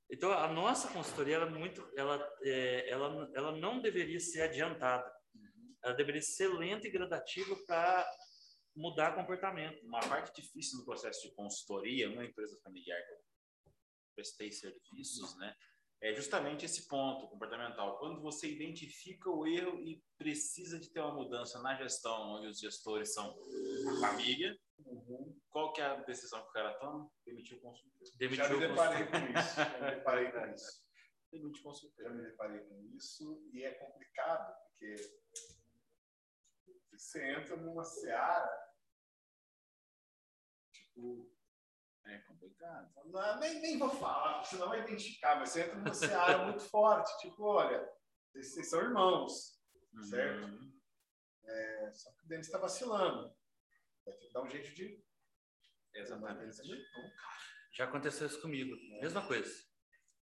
[0.09, 5.11] Então, a nossa consultoria, ela, é muito, ela, é, ela, ela não deveria ser adiantada.
[5.83, 8.09] Ela deveria ser lenta e gradativa para
[8.75, 9.85] mudar comportamento.
[9.85, 13.01] Uma parte difícil no processo de consultoria, numa empresa familiar
[14.17, 15.55] prestei serviços, né?
[15.99, 17.97] É justamente esse ponto comportamental.
[17.97, 22.59] Quando você identifica o erro e precisa de ter uma mudança na gestão, onde os
[22.59, 23.35] gestores são
[23.89, 24.55] a família,
[25.49, 27.09] qual que é a decisão que o cara toma?
[27.25, 28.07] Demitir o consultor.
[28.15, 29.21] Demitiu Já me o deparei consultor.
[29.21, 29.55] com isso.
[29.55, 30.87] Já me deparei com isso.
[31.31, 32.05] Demitir o consultor.
[32.05, 34.95] Já me deparei com isso e é complicado, porque
[36.91, 38.73] você entra numa seara,
[40.71, 41.31] tipo,
[42.09, 42.89] É complicado.
[43.05, 46.63] não, nem, nem vou falar, porque senão vai identificar, mas você entra numa seara muito
[46.63, 47.79] forte, tipo, olha,
[48.31, 49.57] vocês, vocês são irmãos,
[50.09, 50.45] Certo.
[50.45, 50.71] Uhum.
[51.43, 53.35] é, só que o Denis está vacilando.
[54.05, 55.03] Vai ter que dar um jeito de.
[55.95, 56.61] Exatamente.
[56.63, 57.11] Então,
[57.73, 58.75] Já aconteceu isso comigo.
[59.01, 59.51] Mesma coisa.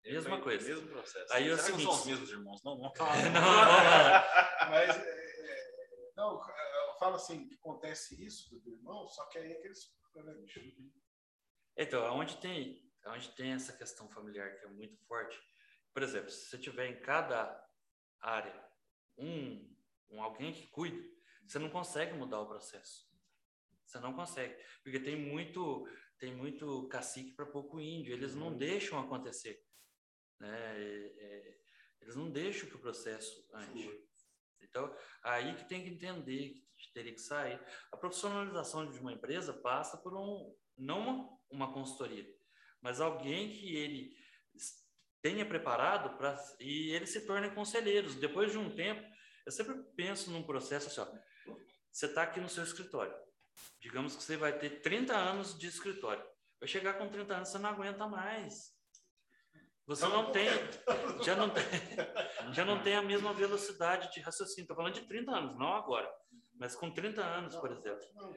[0.05, 0.66] Mesma coisa.
[0.69, 1.32] Mesmo processo.
[1.32, 2.65] Aí é Será que seguinte- não são os mesmos irmãos?
[2.65, 2.93] Não, não.
[2.93, 2.93] Não.
[4.70, 9.59] Mas, é, não, eu falo assim, que acontece isso do irmão, só que aí é
[9.59, 9.78] aqueles.
[10.16, 10.61] né, bicho?
[11.77, 15.41] Então, onde tem, onde tem essa questão familiar que é muito forte,
[15.93, 17.69] por exemplo, se você tiver em cada
[18.21, 18.69] área
[19.17, 19.75] um,
[20.11, 21.03] um alguém que cuida,
[21.47, 23.11] você não consegue mudar o processo.
[23.85, 25.87] Você não consegue, porque tem muito
[26.19, 28.13] tem muito cacique para pouco índio.
[28.13, 29.65] Eles não deixam acontecer,
[30.39, 30.77] né?
[30.77, 31.59] É, é,
[32.03, 33.91] eles não deixam que o processo ande.
[34.61, 37.61] Então, aí que tem que entender que teria que sair.
[37.91, 42.27] A profissionalização de uma empresa passa por um não uma, uma consultoria,
[42.81, 44.16] mas alguém que ele
[45.22, 48.14] tenha preparado para e eles se tornem conselheiros.
[48.14, 49.06] Depois de um tempo,
[49.44, 51.55] eu sempre penso num processo assim, ó,
[51.90, 53.14] você está aqui no seu escritório.
[53.81, 56.24] Digamos que você vai ter 30 anos de escritório.
[56.59, 58.78] Vai chegar com 30 anos, você não aguenta mais.
[59.86, 60.48] Você não tem,
[61.24, 61.64] já não tem,
[62.55, 64.62] já não tem a mesma velocidade de raciocínio.
[64.62, 66.09] Estou falando de 30 anos, não agora,
[66.55, 68.06] mas com 30 anos, por exemplo.
[68.14, 68.32] Não.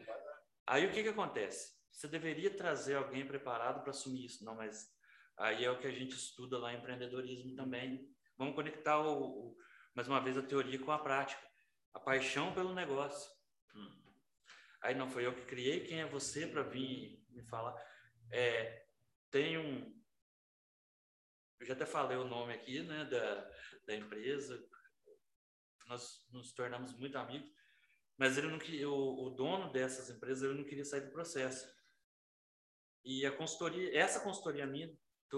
[0.66, 1.76] Aí o que, que acontece?
[1.94, 4.44] Você deveria trazer alguém preparado para assumir isso.
[4.44, 4.92] Não, mas
[5.38, 8.12] aí é o que a gente estuda lá em empreendedorismo também.
[8.36, 9.58] Vamos conectar, o, o
[9.94, 11.42] mais uma vez, a teoria com a prática.
[11.94, 13.32] A paixão pelo negócio.
[13.76, 14.04] Hum.
[14.82, 17.74] Aí não foi eu que criei, quem é você para vir me falar?
[18.32, 18.86] É,
[19.30, 19.94] tem um.
[21.60, 23.52] Eu já até falei o nome aqui, né, da,
[23.86, 24.62] da empresa.
[25.88, 27.50] Nós nos tornamos muito amigos,
[28.18, 28.58] mas ele não
[28.90, 31.73] o, o dono dessas empresas ele não queria sair do processo.
[33.04, 34.92] E a consultoria, essa consultoria minha,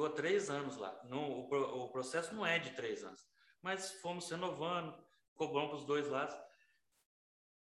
[0.04, 1.00] há três anos lá.
[1.10, 3.26] O, o processo não é de três anos,
[3.62, 4.94] mas fomos renovando,
[5.36, 6.36] cobramos para os dois lados.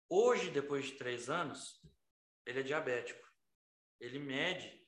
[0.08, 1.80] Hoje, depois de três anos,
[2.44, 3.26] ele é diabético.
[4.00, 4.84] Ele mede,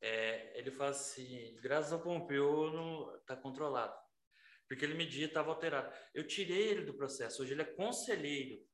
[0.00, 3.94] é, ele fala assim, graças ao Pompeu, está controlado.
[4.68, 5.94] Porque ele media estava alterado.
[6.14, 7.42] Eu tirei ele do processo.
[7.42, 8.64] Hoje ele é conselheiro,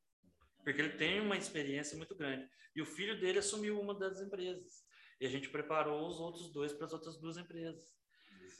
[0.62, 2.48] porque ele tem uma experiência muito grande.
[2.74, 4.86] E o filho dele assumiu uma das empresas.
[5.20, 7.96] E a gente preparou os outros dois para as outras duas empresas.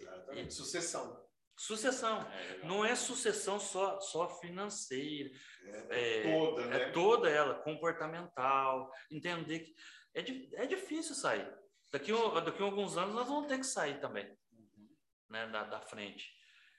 [0.01, 0.49] Exatamente.
[0.49, 1.29] E, sucessão.
[1.57, 2.23] Sucessão.
[2.31, 5.31] É, não é sucessão só, só financeira.
[5.91, 6.77] É, é toda, né?
[6.77, 8.93] É toda ela, comportamental.
[9.11, 9.75] Entender que
[10.15, 11.53] é, é difícil sair.
[11.91, 12.13] Daqui,
[12.45, 14.89] daqui a alguns anos nós vamos ter que sair também, uhum.
[15.31, 16.31] né, da, da frente.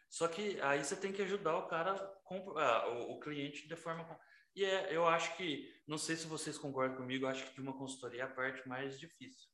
[0.07, 1.95] Só que aí você tem que ajudar o cara,
[2.29, 4.19] o, o cliente de forma
[4.55, 7.77] e é, eu acho que, não sei se vocês concordam comigo, acho que de uma
[7.77, 9.47] consultoria é a parte mais difícil.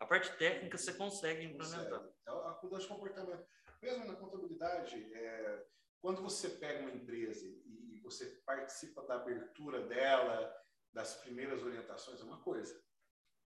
[0.00, 2.08] A parte técnica você consegue implementar.
[2.26, 3.46] É a mudança de comportamento.
[3.82, 5.66] Mesmo na contabilidade, é,
[6.00, 10.54] quando você pega uma empresa e você participa da abertura dela,
[10.92, 12.82] das primeiras orientações, é uma coisa.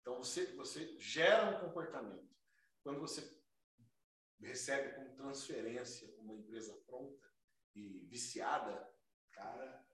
[0.01, 2.27] Então, você, você gera um comportamento.
[2.83, 3.39] Quando você
[4.39, 7.27] recebe como transferência uma empresa pronta
[7.75, 8.89] e viciada,
[9.31, 9.85] cara,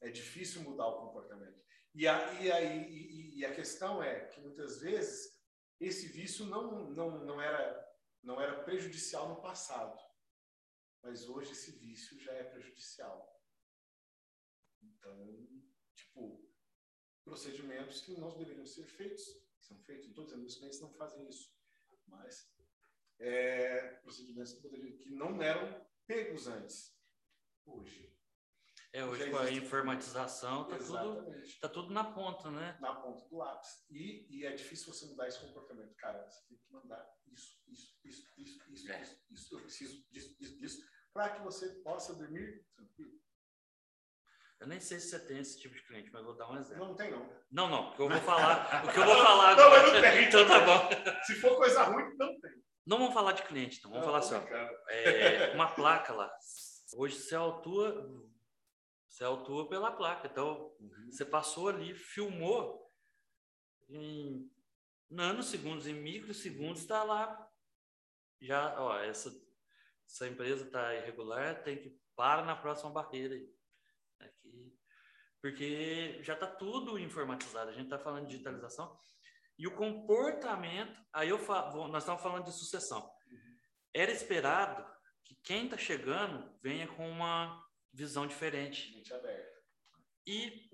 [0.00, 1.62] é difícil mudar o comportamento.
[1.94, 5.38] E a, e, a, e, e a questão é que muitas vezes
[5.78, 9.98] esse vício não, não, não, era, não era prejudicial no passado,
[11.02, 13.40] mas hoje esse vício já é prejudicial.
[14.82, 15.48] Então,
[15.94, 16.48] tipo,
[17.24, 19.24] procedimentos que não deveriam ser feitos,
[19.60, 21.54] são feitos, não estou dizendo que os clientes não fazem isso,
[22.06, 22.52] mas
[23.18, 26.96] é, procedimentos que, poderiam, que não eram pegos antes.
[27.64, 28.12] Hoje,
[28.92, 32.76] é, hoje com a informatização está tudo, tá tudo na ponta, né?
[32.78, 33.86] Na ponta do lápis.
[33.90, 35.94] E, e é difícil você mudar esse comportamento.
[35.96, 37.02] Cara, você tem que mandar
[37.32, 39.00] isso, isso, isso, isso, isso, é.
[39.00, 40.82] isso, isso, eu preciso disso, disso, disso,
[41.14, 43.12] para que você possa dormir tranquilo.
[44.60, 46.86] Eu nem sei se você tem esse tipo de cliente, mas vou dar um exemplo.
[46.86, 47.42] Não tem, não.
[47.50, 48.84] Não, não, porque eu vou falar.
[48.84, 49.82] o que eu vou falar não, agora.
[49.82, 50.28] Não, mas não tem.
[50.28, 51.22] Então tá bom.
[51.24, 52.62] Se for coisa ruim, não tem.
[52.86, 53.90] Não vamos falar de cliente, então.
[53.90, 56.30] Vamos não, falar assim, ó, é, uma placa lá.
[56.94, 58.30] Hoje você autua
[59.22, 60.26] você autua pela placa.
[60.26, 61.10] Então, uhum.
[61.10, 62.90] você passou ali, filmou
[63.88, 64.50] em
[65.08, 67.48] nanosegundos, em microsegundos, está lá.
[68.40, 69.30] Já, ó, essa,
[70.06, 73.36] essa empresa está irregular, tem que parar na próxima barreira.
[74.18, 74.76] Aqui,
[75.40, 77.70] porque já está tudo informatizado.
[77.70, 78.96] A gente está falando de digitalização.
[79.58, 83.02] E o comportamento, aí eu falo, nós estamos falando de sucessão.
[83.30, 83.56] Uhum.
[83.94, 84.84] Era esperado
[85.24, 87.62] que quem está chegando venha com uma
[87.92, 88.94] visão diferente.
[88.94, 89.62] Mente aberta.
[90.26, 90.70] E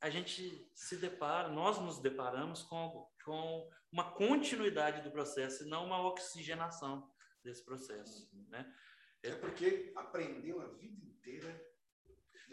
[0.00, 5.84] a gente se depara, nós nos deparamos com, com uma continuidade do processo e não
[5.84, 7.10] uma oxigenação
[7.44, 8.46] desse processo, uhum.
[8.48, 8.74] né?
[9.22, 11.70] É porque aprendeu a vida inteira.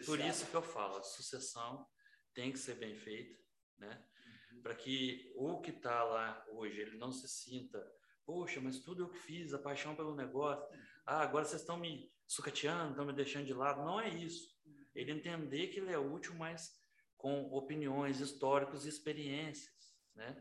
[0.04, 1.88] Por isso que eu falo, a sucessão
[2.34, 3.38] tem que ser bem feita,
[3.78, 4.04] né?
[4.52, 4.62] Uhum.
[4.62, 7.82] Para que o que está lá hoje ele não se sinta,
[8.26, 10.62] poxa, mas tudo eu que fiz, a paixão pelo negócio.
[10.70, 10.84] Uhum.
[11.06, 13.82] Ah, agora vocês estão me sucateando, estão me deixando de lado.
[13.82, 14.56] Não é isso.
[14.94, 16.78] Ele entender que ele é útil, mas
[17.16, 20.40] com opiniões, históricos e experiências, né?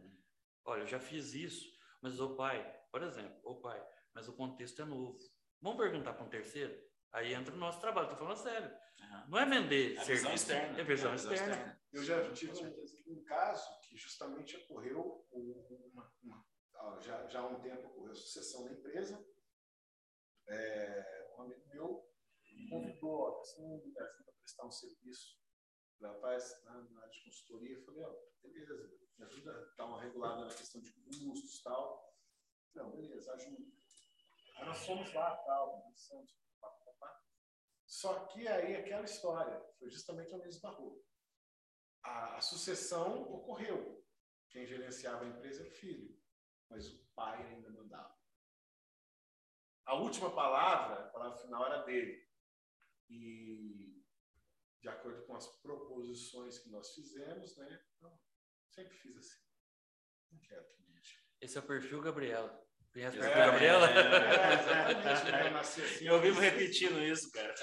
[0.65, 1.65] Olha, eu já fiz isso,
[2.01, 2.61] mas o pai,
[2.91, 3.83] por exemplo, o pai,
[4.13, 5.17] mas o contexto é novo.
[5.61, 6.77] Vamos perguntar para um terceiro?
[7.11, 8.69] Aí entra o nosso trabalho, estou falando sério.
[8.99, 9.29] Uhum.
[9.29, 10.79] Não é vender é serviço, externa.
[10.79, 11.53] é visão, é externa.
[11.53, 11.81] externa.
[11.93, 17.59] Eu já tive um, um, caso que justamente ocorreu, uma, uma, já, já há um
[17.61, 19.25] tempo ocorreu sucessão da empresa,
[20.47, 22.09] é, um amigo meu
[22.51, 25.37] me convidou assim, para prestar um serviço
[26.01, 27.75] rapaz na, na área de consultoria.
[27.75, 31.63] Eu falei, oh, beleza, me ajuda a dar uma regulada na questão de custos e
[31.63, 32.15] tal.
[32.75, 33.63] Não, beleza, ajuda.
[34.57, 35.87] Aí nós fomos lá, tal,
[37.85, 41.01] só que aí aquela história foi justamente mesma rua.
[42.03, 44.05] A, a sucessão ocorreu.
[44.49, 46.21] Quem gerenciava a empresa era o filho,
[46.69, 48.16] mas o pai ainda mandava.
[49.87, 52.27] A última palavra, a palavra final era dele.
[53.09, 54.03] E,
[54.81, 57.81] de acordo com as proposições que nós fizemos, né,
[58.69, 59.39] sempre fiz assim.
[61.39, 62.61] Esse é o perfil Gabriela.
[62.91, 63.89] Conhece o É, perfil Gabriela?
[63.89, 65.47] É, né?
[65.47, 66.05] Eu nasci assim.
[66.05, 67.53] Eu vivo repetindo isso, cara.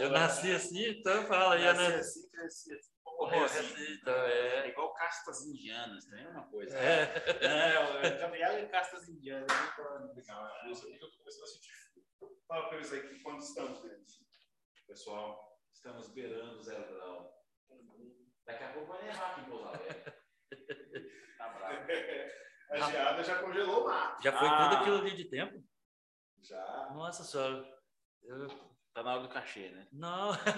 [0.00, 1.94] Eu nasci assim, então fala aí, Nasci né?
[1.96, 2.91] assim, cresci assim.
[3.26, 3.92] Assim, assim.
[3.94, 4.66] então, é.
[4.66, 6.76] É igual castas indianas, também é uma coisa.
[6.78, 7.02] É.
[7.40, 7.78] É,
[8.16, 9.50] o Gabriel e castas indianas.
[9.50, 10.48] é legal.
[10.66, 12.04] Eu tô começando a sentir frio.
[12.48, 14.20] Fala pra eles aí que quando estamos deles.
[14.86, 17.32] Pessoal, estamos beirando o zero grau.
[18.44, 19.94] Daqui a pouco vai nevar aqui em Pouso Alegre.
[21.38, 21.82] Tá bravo.
[22.72, 24.18] A geada já congelou o mar.
[24.22, 24.68] Já foi Ah.
[24.70, 25.62] tudo aquilo ali de tempo?
[26.42, 26.90] Já.
[26.94, 27.62] Nossa senhora.
[28.22, 29.86] Eu- Tá na hora do cachê, né?
[29.90, 30.34] Não.
[30.34, 30.48] É.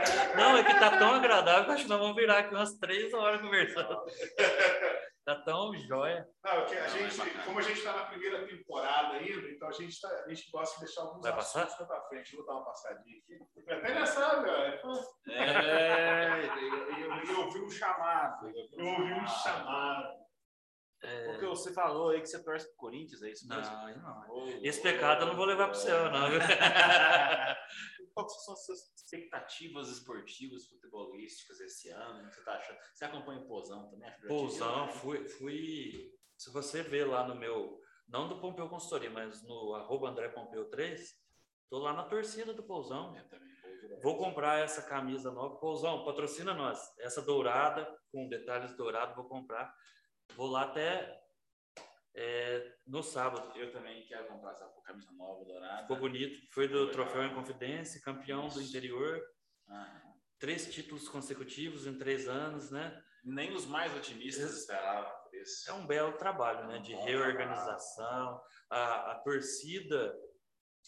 [0.34, 3.12] Não, é que tá tão agradável que acho que nós vamos virar aqui umas três
[3.12, 4.00] horas conversando.
[5.22, 6.26] Tá tão jóia.
[6.42, 9.72] Não, é a é gente, como a gente está na primeira temporada ainda, então a
[9.72, 11.64] gente, tá, a gente gosta de deixar alguns Vai passar?
[11.64, 12.34] assuntos pra frente.
[12.34, 13.38] Vou dar uma passadinha aqui.
[13.70, 14.80] Até nessa, velho.
[15.28, 18.50] É, eu, eu, eu ouvi um chamado.
[18.72, 20.19] Eu ouvi um chamado.
[21.02, 23.72] É, Porque você falou aí que você torce pro Corinthians, é isso mesmo?
[23.72, 24.48] Não, não.
[24.62, 26.28] Esse pecado eu não vou levar pro céu, não.
[28.12, 32.22] Quais são as suas expectativas esportivas, futebolísticas esse ano?
[32.22, 32.78] O que você tá achando?
[32.92, 34.10] Você acompanha o Pozão também?
[34.20, 34.92] Divertido, né?
[34.92, 36.12] fui, fui.
[36.36, 40.68] Se você ver lá no meu, não do Pompeu Consultoria, mas no arroba André Pompeu
[40.68, 41.14] 3,
[41.70, 43.16] tô lá na torcida do Pousão.
[43.16, 43.50] Eu também.
[44.02, 45.56] Vou comprar essa camisa nova.
[45.56, 46.80] Pousão, patrocina nós.
[46.98, 49.74] Essa dourada, com detalhes dourados, vou comprar.
[50.40, 51.22] Vou lá até
[52.14, 53.52] é, no sábado.
[53.58, 55.82] Eu também quero comprar essa camisa nova, dourada.
[55.82, 56.50] Ficou bonito.
[56.50, 59.22] Foi do Troféu em Confidência, campeão do interior.
[59.68, 60.00] Ah,
[60.38, 63.04] Três títulos consecutivos em três anos, né?
[63.22, 65.70] nem os mais otimistas esperavam por isso.
[65.70, 66.78] É um belo trabalho, né?
[66.78, 68.40] De Bom reorganização.
[68.70, 70.18] A, a torcida,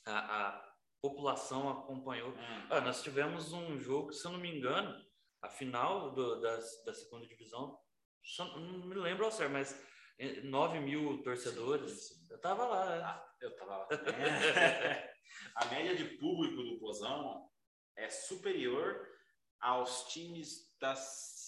[0.07, 2.31] a, a população acompanhou.
[2.31, 2.67] Hum.
[2.71, 4.99] Ah, nós tivemos um jogo, se eu não me engano,
[5.43, 6.57] a final do, da,
[6.87, 7.79] da segunda divisão,
[8.23, 9.79] só- não me lembro ao certo, mas
[10.19, 11.91] eh, 9 mil torcedores.
[12.09, 12.27] Sim, sim.
[12.31, 12.87] Eu tava lá.
[12.97, 13.03] né?
[13.05, 14.15] Ah, eu tava lá também.
[15.57, 17.49] A média de público do Pozão
[17.97, 19.09] é superior
[19.61, 20.95] aos times da,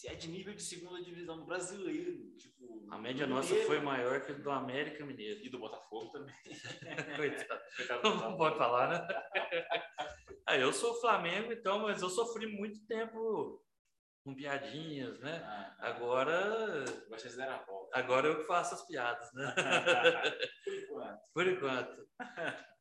[0.07, 2.35] é de nível de segunda divisão brasileiro.
[2.39, 3.67] Tipo, A média nossa Mineiro.
[3.67, 5.41] foi maior que a do América Mineiro.
[5.45, 6.35] E do Botafogo também.
[7.17, 7.61] Coitado.
[7.77, 9.07] Coitado do Não pode falar, né?
[10.47, 13.65] Ah, eu sou Flamengo, então, mas eu sofri muito tempo
[14.25, 15.43] com piadinhas, né?
[15.45, 17.99] Ah, Agora, Vocês deram a volta.
[17.99, 19.55] agora eu que faço as piadas, né?
[20.65, 21.21] Por enquanto.
[21.35, 22.09] Por enquanto.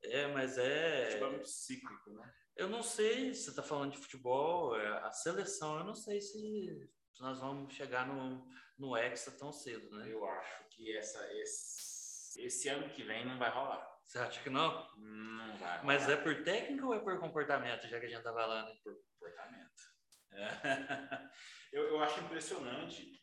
[0.04, 1.06] É, mas é.
[1.08, 2.34] Futebol é muito cíclico, né?
[2.56, 6.22] Eu não sei se você está falando de futebol, é, a seleção, eu não sei
[6.22, 6.90] se
[7.20, 8.48] nós vamos chegar no,
[8.78, 10.12] no Hexa tão cedo, né?
[10.12, 13.92] Eu acho que essa, esse, esse ano que vem não vai rolar.
[14.06, 14.88] Você acha que não?
[14.98, 15.86] Não vai rolar.
[15.86, 18.72] Mas é por técnica ou é por comportamento, já que a gente tá falando?
[18.84, 19.63] por comportamento.
[21.74, 23.20] Eu, eu acho impressionante.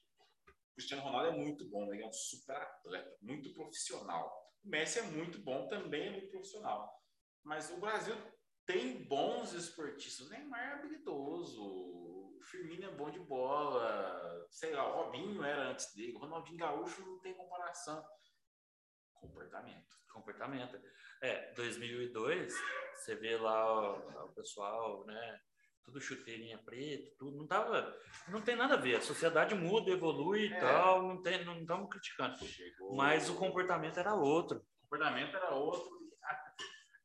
[0.48, 4.28] O Cristiano Ronaldo é muito bom, ele é um super atleta, muito profissional.
[4.64, 6.92] O Messi é muito bom, também é muito profissional.
[7.44, 8.16] Mas o Brasil
[8.66, 10.26] tem bons esportistas.
[10.26, 15.70] O Neymar é habilidoso, o Firmino é bom de bola, sei lá, o Robinho era
[15.70, 18.04] antes dele, o Ronaldinho Gaúcho não tem comparação.
[19.14, 19.96] Comportamento.
[20.12, 20.80] Comportamento.
[21.22, 22.52] É, 2002,
[22.96, 25.40] você vê lá o, o pessoal, né?
[25.84, 27.36] Tudo chuteirinha preta, tudo.
[27.36, 27.96] Não tava.
[28.28, 28.96] Não tem nada a ver.
[28.96, 30.60] A sociedade muda, evolui e É.
[30.60, 31.02] tal.
[31.02, 32.36] Não tem, não estamos criticando.
[32.46, 32.94] Chegou.
[32.96, 34.58] Mas o comportamento era outro.
[34.58, 35.90] o comportamento era outro.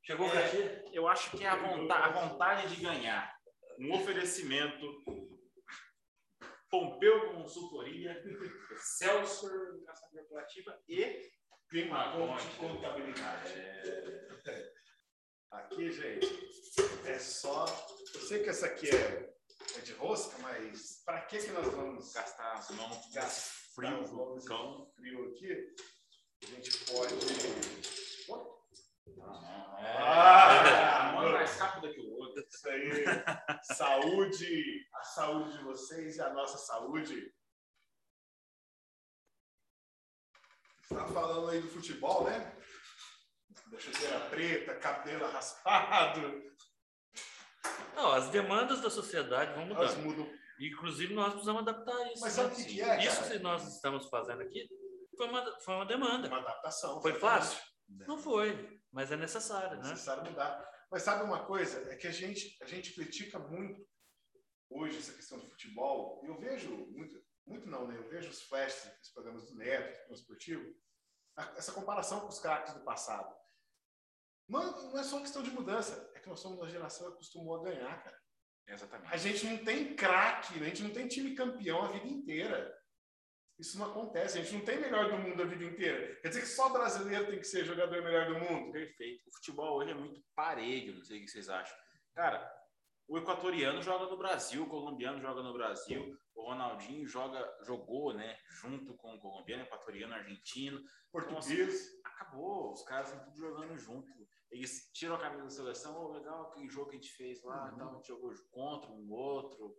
[0.03, 0.84] Chegou o É.
[0.91, 3.35] Eu acho que é a vontade, a vontade de ganhar.
[3.80, 4.85] Um oferecimento.
[6.69, 8.22] Pompeu Consultoria,
[8.77, 11.31] Celso Educação Corporativa e
[11.69, 13.53] Climaconte Contabilidade.
[15.56, 16.27] Aqui, gente,
[17.06, 17.65] é só.
[18.14, 19.34] Eu sei que essa aqui é,
[19.77, 24.11] é de rosca, mas para que, que nós vamos gastar as mãos gastar frio os
[24.11, 24.91] mãos cão.
[24.95, 25.76] frio aqui?
[26.44, 27.15] A gente pode.
[29.22, 32.45] Ah, um é mais rápida que o outro.
[32.49, 33.06] Isso aí.
[33.64, 37.34] saúde, a saúde de vocês e a nossa saúde.
[40.82, 42.56] Você tá falando aí do futebol, né?
[43.77, 46.43] Chuteira preta, cabelo raspado.
[47.95, 50.30] Não, as demandas da sociedade vão Elas mudam.
[50.60, 52.22] Inclusive, nós precisamos adaptar isso.
[52.22, 52.53] Mas sabe né?
[52.53, 53.31] o que, que é, Isso cara?
[53.31, 54.68] que nós estamos fazendo aqui
[55.18, 56.27] foi uma, foi uma demanda.
[56.27, 57.02] Uma adaptação.
[57.02, 57.60] Foi fácil?
[58.07, 59.89] Não foi, mas é necessário, É né?
[59.89, 60.65] necessário mudar.
[60.91, 61.91] Mas sabe uma coisa?
[61.91, 63.85] É que a gente, a gente critica muito
[64.69, 66.22] hoje essa questão do futebol.
[66.26, 67.97] Eu vejo muito, muito não, né?
[67.97, 70.64] Eu vejo os flashes, os programas do Neto, do esportivo,
[71.56, 73.35] essa comparação com os craques do passado.
[74.47, 77.13] Não, não é só uma questão de mudança, é que nós somos uma geração que
[77.13, 78.19] acostumou a ganhar, cara.
[78.67, 79.17] A Exatamente.
[79.19, 82.76] gente não tem craque, a gente não tem time campeão a vida inteira.
[83.57, 84.38] Isso não acontece.
[84.38, 86.19] A gente não tem melhor do mundo a vida inteira.
[86.22, 88.72] Quer dizer que só brasileiro tem que ser jogador melhor do mundo?
[88.72, 89.27] Perfeito.
[89.27, 91.76] O futebol hoje é muito parelho, não sei o que vocês acham.
[92.13, 92.51] Cara,
[93.07, 98.38] o equatoriano joga no Brasil, o colombiano joga no Brasil, o Ronaldinho joga, jogou, né,
[98.49, 100.82] junto com o colombiano, equatoriano, argentino.
[101.11, 101.48] Português.
[101.49, 104.11] Então, assim, acabou, os caras estão tudo jogando junto.
[104.52, 107.65] Eles tiram a camisa da seleção, oh, legal aquele jogo que a gente fez lá,
[107.68, 107.73] Uhum.
[107.76, 109.77] então, a gente jogou contra um outro.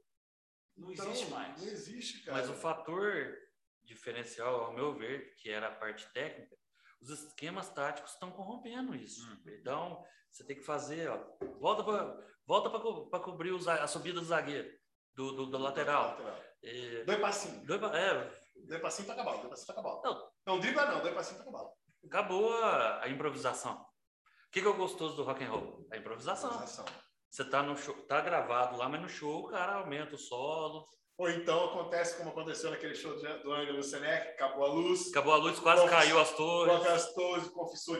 [0.76, 1.60] Não Então, existe mais.
[1.60, 2.38] Não existe, cara.
[2.38, 3.36] Mas o fator
[3.82, 6.56] diferencial, ao meu ver, que era a parte técnica,
[7.00, 9.26] os esquemas táticos estão corrompendo isso.
[9.28, 9.42] Uhum.
[9.60, 11.22] Então, você tem que fazer, ó,
[11.60, 14.68] volta para volta para cobrir o za- a subida do zagueiro,
[15.14, 16.16] do, do, do lateral.
[16.62, 17.66] É, Dois passinhos.
[17.66, 18.30] dois pa- é,
[18.66, 19.36] Dois passinhos toca a bola.
[19.38, 20.00] Dois passinhos toca a bola.
[20.04, 20.30] Não.
[20.46, 21.00] Não, dribla não.
[21.00, 21.72] Dois passinhos toca a bola.
[22.06, 23.74] acabou a, a improvisação.
[23.74, 25.86] O que, que é o gostoso do rock and roll?
[25.92, 26.50] A improvisação.
[26.50, 26.84] Improvisação.
[27.30, 30.86] Você tá no show, tá gravado lá, mas no show o cara aumenta o solo.
[31.18, 35.36] Ou então acontece como aconteceu naquele show do Ângelo Senec, acabou a luz, Acabou a
[35.36, 36.72] luz, quase caiu as torres.
[36.72, 37.98] coloca as torres, confissor.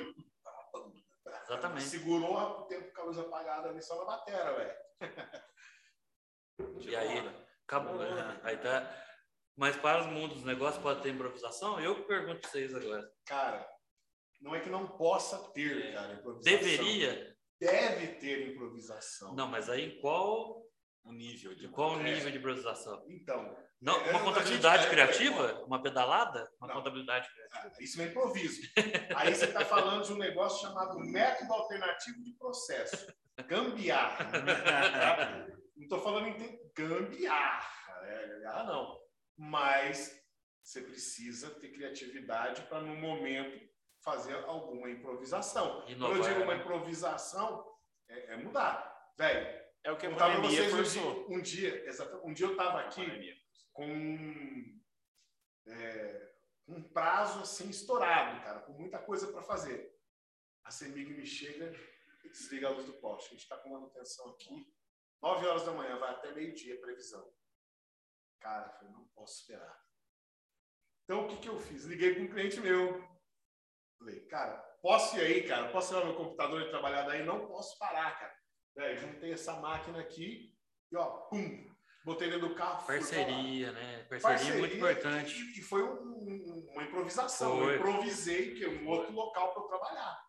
[1.49, 1.85] Exatamente.
[1.85, 4.77] Segurou o tempo com a luz apagada ali só na batera, velho.
[6.81, 7.19] E aí,
[7.67, 7.99] acabou.
[7.99, 8.41] né?
[8.43, 9.05] Aí tá.
[9.57, 11.79] Mas para os mundos dos negócios pode ter improvisação?
[11.81, 13.11] Eu pergunto para vocês agora.
[13.27, 13.69] Cara,
[14.41, 15.93] não é que não possa ter, É.
[15.93, 16.59] cara, improvisação.
[16.59, 17.37] Deveria?
[17.61, 19.35] Deve ter improvisação.
[19.35, 20.65] Não, mas aí em qual,
[21.05, 23.05] O nível de qual nível de improvisação?
[23.09, 25.65] Então, Não, É, uma a contabilidade gente- é, criativa?
[25.67, 26.51] Uma pedalada?
[26.59, 26.75] Uma Não.
[26.77, 27.73] contabilidade criativa.
[27.75, 28.63] ah, isso é improviso.
[29.15, 33.07] Aí você está falando de um negócio chamado método alternativo de processo.
[33.47, 34.31] Gambiarra.
[34.33, 35.47] tá?
[35.77, 38.01] Não estou falando em gambiarra.
[38.03, 38.27] Né?
[38.29, 38.99] Gambiarra não.
[39.37, 40.19] Mas
[40.63, 43.61] você precisa ter criatividade para, no momento,
[44.03, 45.81] fazer alguma improvisação.
[45.83, 46.61] Quando eu Inovar, digo uma né?
[46.61, 47.67] improvisação,
[48.09, 48.95] é, é mudar.
[49.19, 49.47] Velho,
[49.85, 52.81] É o que a pandemia vocês um dia, um dia, exato, um dia eu estava
[52.81, 53.35] aqui pandemia.
[53.77, 54.81] Com
[55.67, 56.35] é,
[56.67, 59.95] um prazo assim estourado, cara, com muita coisa para fazer.
[60.65, 61.71] A CEMIG me chega
[62.25, 63.29] e desliga a luz do poste.
[63.29, 64.75] A gente está com manutenção aqui,
[65.23, 67.31] 9 horas da manhã, vai até meio-dia, previsão.
[68.41, 69.85] Cara, eu não posso esperar.
[71.05, 71.85] Então, o que, que eu fiz?
[71.85, 73.07] Liguei para um cliente meu.
[73.99, 75.71] Falei, cara, posso ir aí, cara?
[75.71, 77.25] Posso ir lá no computador e trabalhar daí?
[77.25, 78.97] Não posso parar, cara.
[78.97, 80.55] Juntei essa máquina aqui
[80.91, 81.76] e, ó, pum,
[82.07, 82.87] botei dentro do carro.
[82.87, 84.05] Parceria, né?
[84.05, 85.35] Parceria, é muito importante.
[85.59, 87.59] E, foi um- um- uma improvisação.
[87.59, 87.75] Foi.
[87.75, 90.25] Eu improvisei que é um outro local para eu trabalhar.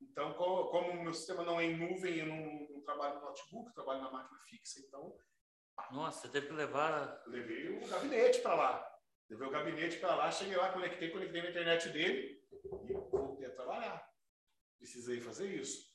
[0.00, 3.22] Então, co- como o meu sistema não é em nuvem, eu não, não trabalho no
[3.22, 4.78] notebook, trabalho na máquina fixa.
[4.86, 5.16] Então,
[5.90, 7.22] Nossa, teve que levar.
[7.26, 8.90] levei o gabinete para lá.
[9.28, 12.40] Levei o gabinete para lá, cheguei lá, conectei, conectei na internet dele
[12.88, 14.08] e voltei a trabalhar.
[14.78, 15.92] Precisei fazer isso.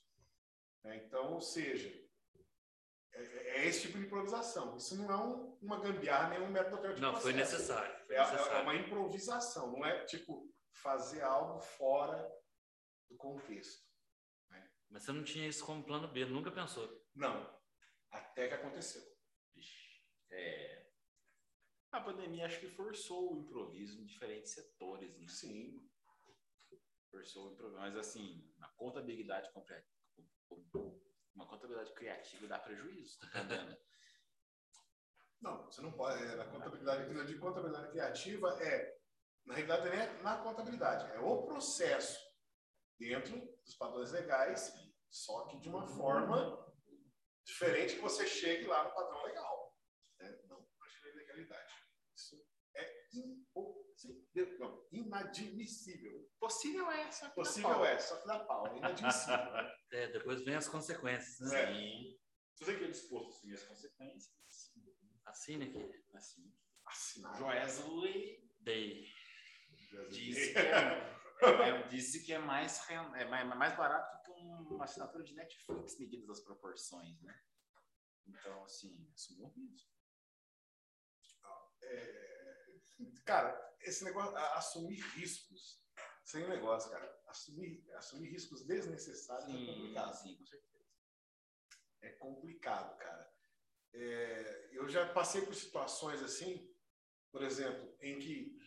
[0.83, 0.97] né?
[1.05, 1.89] Então, ou seja,
[3.19, 4.75] é, é esse tipo de improvisação.
[4.77, 7.05] Isso não é um- uma gambiarra, nem um método alternativo.
[7.05, 8.05] Não, foi necessário.
[8.05, 8.61] Foi É, é necessário.
[8.63, 12.29] uma improvisação, não é tipo fazer algo fora
[13.09, 13.87] do contexto.
[14.91, 16.87] Mas você não tinha isso como plano B, nunca pensou.
[17.13, 17.59] Não.
[18.09, 19.01] Até que aconteceu.
[19.53, 20.01] Vixe,
[20.31, 20.89] é,
[21.91, 25.27] A pandemia acho que forçou o improviso em diferentes setores, né?
[25.27, 25.89] Sim.
[27.11, 27.79] Forçou o improviso.
[27.79, 29.83] Mas assim, na contabilidade compre-
[31.39, 33.77] uma contabilidade criativa dá prejuízo, tá entendendo?
[35.41, 36.21] Não, você não pode.
[36.21, 38.99] é, Na contabilidade, eu digo contabilidade criativa, é,
[39.45, 42.19] na realidade, não é na contabilidade, é o processo
[42.99, 44.73] dentro dos padrões legais,
[45.09, 46.69] só que de uma forma
[47.45, 49.73] diferente que você chegue lá no padrão legal.
[50.19, 50.41] né?
[50.49, 51.73] Não na legalidade.
[52.13, 52.45] Isso
[52.75, 54.27] é impossível,
[54.59, 56.29] não, inadmissível.
[56.39, 57.85] Possível é, só que dá Possível pau.
[57.85, 59.51] é, só que dá pau, é inadmissível.
[59.51, 59.75] né?
[59.91, 61.61] É, depois vem as consequências, né?
[61.63, 61.73] É.
[61.73, 62.19] Sim.
[62.53, 64.31] Se você quer disposto a assumir as consequências,
[65.25, 66.03] Assine aqui.
[66.13, 66.53] assim.
[66.85, 67.35] Assinar.
[67.37, 69.05] Joesley Dei.
[70.11, 74.83] disse que é, é, disse que é mais, é mais, mais barato que um- uma
[74.83, 77.39] assinatura de Netflix medidas as proporções, né?
[78.27, 79.89] Então, assim, assumiu o risco.
[83.25, 85.81] Cara, esse negócio, assumir riscos,
[86.23, 87.19] sem negócio, cara.
[87.27, 90.13] Assumir, assumir riscos desnecessários é complicado.
[90.15, 90.85] sim, com certeza.
[92.01, 93.33] É complicado, cara.
[93.93, 96.71] É, eu já passei por situações assim,
[97.31, 98.57] por exemplo, em que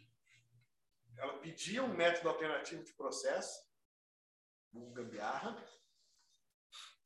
[1.17, 3.65] ela pedia um método alternativo de processo,
[4.73, 5.57] um gambiarra,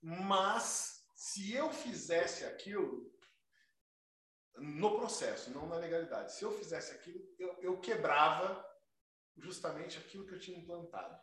[0.01, 3.13] mas se eu fizesse aquilo
[4.59, 8.65] no processo, não na legalidade, se eu fizesse aquilo, eu, eu quebrava
[9.37, 11.19] justamente aquilo que eu tinha implantado.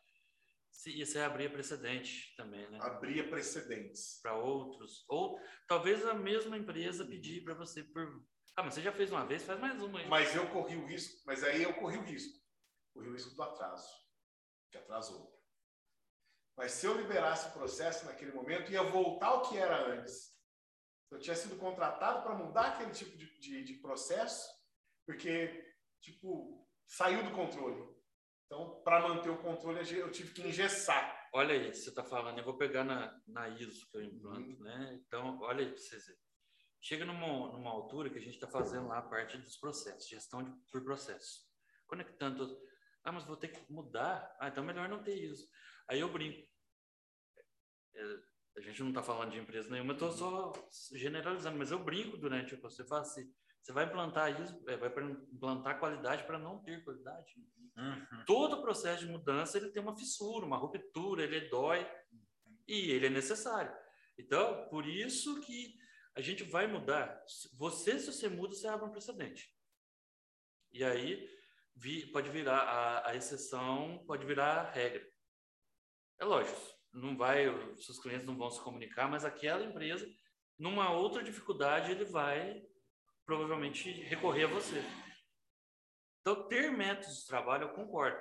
[0.70, 2.80] Se- E você abria precedente também, né?
[2.82, 4.20] Abria precedentes.
[4.22, 5.04] Para outros.
[5.08, 8.24] Ou talvez a mesma empresa pedir para você por
[8.56, 10.08] Ah, mas você já fez uma vez, faz mais uma aí.
[10.08, 12.40] Mas eu corri o risco, mas aí eu corri o risco.
[12.94, 13.88] Corri o risco do atraso,
[14.72, 15.34] que atrasou.
[16.56, 20.33] Mas se eu liberasse o processo naquele momento, ia voltar ao que era antes.
[21.12, 24.50] Eu tinha sido contratado para mudar aquele tipo de, de, de processo,
[25.06, 27.94] porque, tipo, saiu do controle.
[28.46, 31.30] Então, para manter o controle, eu tive que engessar.
[31.34, 34.64] Olha aí, você está falando, eu vou pegar na, na ISO que eu implanto, uhum.
[34.64, 35.00] né?
[35.06, 36.22] Então, olha aí para vocês verem.
[36.80, 40.44] Chega numa, numa altura que a gente está fazendo lá a parte dos processos, gestão
[40.44, 41.42] de, por processo.
[41.88, 42.62] Conectando.
[43.04, 44.36] Ah, mas vou ter que mudar?
[44.40, 45.48] Ah, então melhor não ter isso.
[45.88, 46.48] Aí eu brinco.
[47.96, 48.04] É,
[48.56, 50.54] a gente não está falando de empresa nenhuma, eu estou só
[50.94, 52.84] generalizando, mas eu brinco durante o processo.
[52.84, 54.90] Você fala assim, você vai implantar isso, é, vai
[55.32, 57.34] implantar qualidade para não ter qualidade.
[57.78, 58.26] Uhum.
[58.26, 61.90] Todo processo de mudança ele tem uma fissura, uma ruptura, ele dói
[62.68, 63.74] e ele é necessário.
[64.18, 65.76] Então, por isso que
[66.16, 67.24] a gente vai mudar.
[67.58, 69.52] Você, se você muda, você abre um precedente.
[70.72, 71.28] E aí
[71.76, 75.08] vi, pode virar a, a, exceção, pode virar a regra.
[76.20, 76.60] É lógico,
[76.94, 80.08] não vai, os seus clientes não vão se comunicar, mas aquela empresa,
[80.58, 82.62] numa outra dificuldade, ele vai
[83.26, 84.84] provavelmente recorrer a você.
[86.22, 88.18] Então, ter métodos de trabalho, eu concordo.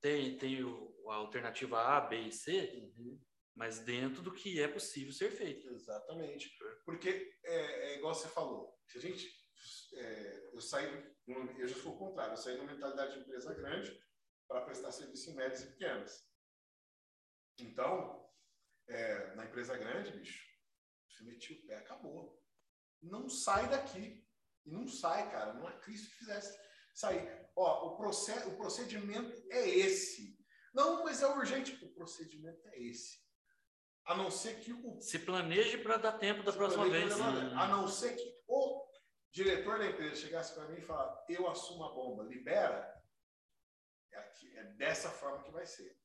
[0.00, 3.20] Tem, tem o, a alternativa A, B e C, uhum
[3.54, 5.68] mas dentro do que é possível ser feito.
[5.68, 6.50] Exatamente.
[6.84, 9.30] Porque é, é igual você falou, se a gente.
[9.94, 10.86] É, eu saí,
[11.26, 13.96] eu já sou o contrário, eu saí da mentalidade de empresa grande
[14.48, 16.31] para prestar serviço em médias e pequenas.
[17.62, 18.28] Então,
[18.88, 20.44] é, na empresa grande, bicho,
[21.08, 22.42] você metia o pé, acabou.
[23.00, 24.26] Não sai daqui.
[24.64, 25.54] E não sai, cara.
[25.54, 26.56] Não é Cristo que fizesse
[26.94, 27.50] sair.
[27.56, 30.38] Ó, o, proced, o procedimento é esse.
[30.72, 31.84] Não, mas é urgente.
[31.84, 33.20] O procedimento é esse.
[34.04, 35.00] A não ser que o.
[35.00, 37.12] Se planeje para dar tempo da próxima vez.
[37.20, 38.84] A não ser que o
[39.30, 42.92] diretor da empresa chegasse para mim e falasse: eu assumo a bomba, libera.
[44.12, 45.96] É, aqui, é dessa forma que vai ser.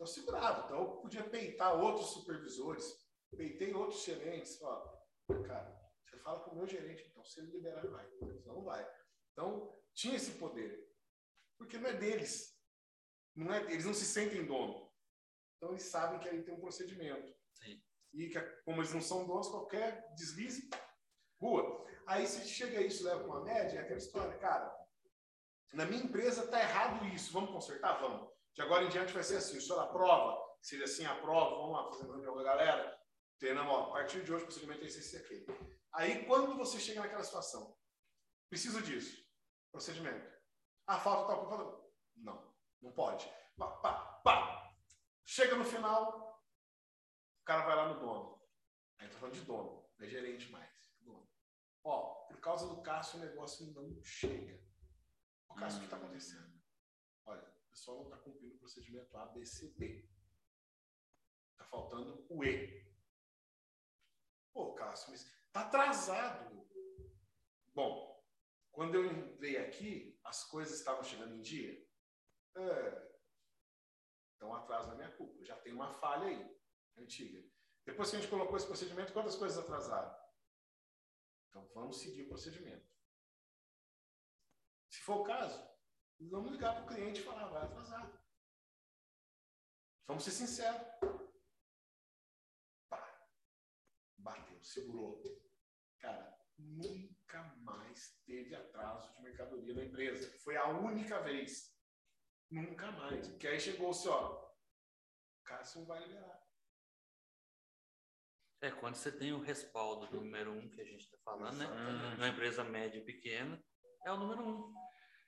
[0.00, 0.64] Então, segurado.
[0.64, 3.06] Então, eu podia peitar outros supervisores,
[3.36, 4.58] peitei outros gerentes.
[4.62, 4.98] Ó,
[5.46, 8.10] cara, você fala com o meu gerente, então, se ele liberar, vai.
[8.46, 8.90] Não vai.
[9.32, 10.90] Então, tinha esse poder.
[11.58, 12.58] Porque não é deles.
[13.36, 14.90] Não é, eles não se sentem dono.
[15.58, 17.36] Então, eles sabem que ali tem um procedimento.
[17.52, 17.82] Sim.
[18.14, 20.70] E que, como eles não são donos, qualquer deslize,
[21.38, 21.86] rua.
[22.06, 24.74] Aí você chega a isso, leva uma média, é aquela história, cara,
[25.74, 28.00] na minha empresa está errado isso, vamos consertar?
[28.00, 28.39] Vamos.
[28.54, 31.84] De agora em diante vai ser assim, o senhor aprova, se assim aprova, vamos lá
[31.90, 33.00] fazer uma reunião com a galera,
[33.38, 35.46] treinamos, ó, a partir de hoje o procedimento é esse, esse aqui.
[35.92, 37.76] Aí quando você chega naquela situação,
[38.48, 39.24] preciso disso,
[39.72, 40.30] procedimento.
[40.86, 41.90] Ah, falta tal coisa.
[42.16, 43.26] Não, não pode.
[43.56, 44.74] Pá, pá, pá.
[45.24, 46.42] Chega no final,
[47.40, 48.42] o cara vai lá no dono.
[48.98, 50.70] Aí tô falando de dono, não é gerente mais.
[51.00, 51.28] Dono.
[51.84, 54.60] Ó, por causa do Cássio o negócio não chega.
[55.48, 56.59] O Cássio, o que está acontecendo?
[57.70, 60.08] O pessoal não está cumprindo o procedimento A, B, C, D.
[61.52, 62.84] Está faltando o E.
[64.52, 66.68] Pô, Cássio, mas está atrasado.
[67.72, 68.20] Bom,
[68.72, 71.88] quando eu entrei aqui, as coisas estavam chegando em dia.
[72.56, 73.10] É,
[74.34, 75.44] então, atraso na minha culpa.
[75.44, 76.60] Já tem uma falha aí
[76.96, 77.48] antiga.
[77.84, 80.12] Depois que a gente colocou esse procedimento, quantas coisas atrasaram?
[81.48, 82.88] Então vamos seguir o procedimento.
[84.88, 85.69] Se for o caso,
[86.28, 88.10] vamos ligar para o cliente e falar, vai atrasar.
[90.06, 90.80] Vamos ser sinceros.
[92.88, 93.28] Pá.
[94.18, 95.22] Bateu, segurou.
[95.98, 100.36] Cara, nunca mais teve atraso de mercadoria na empresa.
[100.40, 101.78] Foi a única vez.
[102.50, 103.28] Nunca mais.
[103.28, 104.50] Porque aí chegou-se, ó,
[105.38, 106.40] o Cássio não vai liberar.
[108.62, 111.66] É, quando você tem o respaldo do número um que a gente está falando, né?
[112.16, 113.62] Numa empresa média e pequena,
[114.04, 114.74] é o número um.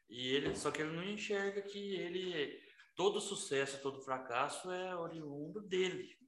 [0.09, 2.61] E ele, só que ele não enxerga que ele,
[2.95, 6.19] todo sucesso, todo fracasso é oriundo dele,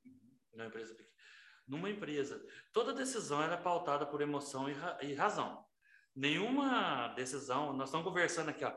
[0.53, 0.97] numa empresa.
[1.67, 5.65] Numa empresa, toda decisão é pautada por emoção e, ra e razão.
[6.15, 8.75] Nenhuma decisão, nós estamos conversando aqui, ó.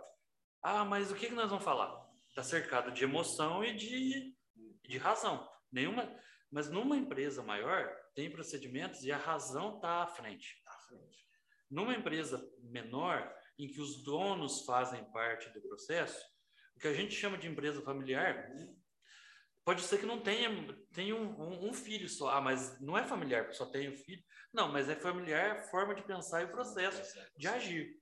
[0.62, 2.08] Ah, mas o que, que nós vamos falar?
[2.30, 4.36] Está cercado de emoção e de,
[4.84, 5.48] de razão.
[5.72, 6.10] Nenhuma,
[6.52, 10.62] mas numa empresa maior, tem procedimentos e a razão está à frente.
[10.64, 11.28] Tá à frente.
[11.70, 16.24] Numa empresa menor, em que os donos fazem parte do processo,
[16.76, 18.52] o que a gente chama de empresa familiar,
[19.66, 20.50] pode ser que não tenha,
[20.94, 22.30] tenha um, um, filho só.
[22.30, 24.24] Ah, mas não é familiar, porque só tem um filho.
[24.54, 28.00] Não, mas é familiar forma de pensar e o processo de agir.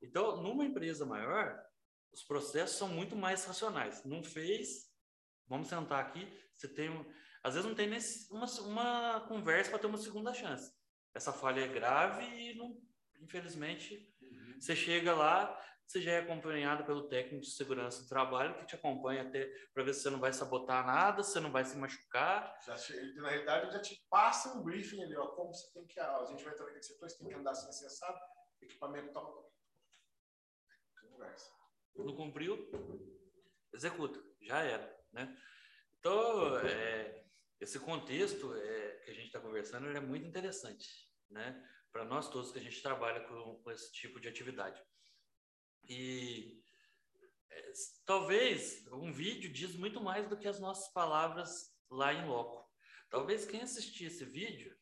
[0.00, 1.58] Então, numa empresa maior,
[2.12, 4.04] os processos são muito mais racionais.
[4.04, 4.92] Não fez,
[5.46, 6.88] vamos sentar aqui, você tem
[7.42, 10.72] às vezes não tem nem uma, uma conversa para ter uma segunda chance.
[11.14, 12.76] Essa falha é grave e não,
[13.20, 14.12] infelizmente,
[14.58, 15.56] você chega lá,
[15.88, 19.82] você já é acompanhado pelo técnico de segurança do trabalho que te acompanha até para
[19.82, 22.58] ver se você não vai sabotar nada, se você não vai se machucar.
[22.66, 22.76] Já,
[23.16, 25.98] na realidade, já te passa um briefing ali, ó, como você tem que.
[25.98, 28.18] A gente vai entrar naquele setor, você tem que andar assim, acessado,
[28.60, 29.48] equipamento toma.
[31.10, 31.50] Conversa.
[31.96, 32.70] Não cumpriu,
[33.72, 35.36] executa, já era, né?
[35.98, 37.24] Então, é,
[37.60, 40.86] esse contexto é, que a gente está conversando é muito interessante,
[41.30, 41.66] né?
[41.98, 44.80] Para nós todos que a gente trabalha com, com esse tipo de atividade.
[45.82, 46.62] E
[47.50, 47.72] é,
[48.06, 52.64] talvez um vídeo diz muito mais do que as nossas palavras lá em loco.
[53.10, 54.72] Talvez quem assistir esse vídeo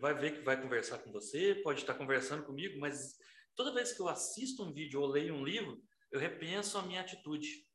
[0.00, 3.16] vai ver que vai conversar com você, pode estar conversando comigo, mas
[3.56, 7.00] toda vez que eu assisto um vídeo ou leio um livro, eu repenso a minha
[7.00, 7.66] atitude.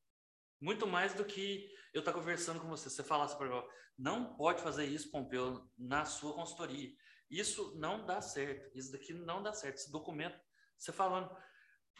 [0.61, 2.87] Muito mais do que eu estar conversando com você.
[2.87, 6.95] Você falasse para mim, não pode fazer isso, Pompeu, na sua consultoria.
[7.29, 8.75] Isso não dá certo.
[8.77, 9.75] Isso daqui não dá certo.
[9.75, 10.39] Esse documento,
[10.77, 11.29] você falando,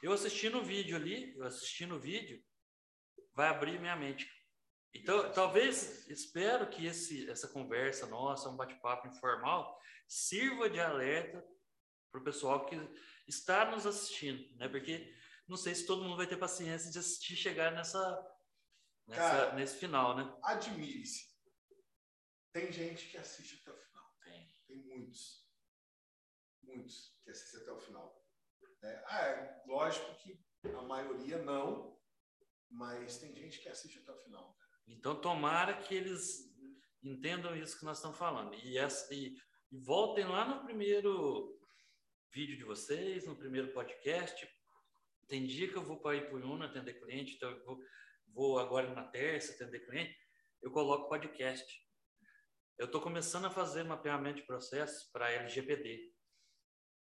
[0.02, 2.44] eu assistindo o vídeo ali, eu assistindo o vídeo,
[3.34, 4.28] vai abrir minha mente.
[4.94, 11.46] Então, talvez, espero que esse, essa conversa nossa, um bate-papo informal, sirva de alerta
[12.12, 12.76] para o pessoal que
[13.28, 14.68] está nos assistindo, né?
[14.68, 15.14] Porque
[15.48, 18.00] não sei se todo mundo vai ter paciência de assistir chegar nessa,
[19.08, 20.38] nessa Cara, nesse final, né?
[20.44, 21.28] Admire-se.
[22.52, 23.87] Tem gente que assiste até o final.
[24.98, 25.48] Muitos.
[26.64, 28.26] Muitos que assistem até o final.
[28.84, 30.40] É, ah, é lógico que
[30.76, 31.98] a maioria não,
[32.70, 34.58] mas tem gente que assiste até o final.
[34.88, 36.48] Então, tomara que eles
[37.04, 38.56] entendam isso que nós estamos falando.
[38.56, 39.36] E, essa, e,
[39.72, 41.60] e voltem lá no primeiro
[42.34, 44.48] vídeo de vocês, no primeiro podcast.
[45.28, 47.80] Tem dia que eu vou para Ipuiuna atender cliente, então eu vou,
[48.28, 50.18] vou agora na terça atender cliente,
[50.62, 51.87] eu coloco podcast.
[52.78, 56.14] Eu estou começando a fazer mapeamento de processos para LGPD.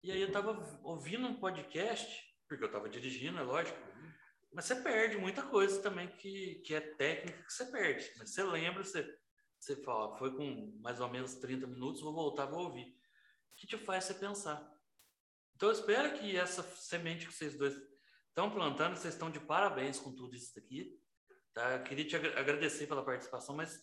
[0.03, 3.79] E aí eu estava ouvindo um podcast, porque eu estava dirigindo, é lógico,
[4.55, 8.11] mas você perde muita coisa também que, que é técnica que você perde.
[8.17, 9.19] Mas você lembra, você,
[9.61, 12.97] você fala, foi com mais ou menos 30 minutos, vou voltar, vou ouvir.
[13.55, 14.67] Que te faz você pensar.
[15.55, 17.77] Então eu espero que essa semente que vocês dois
[18.29, 20.99] estão plantando, vocês estão de parabéns com tudo isso daqui.
[21.53, 21.77] Tá?
[21.77, 23.79] Eu queria te agradecer pela participação, mas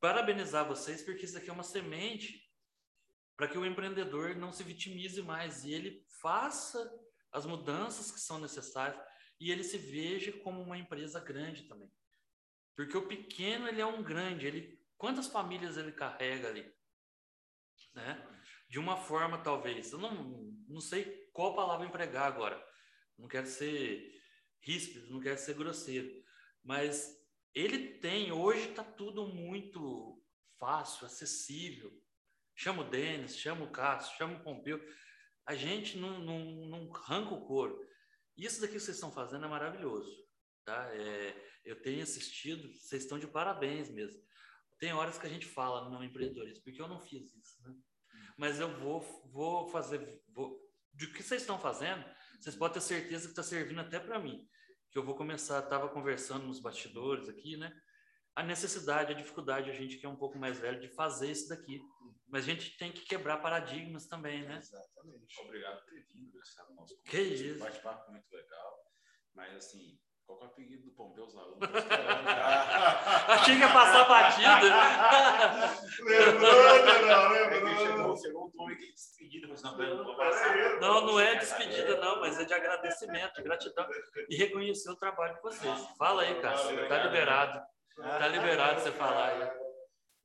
[0.00, 2.48] parabenizar vocês, porque isso aqui é uma semente
[3.36, 6.92] para que o empreendedor não se vitimize mais e ele faça
[7.30, 9.00] as mudanças que são necessárias
[9.40, 11.90] e ele se veja como uma empresa grande também.
[12.76, 16.72] Porque o pequeno ele é um grande, ele quantas famílias ele carrega ali,
[17.94, 18.26] né?
[18.68, 22.62] De uma forma talvez, eu não não sei qual palavra empregar agora.
[23.16, 24.20] Não quero ser
[24.60, 26.08] ríspido, não quero ser grosseiro,
[26.62, 27.17] mas
[27.60, 30.22] ele tem hoje está tudo muito
[30.58, 31.92] fácil, acessível
[32.58, 34.84] chama o Denis, chama o Cássio, chama o Pompeu.
[35.46, 37.80] A gente não, não, não arranca o couro.
[38.36, 40.10] Isso daqui que vocês estão fazendo é maravilhoso.
[40.64, 40.88] Tá?
[40.92, 44.20] É, eu tenho assistido, vocês estão de parabéns mesmo.
[44.78, 47.62] Tem horas que a gente fala no empreendedorismo, porque eu não fiz isso.
[47.62, 47.74] Né?
[48.36, 49.00] Mas eu vou,
[49.32, 50.20] vou fazer.
[50.28, 50.60] Vou,
[50.92, 52.04] de que vocês estão fazendo,
[52.40, 54.48] vocês podem ter certeza que está servindo até para mim.
[54.98, 57.72] Que eu vou começar, estava conversando nos bastidores aqui, né?
[58.34, 61.48] A necessidade, a dificuldade, a gente que é um pouco mais velho, de fazer isso
[61.48, 61.80] daqui.
[62.26, 64.56] Mas a gente tem que quebrar paradigmas também, né?
[64.56, 65.40] Exatamente.
[65.40, 66.32] Obrigado por ter vindo,
[66.70, 67.60] no nosso Que isso.
[67.60, 68.92] Bate-papo muito legal.
[69.34, 71.58] Mas, assim, qual é o apelido do Pompeu os alunos?
[73.28, 74.60] Achei que ia passar batida.
[76.04, 76.52] lembrou,
[77.06, 77.68] não, lembrou.
[77.68, 79.78] É chegou, chegou um tom de despedida, mas não,
[80.80, 83.88] não, não é despedida, não, mas é de agradecimento, de gratidão.
[84.28, 85.88] E reconhecer o trabalho de vocês.
[85.96, 86.78] Fala aí, Cássio.
[86.78, 87.62] Está liberado.
[87.98, 89.50] Está liberado você falar aí.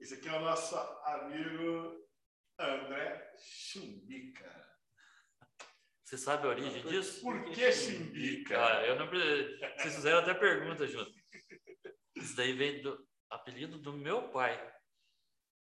[0.01, 0.75] Esse aqui é o nosso
[1.05, 1.95] amigo
[2.59, 4.62] André Chimbica.
[6.13, 7.21] Você sabe a origem disso?
[7.23, 8.63] Por que Chimbica?
[8.63, 11.11] Ah, eu não Vocês fizeram até pergunta junto.
[12.15, 14.53] Isso daí veio do apelido do meu pai.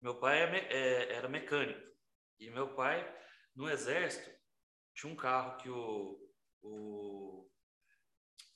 [0.03, 1.81] Meu pai é, é, era mecânico.
[2.41, 3.09] E meu pai,
[3.55, 4.29] no exército,
[4.93, 6.19] tinha um carro que o.
[6.63, 7.49] o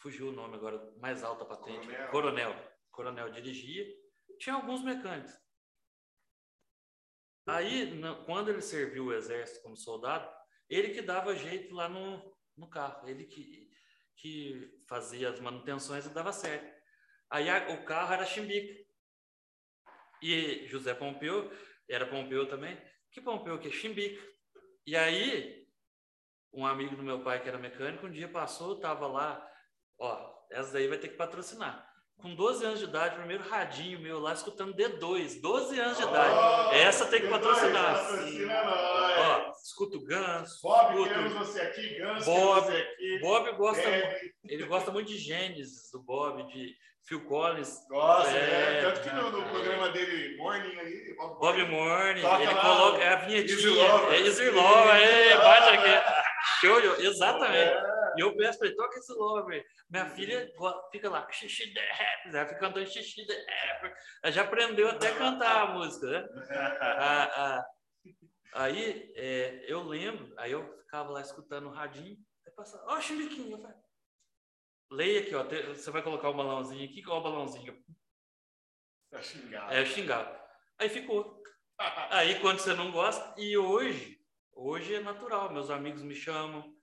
[0.00, 1.86] fugiu o nome agora, mais alta patente.
[1.86, 2.10] Coronel.
[2.10, 2.74] Coronel.
[2.90, 3.86] Coronel dirigia.
[4.40, 5.32] Tinha alguns mecânicos.
[7.46, 7.92] Aí,
[8.26, 10.28] quando ele serviu o exército como soldado,
[10.68, 13.70] ele que dava jeito lá no, no carro, ele que,
[14.16, 16.72] que fazia as manutenções e dava certo.
[17.30, 18.84] Aí a, o carro era chimbica.
[20.22, 21.50] E José Pompeu,
[21.88, 22.80] era Pompeu também,
[23.10, 24.22] que Pompeu que é chimbica.
[24.86, 25.66] E aí,
[26.52, 29.50] um amigo do meu pai que era mecânico, um dia passou, tava lá,
[29.98, 31.93] ó, essa daí vai ter que patrocinar.
[32.20, 36.76] Com 12 anos de idade, primeiro radinho meu lá, escutando D2, 12 anos de idade.
[36.76, 37.96] Essa tem que patrocinar.
[39.18, 40.60] Ó, escuta o Ganso.
[40.62, 41.94] Bob, escuta- queremos você aqui.
[41.98, 43.18] Gans, Bob, você aqui.
[43.20, 46.74] Bob gosta, Hebe, ele gosta muito de Gênesis, do Bob, de
[47.06, 48.90] Phil Collins, Gosta, É, né?
[48.90, 49.48] Tanto que no, no é.
[49.50, 53.56] programa dele, Morning aí, Bob, Bob Morning, Toca ele lá, coloca é a vinhetinha,
[54.10, 56.24] é Easy Lover, é, Easy bate aqui.
[56.60, 57.93] Show, exatamente.
[58.14, 58.18] É.
[58.18, 59.64] E eu peço pra ele, toca esse Lover.
[59.90, 60.50] Minha filha
[60.90, 63.94] fica lá, xixi de rap, ela fica cantando xixi de rap.
[64.22, 66.28] Ela já aprendeu até a cantar a música, né?
[66.80, 67.66] Ah, ah,
[68.54, 72.16] aí é, eu lembro, aí eu ficava lá escutando o radinho,
[72.46, 73.76] aí passava, ó, Chiliquinho, eu falei,
[74.90, 77.84] leia aqui, ó, te- você vai colocar o balãozinho aqui, qual é o balãozinho?
[79.10, 79.72] Tá xingado.
[79.74, 80.44] Eu xingava.
[80.78, 81.42] Aí ficou.
[82.10, 84.20] Aí quando você não gosta, e hoje,
[84.52, 86.73] hoje é natural, meus amigos me chamam,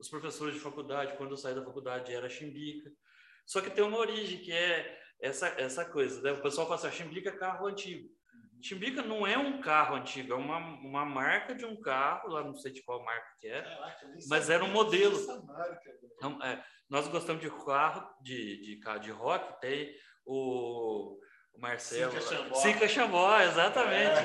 [0.00, 2.90] os professores de faculdade, quando eu saí da faculdade era chimbica.
[3.46, 6.32] Só que tem uma origem que é essa essa coisa, né?
[6.32, 8.08] O pessoal fala assim, "Ah, chimbica é carro antigo.
[8.62, 12.54] Chimbica não é um carro antigo, é uma, uma marca de um carro, lá não
[12.54, 13.62] sei de qual marca que é.
[13.62, 15.16] Caraca, Mas era um modelo.
[15.46, 15.90] marca.
[16.20, 19.94] Não, é, nós gostamos de carro, de, de carro de rock, tem
[20.26, 21.18] o,
[21.54, 22.12] o Marcelo.
[22.12, 22.54] Sica Xambó.
[22.56, 24.18] Sica Xambó, exatamente.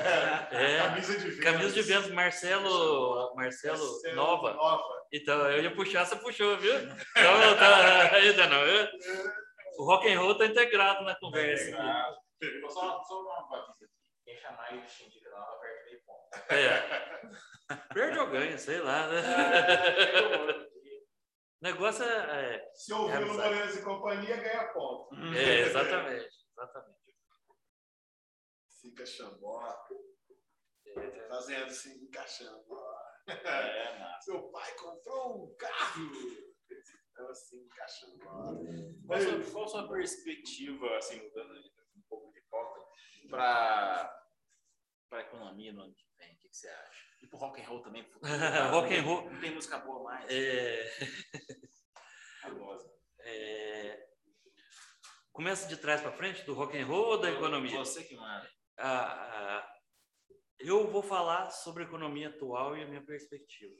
[0.52, 0.78] É.
[0.78, 1.44] Camisa de Vênus.
[1.44, 4.52] Camisa de Vênus, Marcelo, Marcelo Marcelo Nova.
[4.54, 5.02] Nova.
[5.12, 6.74] Então, eu ia puxar, você puxou, viu?
[6.76, 8.88] Então, tá, ainda não, viu?
[9.78, 11.70] O rock and roll tá integrado na conversa.
[12.60, 13.92] Vou só, só uma batista aqui.
[14.24, 16.52] Quem chamar ele de Xindica lá, ela perde meio ponto.
[16.52, 17.84] É.
[17.94, 19.06] Perde ou ganha, sei lá.
[19.08, 19.22] Né?
[21.60, 23.38] O negócio é, é- Se ouviu É, no sabe.
[23.48, 25.14] Moreiras e Companhia, ganha ponto.
[25.34, 26.96] é, exatamente, exatamente.
[28.86, 29.74] Fica Xambó.
[31.28, 32.64] Fazendo assim, encaixando.
[33.26, 34.22] É, massa.
[34.22, 36.10] Seu pai comprou um carro.
[37.10, 38.18] Então, assim, encaixando.
[38.18, 41.58] Qual a sua, qual a sua perspectiva, assim, mudando
[41.96, 42.88] um pouco de foco,
[43.28, 44.22] para
[45.10, 46.32] a economia no ano que vem?
[46.34, 47.06] O que, que você acha?
[47.22, 48.04] E pro rock and roll também?
[48.04, 48.20] pro?
[48.70, 49.30] Rock and roll.
[49.30, 50.30] Não tem música boa mais?
[50.30, 50.84] É,
[53.20, 54.08] é,
[55.32, 57.76] começa de trás para frente, do rock and roll ou da economia?
[57.78, 58.55] Você que manda.
[58.78, 59.78] Ah, ah,
[60.58, 63.74] eu vou falar sobre a economia atual e a minha perspectiva.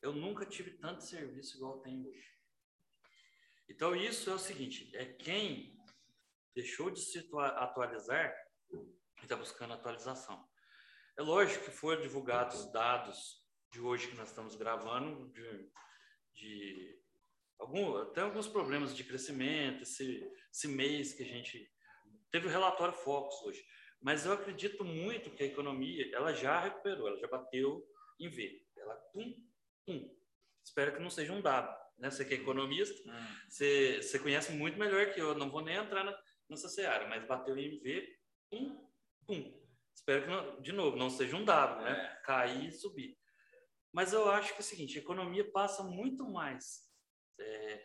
[0.00, 2.32] Eu nunca tive tanto serviço igual tenho hoje.
[3.68, 5.76] Então, isso é o seguinte: é quem
[6.54, 8.34] deixou de se atua- atualizar
[8.72, 10.48] e está buscando atualização.
[11.16, 15.72] É lógico que foram divulgados dados de hoje que nós estamos gravando, de,
[16.34, 17.02] de
[17.58, 21.70] algum, até alguns problemas de crescimento, esse, esse mês que a gente.
[22.30, 23.64] Teve o relatório Focus hoje.
[24.02, 27.86] Mas eu acredito muito que a economia ela já recuperou, ela já bateu
[28.18, 28.66] em V.
[28.76, 29.34] Ela pum,
[29.86, 30.16] pum.
[30.64, 31.80] Espero que não seja um dado.
[31.98, 32.10] Né?
[32.10, 33.00] Você que é economista,
[33.48, 35.34] você, você conhece muito melhor que eu.
[35.36, 36.18] Não vou nem entrar na,
[36.48, 38.18] nessa seara, mas bateu em V,
[38.50, 38.88] pum,
[39.26, 39.62] pum.
[39.94, 42.20] Espero que, não, de novo, não seja um dado, né?
[42.24, 43.16] Cair e subir.
[43.92, 46.88] Mas eu acho que é o seguinte: a economia passa muito mais
[47.38, 47.84] é,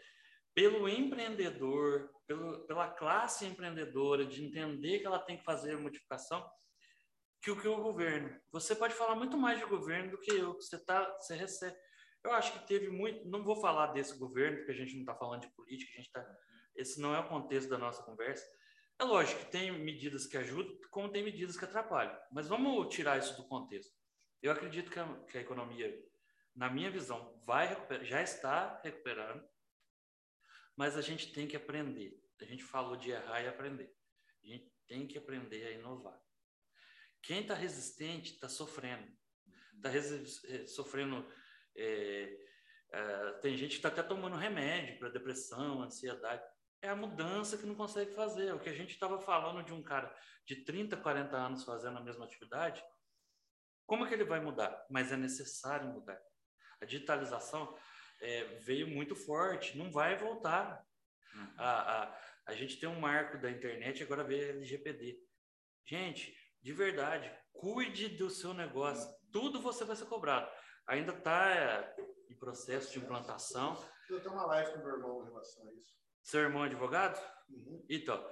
[0.58, 6.44] pelo empreendedor, pelo, pela classe empreendedora, de entender que ela tem que fazer modificação,
[7.44, 8.36] que o que o governo.
[8.52, 11.78] Você pode falar muito mais de governo do que eu, que você, tá, você recebe.
[12.24, 13.30] Eu acho que teve muito.
[13.30, 16.12] Não vou falar desse governo, porque a gente não está falando de política, a gente
[16.12, 16.28] tá,
[16.76, 18.44] esse não é o contexto da nossa conversa.
[19.00, 22.18] É lógico que tem medidas que ajudam, como tem medidas que atrapalham.
[22.32, 23.94] Mas vamos tirar isso do contexto.
[24.42, 25.96] Eu acredito que a, que a economia,
[26.56, 29.48] na minha visão, vai já está recuperando,
[30.78, 32.24] mas a gente tem que aprender.
[32.40, 33.92] A gente falou de errar e aprender.
[34.44, 36.22] A gente tem que aprender a inovar.
[37.24, 39.12] Quem está resistente está sofrendo.
[39.76, 39.92] Está
[40.68, 41.28] sofrendo.
[41.76, 42.48] é,
[42.92, 46.44] é, tem gente que está até tomando remédio para depressão, ansiedade.
[46.82, 48.54] É a mudança que não consegue fazer.
[48.54, 52.04] O que a gente estava falando de um cara de 30, 40 anos fazendo a
[52.04, 52.84] mesma atividade,
[53.86, 54.86] como é que ele vai mudar?
[54.90, 56.22] Mas é necessário mudar.
[56.80, 57.76] A digitalização
[58.22, 60.84] é, veio muito forte, não vai voltar.
[61.34, 61.54] Uhum.
[61.58, 65.20] A, a, a gente tem um marco da internet, agora veio LGPD.
[65.86, 69.10] Gente, de verdade, cuide do seu negócio.
[69.32, 70.50] Tudo você vai ser cobrado.
[70.88, 71.94] Ainda está
[72.30, 73.78] em processo de implantação.
[74.10, 75.94] Eu tenho uma live com meu irmão em relação a isso.
[76.22, 77.20] Seu irmão é advogado?
[77.50, 77.86] Uhum.
[77.90, 78.26] Então,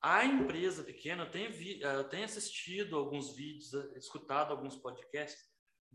[0.00, 5.44] a empresa pequena, eu tenho, vi, eu tenho assistido alguns vídeos, escutado alguns podcasts,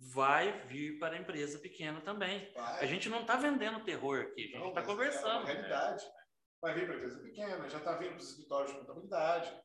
[0.01, 2.51] vai vir para a empresa pequena também.
[2.53, 2.83] Vai.
[2.83, 5.47] A gente não está vendendo terror aqui, a gente está mas conversando.
[5.47, 6.05] É realidade.
[6.59, 9.61] Vai vir para empresa pequena, já está vindo para os escritórios de contabilidade.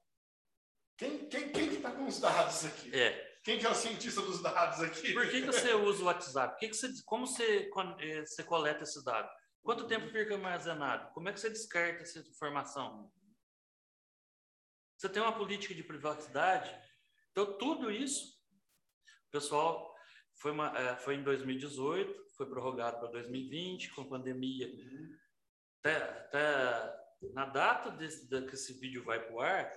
[0.99, 2.95] Quem, quem, quem que está com os dados aqui?
[2.95, 3.37] É.
[3.43, 5.13] Quem que é o cientista dos dados aqui?
[5.13, 6.59] Por que, que você usa o WhatsApp?
[6.59, 9.29] Que que você, como você, eh, você coleta esse dado?
[9.63, 11.13] Quanto tempo fica armazenado?
[11.13, 13.11] Como é que você descarta essa informação?
[14.97, 16.75] Você tem uma política de privacidade.
[17.31, 18.35] Então, tudo isso,
[19.29, 19.96] o pessoal
[20.37, 24.71] foi, uma, é, foi em 2018, foi prorrogado para 2020, com pandemia.
[25.81, 29.73] Até, até na data desse, que esse vídeo vai para o ar,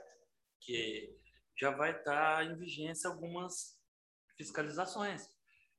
[0.60, 1.18] que
[1.58, 3.78] já vai estar em vigência algumas
[4.38, 5.28] fiscalizações.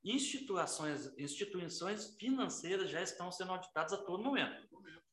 [0.03, 4.67] Instituições, instituições financeiras já estão sendo auditadas a todo momento.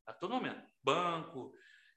[0.07, 0.67] A todo momento.
[0.83, 1.53] Banco,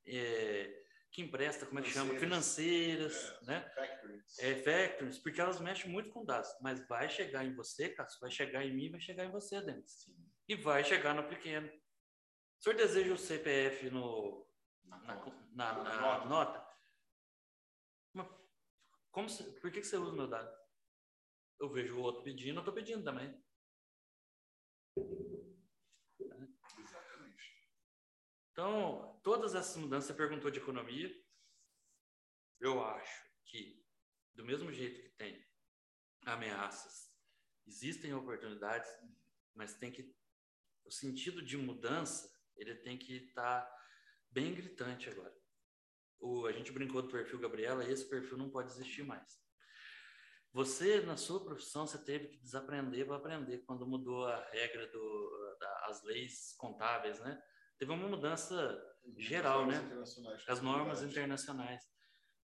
[0.05, 0.80] é,
[1.11, 2.13] que empresta, como é que chama?
[2.15, 3.71] Financeiras, é, né?
[3.75, 4.39] Factories.
[4.39, 6.49] É, factories, porque elas mexem muito com dados.
[6.61, 10.09] Mas vai chegar em você, Cássio, vai chegar em mim, vai chegar em você, Denis.
[10.47, 11.67] E vai chegar no pequeno.
[11.67, 14.47] O senhor deseja o CPF no,
[14.85, 16.71] na, na, na, na nota?
[19.11, 19.27] Como
[19.59, 20.49] por que, que você usa o meu dado?
[21.59, 23.37] Eu vejo o outro pedindo, eu estou pedindo também.
[28.61, 31.11] Então, todas essas mudanças, você perguntou de economia.
[32.59, 33.83] Eu acho que,
[34.35, 35.43] do mesmo jeito que tem
[36.27, 37.11] ameaças,
[37.65, 38.87] existem oportunidades,
[39.55, 40.15] mas tem que.
[40.85, 43.77] O sentido de mudança, ele tem que estar tá
[44.29, 45.35] bem gritante agora.
[46.19, 49.41] O, a gente brincou do perfil Gabriela, e esse perfil não pode existir mais.
[50.53, 55.57] Você, na sua profissão, você teve que desaprender para aprender quando mudou a regra do,
[55.59, 57.41] da, as leis contábeis, né?
[57.81, 58.79] Teve uma mudança
[59.17, 59.75] geral, né?
[60.47, 61.81] As normas internacionais.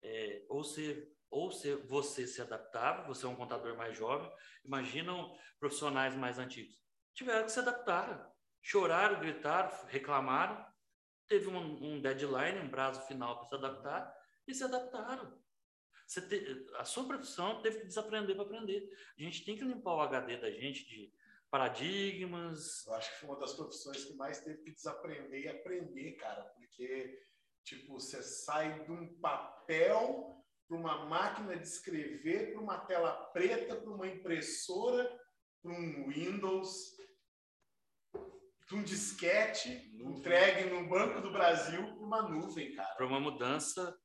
[0.03, 4.29] É, ou se ou se você se adaptava, você é um contador mais jovem,
[4.65, 6.83] imaginam profissionais mais antigos.
[7.13, 8.29] Tiveram que se adaptar,
[8.61, 10.65] choraram, gritaram, reclamaram,
[11.29, 14.13] teve um, um deadline, um prazo final para se adaptar
[14.45, 15.41] e se adaptaram.
[16.05, 18.89] Te, a sua profissão teve que desaprender para aprender.
[19.17, 21.13] A gente tem que limpar o HD da gente de
[21.51, 22.87] paradigmas.
[22.87, 26.41] Eu acho que foi uma das profissões que mais teve que desaprender e aprender, cara,
[26.55, 27.19] porque
[27.63, 33.75] tipo você sai de um papel para uma máquina de escrever, para uma tela preta,
[33.75, 35.03] para uma impressora,
[35.61, 36.95] para um Windows,
[38.65, 40.19] para um disquete nuvem.
[40.19, 42.95] entregue no Banco do Brasil para uma nuvem, cara.
[42.95, 43.99] Para uma mudança,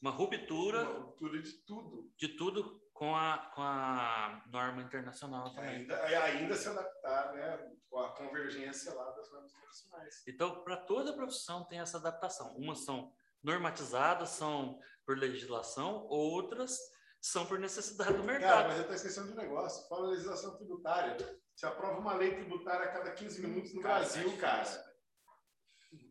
[0.00, 5.78] uma ruptura, uma ruptura de tudo, de tudo com a, com a norma internacional também.
[5.78, 10.22] Ainda, é, ainda se adaptar né, com a convergência lá das normas internacionais.
[10.28, 12.54] Então, para toda profissão tem essa adaptação.
[12.56, 13.12] Umas são
[13.42, 16.78] normatizadas, são por legislação, outras
[17.20, 18.52] são por necessidade do mercado.
[18.52, 19.88] Cara, mas eu estou esquecendo de um negócio.
[19.88, 21.16] Fala legislação tributária.
[21.56, 24.94] Você aprova uma lei tributária a cada 15 minutos no cara, Brasil, é cara.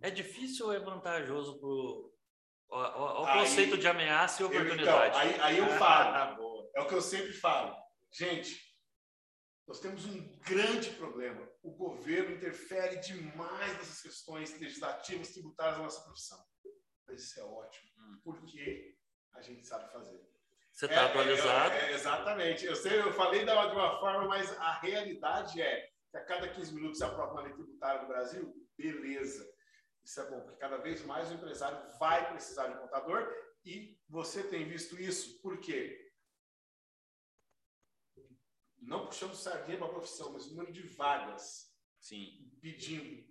[0.01, 1.57] É difícil ou é vantajoso
[2.71, 5.15] o conceito de ameaça e oportunidade?
[5.15, 6.71] Eu, então, aí, aí eu falo.
[6.73, 7.75] É o que eu sempre falo.
[8.11, 8.71] Gente,
[9.67, 11.47] nós temos um grande problema.
[11.61, 16.39] O governo interfere demais nessas questões legislativas, tributárias da nossa profissão.
[17.07, 18.19] Mas isso é ótimo, hum.
[18.23, 18.95] porque
[19.33, 20.21] a gente sabe fazer.
[20.71, 21.73] Você está é, atualizado?
[21.73, 22.65] É, é, exatamente.
[22.65, 26.73] Eu sei, eu falei de uma forma, mas a realidade é que a cada 15
[26.73, 29.50] minutos você aprova uma lei tributária no Brasil, beleza.
[30.03, 33.27] Isso é bom, porque cada vez mais o empresário vai precisar de contador
[33.63, 36.11] e você tem visto isso, por quê?
[38.81, 42.51] não puxando sardinha para a profissão, mas o número de vagas Sim.
[42.59, 43.23] pedindo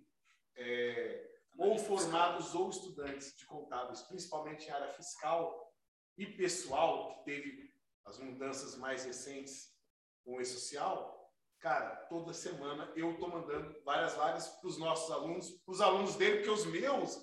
[0.55, 5.71] é, ou formados ou estudantes de contábeis, principalmente em área fiscal
[6.17, 7.73] e pessoal, que teve
[8.05, 9.75] as mudanças mais recentes
[10.23, 11.20] com o e-social,
[11.61, 16.15] cara, toda semana eu estou mandando várias vagas para os nossos alunos, para os alunos
[16.15, 17.21] dele, porque os meus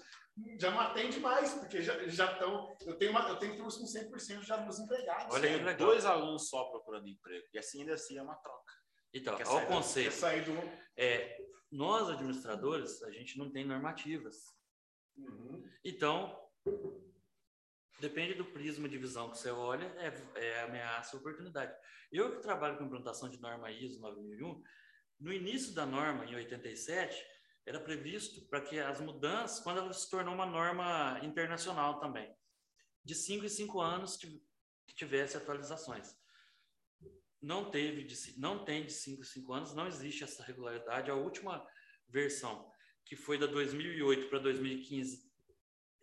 [0.59, 2.77] já não atende mais, porque já estão.
[2.87, 5.35] Eu tenho, uma, eu tenho turmas com 100% de alunos empregados.
[5.35, 7.45] Olha aí, dois alunos só procurando emprego.
[7.53, 8.73] E assim ainda assim é uma troca.
[9.13, 10.15] Então, olha o conceito.
[10.45, 10.81] Do...
[10.97, 11.37] É,
[11.73, 14.37] nós, administradores, a gente não tem normativas.
[15.17, 15.65] Uhum.
[15.85, 16.39] Então,
[18.01, 21.75] depende do prisma de visão que você olha, é, é ameaça ou oportunidade.
[22.11, 24.63] Eu que trabalho com implantação de norma ISO 9001,
[25.21, 27.25] no início da norma, em 87,
[27.67, 32.35] era previsto para que as mudanças, quando ela se tornou uma norma internacional também,
[33.05, 34.41] de 5 em 5 anos que
[34.95, 36.17] tivesse atualizações.
[37.41, 41.11] Não teve, de, não tem de 5 em 5 anos, não existe essa regularidade.
[41.11, 41.67] A última
[42.09, 42.71] versão,
[43.05, 45.28] que foi da 2008 para 2015,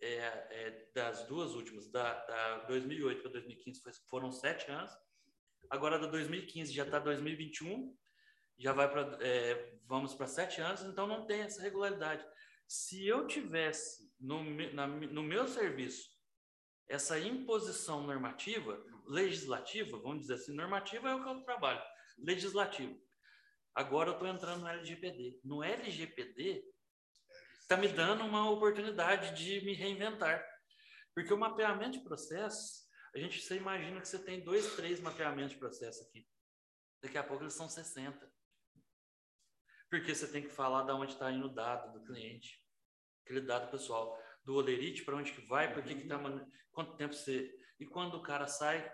[0.00, 0.16] é,
[0.50, 4.90] é, das duas últimas, da, da 2008 para 2015 foi, foram sete anos.
[5.70, 7.96] Agora da 2015 já está 2021
[8.58, 12.24] já vai para é, vamos para sete anos, então não tem essa regularidade.
[12.66, 14.42] Se eu tivesse no,
[14.72, 16.10] na, no meu serviço
[16.88, 21.82] essa imposição normativa, legislativa, vamos dizer assim, normativa é o que eu trabalho,
[22.18, 22.98] legislativo.
[23.74, 25.40] Agora eu estou entrando no LGPD.
[25.44, 26.64] No LGPD
[27.66, 30.44] está me dando uma oportunidade de me reinventar.
[31.12, 35.52] Porque o mapeamento de processos, a gente você imagina que você tem dois, três mapeamentos
[35.52, 36.24] de processo aqui.
[37.02, 38.32] Daqui a pouco eles são 60.
[39.90, 42.62] Porque você tem que falar de onde está indo o dado do cliente,
[43.24, 46.20] aquele dado pessoal, do Olerite, para onde que vai, por que que tá,
[46.70, 47.52] quanto tempo você.
[47.80, 48.88] E quando o cara sai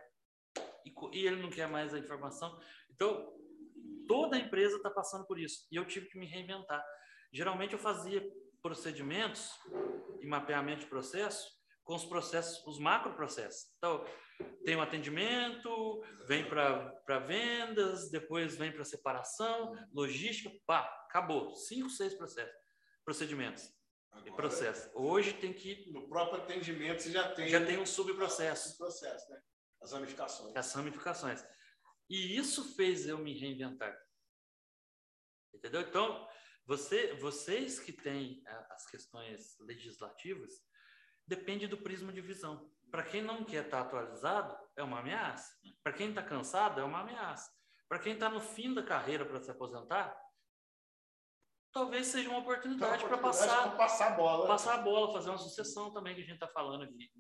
[0.87, 2.59] e, e ele não quer mais a informação.
[2.91, 3.31] Então,
[4.07, 5.67] toda a empresa está passando por isso.
[5.71, 6.83] E eu tive que me reinventar.
[7.33, 8.23] Geralmente eu fazia
[8.63, 9.51] procedimentos
[10.21, 11.51] e mapeamento de processo
[11.85, 13.73] com os processos, os macroprocessos.
[13.77, 14.05] Então,
[14.65, 21.55] tem o atendimento, vem para vendas, depois vem para separação, logística, pá, acabou.
[21.55, 22.55] Cinco, seis processos,
[23.05, 23.69] procedimentos
[24.13, 24.91] Agora, e processos.
[24.95, 25.91] Hoje tem que.
[25.91, 27.49] No próprio atendimento você já tem.
[27.49, 28.79] Já tem um subprocesso.
[28.79, 29.41] Processo, né?
[29.81, 30.57] As ramificações.
[30.57, 31.45] As ramificações.
[32.09, 33.97] E isso fez eu me reinventar.
[35.55, 35.83] Entendeu?
[35.83, 36.29] Então,
[36.67, 40.53] você, vocês que têm as questões legislativas,
[41.27, 42.71] depende do prisma de visão.
[42.91, 45.57] Para quem não quer estar tá atualizado, é uma ameaça.
[45.83, 47.51] Para quem está cansado, é uma ameaça.
[47.89, 50.17] Para quem está no fim da carreira para se aposentar,
[51.73, 54.47] talvez seja uma oportunidade, para passar, passar a bola.
[54.47, 57.11] Passar a bola, fazer uma sucessão também que a gente está falando aqui.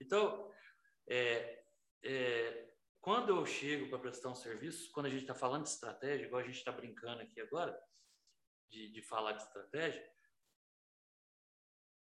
[0.00, 0.50] Então,
[1.08, 1.62] é,
[2.02, 2.68] é,
[3.00, 6.42] quando eu chego para prestar um serviço, quando a gente está falando de estratégia, igual
[6.42, 7.78] a gente está brincando aqui agora,
[8.68, 10.04] de, de falar de estratégia,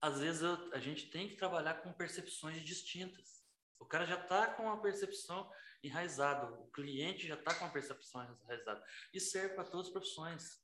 [0.02, 3.46] às vezes eu, a gente tem que trabalhar com percepções distintas.
[3.80, 5.50] O cara já está com uma percepção
[5.84, 8.84] enraizada, o cliente já está com uma percepção enraizada.
[9.14, 10.62] Isso serve para todas as profissões,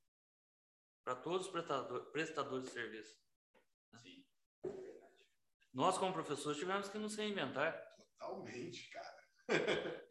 [1.03, 3.17] para todos os prestadores, prestadores de serviço.
[4.01, 4.25] Sim,
[5.73, 7.73] Nós, como professores, tivemos que nos reinventar.
[7.95, 9.15] Totalmente, cara.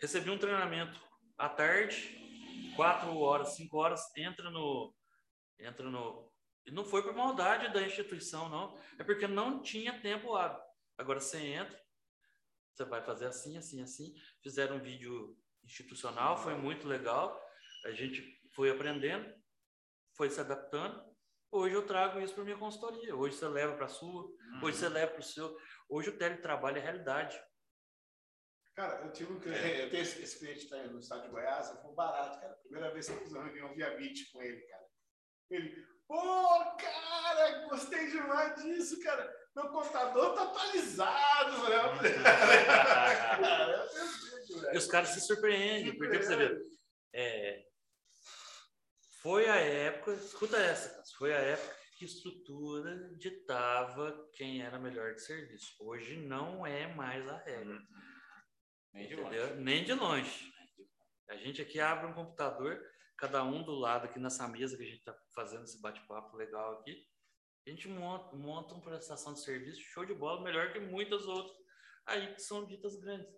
[0.00, 0.98] Recebi um treinamento
[1.36, 4.94] à tarde, quatro horas, cinco horas, entra no,
[5.58, 6.32] entra no,
[6.66, 8.78] e não foi por maldade da instituição, não.
[8.98, 10.62] É porque não tinha tempo hábil.
[10.96, 11.78] Agora você entra,
[12.72, 14.14] você vai fazer assim, assim, assim.
[14.42, 17.40] Fizeram um vídeo institucional, foi muito legal.
[17.84, 18.22] A gente
[18.54, 19.30] foi aprendendo,
[20.16, 21.02] foi se adaptando.
[21.50, 23.14] Hoje eu trago isso para minha consultoria.
[23.14, 24.28] Hoje você leva para a sua,
[24.62, 25.56] hoje você leva para o seu.
[25.88, 27.40] Hoje o teletrabalho é realidade.
[28.74, 29.84] Cara, eu tive um cliente, é.
[29.84, 32.54] eu tenho esse, esse cliente tá no estado de Goiás, foi barato, cara.
[32.54, 34.83] Primeira vez que eu fiz uma reunião via Meet com ele, cara.
[35.50, 39.28] Ele, pô, cara, gostei demais disso, cara.
[39.54, 41.76] Meu computador tá atualizado, né?
[44.72, 46.56] e os caras se surpreendem, porque você vê.
[47.12, 47.64] É,
[49.22, 55.22] foi a época, escuta essa, foi a época que estrutura ditava quem era melhor de
[55.22, 55.74] serviço.
[55.80, 57.80] Hoje não é mais a regra.
[58.92, 59.16] Nem de.
[59.56, 60.52] Nem de longe.
[61.28, 62.78] A gente aqui abre um computador,
[63.16, 66.80] cada um do lado aqui nessa mesa que a gente está fazendo esse bate-papo legal
[66.80, 67.06] aqui,
[67.66, 71.64] a gente monta, monta uma prestação de serviço show de bola, melhor que muitas outras
[72.06, 73.32] aí que são ditas grandes,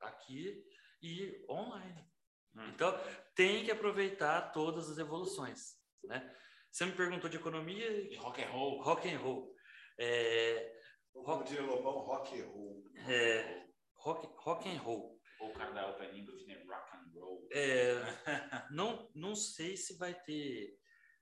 [0.00, 0.64] aqui
[1.02, 2.08] e online.
[2.54, 2.68] Hum.
[2.74, 2.92] Então,
[3.34, 6.34] tem que aproveitar todas as evoluções, né?
[6.70, 8.82] Você me perguntou de economia e rock and roll.
[8.82, 9.54] Rock and roll.
[9.98, 10.80] É,
[11.14, 12.84] rock, Lobão, rock and roll.
[13.08, 13.66] É,
[13.96, 15.17] rock, rock and roll.
[15.40, 16.62] Ou o cara da Open English, né?
[16.64, 17.48] Rock and roll.
[17.52, 17.94] É,
[18.70, 20.76] não, não sei se vai ter.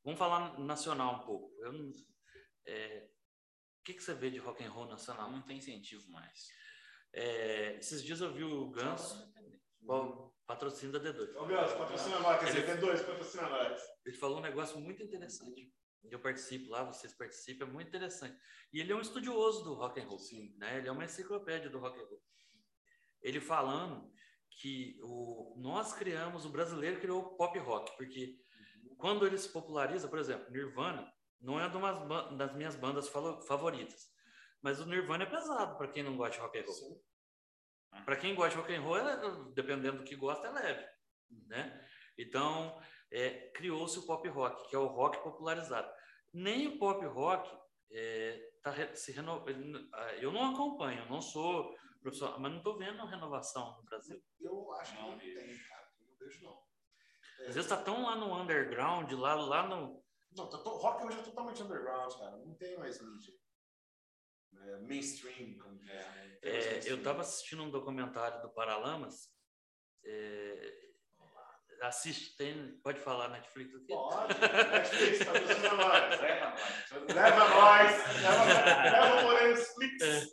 [0.05, 1.55] Vamos falar nacional um pouco.
[1.62, 1.90] Eu não,
[2.66, 3.09] é,
[3.80, 5.30] o que, que você vê de rock and roll nacional?
[5.30, 6.48] Não tem incentivo mais.
[7.12, 9.32] É, esses dias eu vi o Ganso,
[9.80, 11.36] bom, patrocínio da D2.
[11.36, 13.82] Ô, Ganso, patrocina nós, quer dizer, D2 patrocina nós.
[14.05, 15.72] Ele falou um negócio muito interessante.
[16.10, 18.38] Eu participo lá, vocês participam, é muito interessante.
[18.72, 20.55] E ele é um estudioso do rock and roll, Sim.
[20.56, 20.78] né?
[20.78, 22.22] Ele é uma enciclopédia do rock and roll
[23.27, 24.09] ele falando
[24.48, 28.39] que o, nós criamos, o brasileiro criou o pop rock, porque
[28.97, 34.07] quando ele se populariza, por exemplo, Nirvana não é uma das minhas bandas favoritas,
[34.62, 37.05] mas o Nirvana é pesado para quem não gosta de rock and roll.
[38.05, 40.86] Para quem gosta de rock and roll, é, dependendo do que gosta, é leve,
[41.48, 41.85] né?
[42.16, 42.81] Então,
[43.11, 45.90] é, criou-se o pop rock, que é o rock popularizado.
[46.32, 47.51] Nem o pop rock
[47.90, 49.89] é, tá se renovando.
[50.20, 51.74] Eu não acompanho, não sou
[52.06, 54.22] profissional, mas não estou vendo renovação no Brasil.
[54.40, 55.92] Eu acho que não tem, cara.
[56.00, 56.62] Não vejo, não.
[57.40, 60.04] É, Às vezes está tão lá no underground, lá, lá no.
[60.36, 62.36] Não, tô, tô, rock hoje é totalmente underground, cara.
[62.36, 63.34] Não tem mais mídia.
[64.54, 66.38] É, mainstream, como é.
[66.42, 69.34] é eu estava assistindo um documentário do Paralamas.
[70.04, 70.85] É,
[71.82, 73.86] assiste, tem, pode falar Netflix aqui?
[73.89, 74.35] Pode,
[74.73, 76.20] Netflix, tá patrocinando nós.
[77.15, 78.23] Leva nós.
[78.23, 80.32] Leva o Moreno Netflix.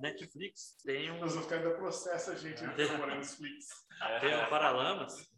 [0.00, 1.20] Netflix tem um.
[1.20, 3.66] Nós vamos ficar ainda processo a gente né, no Moreno Netflix.
[4.20, 5.30] Tem o Paralamas.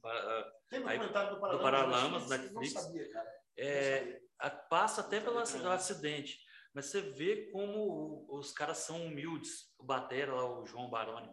[0.68, 2.52] Tem um comentário do Paralamas, do Paralamas Netflix.
[2.52, 2.74] Netflix.
[2.74, 3.32] Não sabia, cara.
[3.58, 4.20] É,
[4.68, 6.38] passa até pelo acidente.
[6.76, 9.72] Mas você vê como os caras são humildes.
[9.78, 11.30] O Batera lá, o João Baroni.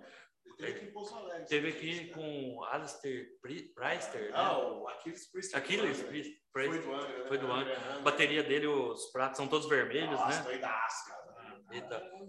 [0.57, 1.45] Teve aqui em Pouso Alegre.
[1.47, 4.23] Teve aqui com Alistair Preister.
[4.23, 4.31] Né?
[4.33, 5.55] Ah, o Aquiles Priest.
[5.55, 6.85] Aquiles Foi Priest.
[6.85, 7.17] do Angra.
[7.19, 7.27] né?
[7.27, 7.77] Foi do Angra.
[7.77, 7.95] Angra.
[7.95, 10.43] A bateria dele, os pratos são todos vermelhos, Nossa, né?
[10.45, 11.23] doidaço, cara.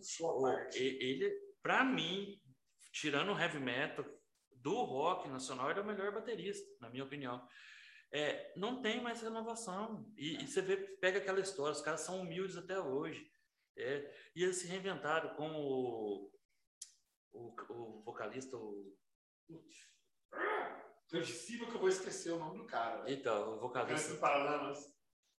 [0.00, 0.82] Sua O- parte.
[0.82, 1.30] e- ele,
[1.62, 2.40] pra mim,
[2.92, 4.04] tirando o heavy metal
[4.52, 7.46] do rock nacional, ele é o melhor baterista, na minha opinião.
[8.12, 10.10] É, não tem mais renovação.
[10.16, 13.28] E, e você vê, pega aquela história, os caras são humildes até hoje.
[13.76, 16.30] É, e eles se reinventaram com o,
[17.34, 18.96] o, o vocalista, o,
[21.08, 23.08] Tô de cima que eu vou esquecer o nome do cara.
[23.08, 24.14] eita, o vocalista.
[24.14, 24.78] do Paralamas.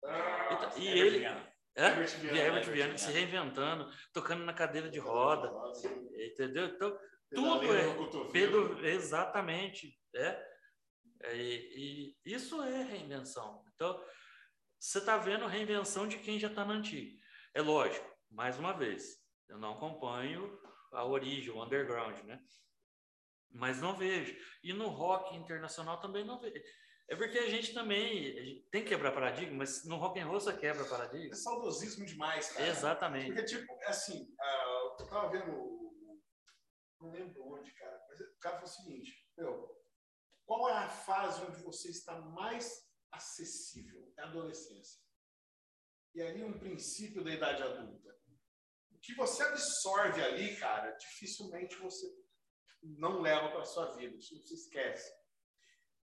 [0.04, 1.54] Eita, e Herbert ele, Viana.
[1.76, 5.52] é, Herbert Viana, Herbert Viana se reinventando, tocando na cadeira de roda,
[6.14, 6.68] entendeu?
[6.68, 6.98] Então,
[7.30, 8.32] Pedaleiro tudo é-.
[8.32, 10.56] Pedro, exatamente, é.
[11.24, 13.64] É, E, e isso é reinvenção.
[13.74, 14.00] Então,
[14.80, 17.20] você está vendo reinvenção de quem já está na antiga.
[17.54, 19.18] É lógico, mais uma vez,
[19.50, 20.58] eu não acompanho
[20.94, 22.44] a origem, o underground, né?
[23.52, 24.36] Mas não vejo.
[24.64, 26.62] E no rock internacional também não vejo.
[27.07, 30.26] É porque a gente também a gente tem que quebrar paradigma, mas no rock and
[30.26, 31.36] roll você quebra É paradigma.
[31.36, 32.68] saudosismo demais, cara.
[32.68, 33.28] Exatamente.
[33.28, 35.86] Porque, tipo, é assim, ah, eu tava vendo,
[36.99, 39.70] não lembro onde, cara, mas o cara falou o seguinte, meu,
[40.45, 44.12] qual é a fase onde você está mais acessível?
[44.18, 44.99] É a adolescência.
[46.16, 48.16] E ali um princípio da idade adulta.
[49.06, 52.07] Que você absorve ali, cara, dificilmente você
[52.82, 55.14] não leva para sua vida, você esquece.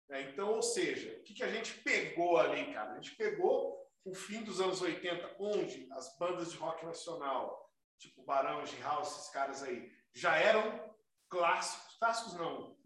[0.09, 0.29] Né?
[0.29, 2.91] Então, ou seja, o que, que a gente pegou ali, cara?
[2.91, 8.23] A gente pegou o fim dos anos 80, onde as bandas de rock nacional, tipo
[8.23, 10.93] Barão, de House, esses caras aí, já eram
[11.29, 11.97] clássicos.
[11.97, 12.77] Clássicos não.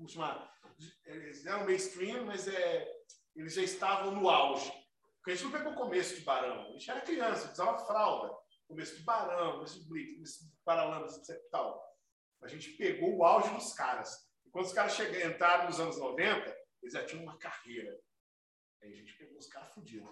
[1.05, 2.87] Eles eram mainstream, mas é,
[3.35, 4.71] eles já estavam no auge.
[5.17, 6.67] Porque a gente não pegou o começo de Barão.
[6.67, 8.37] A gente era criança, usava fralda.
[8.67, 11.39] Começo de Barão, começo de Blitz, começo de Paralamas, etc.
[11.39, 11.95] e Tal.
[12.41, 14.29] A gente pegou o auge dos caras.
[14.45, 17.99] E quando os caras chegaram, entraram nos anos 90, eles já tinham uma carreira.
[18.81, 20.09] Aí a gente pegou os caras fudidos.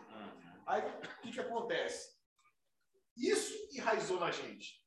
[0.66, 2.18] Aí o que, que acontece?
[3.16, 4.84] Isso enraizou na gente.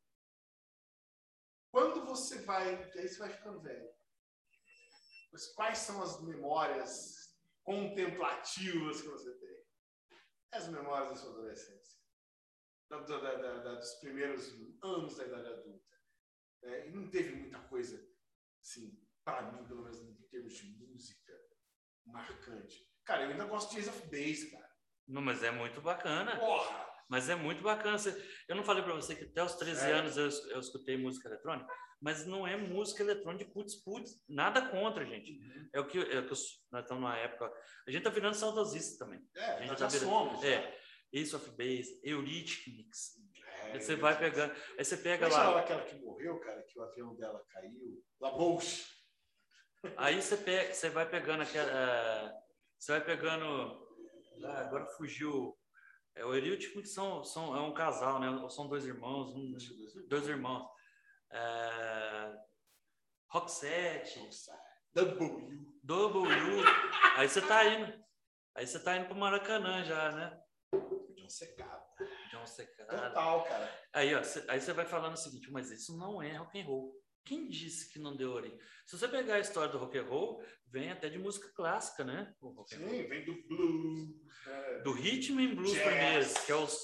[1.71, 2.75] Quando você vai.
[2.75, 3.89] Aí você vai ficando velho.
[5.33, 9.67] Mas quais são as memórias contemplativas que você tem?
[10.53, 12.01] As memórias da sua adolescência.
[12.89, 15.85] Da- da- da- dos primeiros anos da idade adulta.
[16.63, 16.87] né?
[16.89, 18.01] E não teve muita coisa,
[18.63, 21.33] assim, para mim, pelo menos em termos de música,
[22.07, 22.89] marcante.
[23.05, 24.69] Cara, eu ainda gosto de Ace of Base, cara.
[25.07, 26.37] Não, mas é muito bacana.
[26.39, 26.87] Porra!
[27.09, 27.97] Mas é muito bacana.
[28.49, 29.93] Eu não falei para você que até os 13 É.
[29.93, 35.05] anos eu, eu escutei música eletrônica, mas não é música eletrônica, putz, putz, nada contra,
[35.07, 35.39] gente.
[35.73, 37.53] É o que, é o que os- nós estamos numa época.
[37.87, 39.25] A gente tá virando saudosista também.
[39.37, 40.41] É, gente nós já já vira- somos.
[40.43, 40.77] né?
[41.17, 43.17] Ace of Base, Eurythmics.
[43.69, 46.63] É, Aí você vai pegando, aí você pega Como é lá, aquela que morreu, cara,
[46.63, 48.05] que o avião dela caiu?
[48.21, 48.87] Labouche.
[49.97, 52.33] aí você pega, você vai pegando aquela,
[52.79, 53.45] você vai pegando,
[54.45, 55.57] ah, agora fugiu.
[56.15, 58.49] É, o Eurythmics são, são é um casal, né?
[58.49, 59.57] São dois irmãos, um,
[60.09, 60.67] dois irmãos.
[61.31, 62.35] É,
[63.29, 64.21] Roxette,
[64.95, 65.77] W.
[65.83, 66.65] W.
[67.17, 68.05] Aí você tá indo.
[68.55, 70.41] Aí você tá indo pro Maracanã já, né?
[71.27, 71.85] John Secada.
[72.31, 73.09] John Secada.
[73.09, 73.81] Total, cara.
[73.93, 76.65] Aí, ó, cê- aí você vai falando o seguinte, mas isso não é rock and
[76.65, 76.93] roll.
[77.25, 78.57] Quem disse que não deu origem?
[78.87, 82.33] Se você pegar a história do rock and roll, vem até de música clássica, né?
[82.69, 84.11] Sim, vem do blues.
[84.47, 84.79] né?
[84.85, 86.79] Do rhythm and blues primeiro, que é os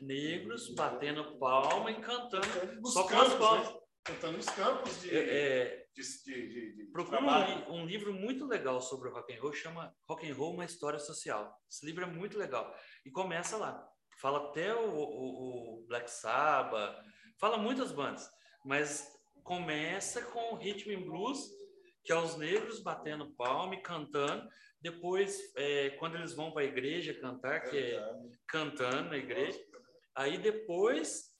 [0.00, 2.88] negros batendo palma e cantando.
[2.88, 3.68] Só com as campos, palmas.
[3.72, 3.80] né?
[4.04, 7.20] Cantando nos campos de, É, é, de, de, de, Procura
[7.68, 10.64] um, um livro muito legal sobre o rock and roll, chama Rock and Roll, uma
[10.64, 11.52] história social.
[11.70, 12.72] Esse livro é muito legal.
[13.04, 13.86] E começa lá.
[14.20, 16.96] Fala até o, o- o Black Sabbath,
[17.40, 18.28] fala muitas bandas,
[18.64, 19.06] mas
[19.44, 21.38] começa com o Rhythm and Blues,
[22.04, 24.48] que é os negros batendo palma e cantando.
[24.80, 28.12] Depois, é, quando eles vão para a igreja cantar, que é
[28.48, 29.58] cantando na igreja.
[30.14, 31.32] Aí depois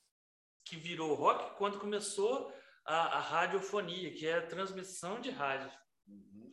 [0.64, 2.52] que virou rock, quando começou
[2.88, 5.70] a, a radiofonia, que é a transmissão de rádio.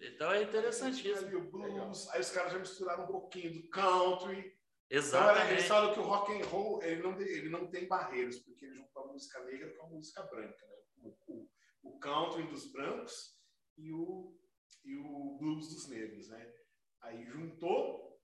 [0.02, 1.38] Então é interessantíssimo.
[1.38, 4.40] O blues, aí os caras já misturaram um pouquinho do country.
[4.40, 4.54] Então,
[4.90, 5.64] eles Exatamente.
[5.64, 8.76] falam que o rock and roll ele não, tem- ele não tem barreiras, porque ele
[8.76, 10.66] juntou a música negra com a música branca.
[10.68, 10.76] Né?
[10.98, 11.50] O, o,
[11.84, 13.40] o country dos brancos
[13.78, 14.38] e o,
[14.84, 16.28] e o blues dos negros.
[16.28, 16.54] Né?
[17.02, 18.20] Aí juntou,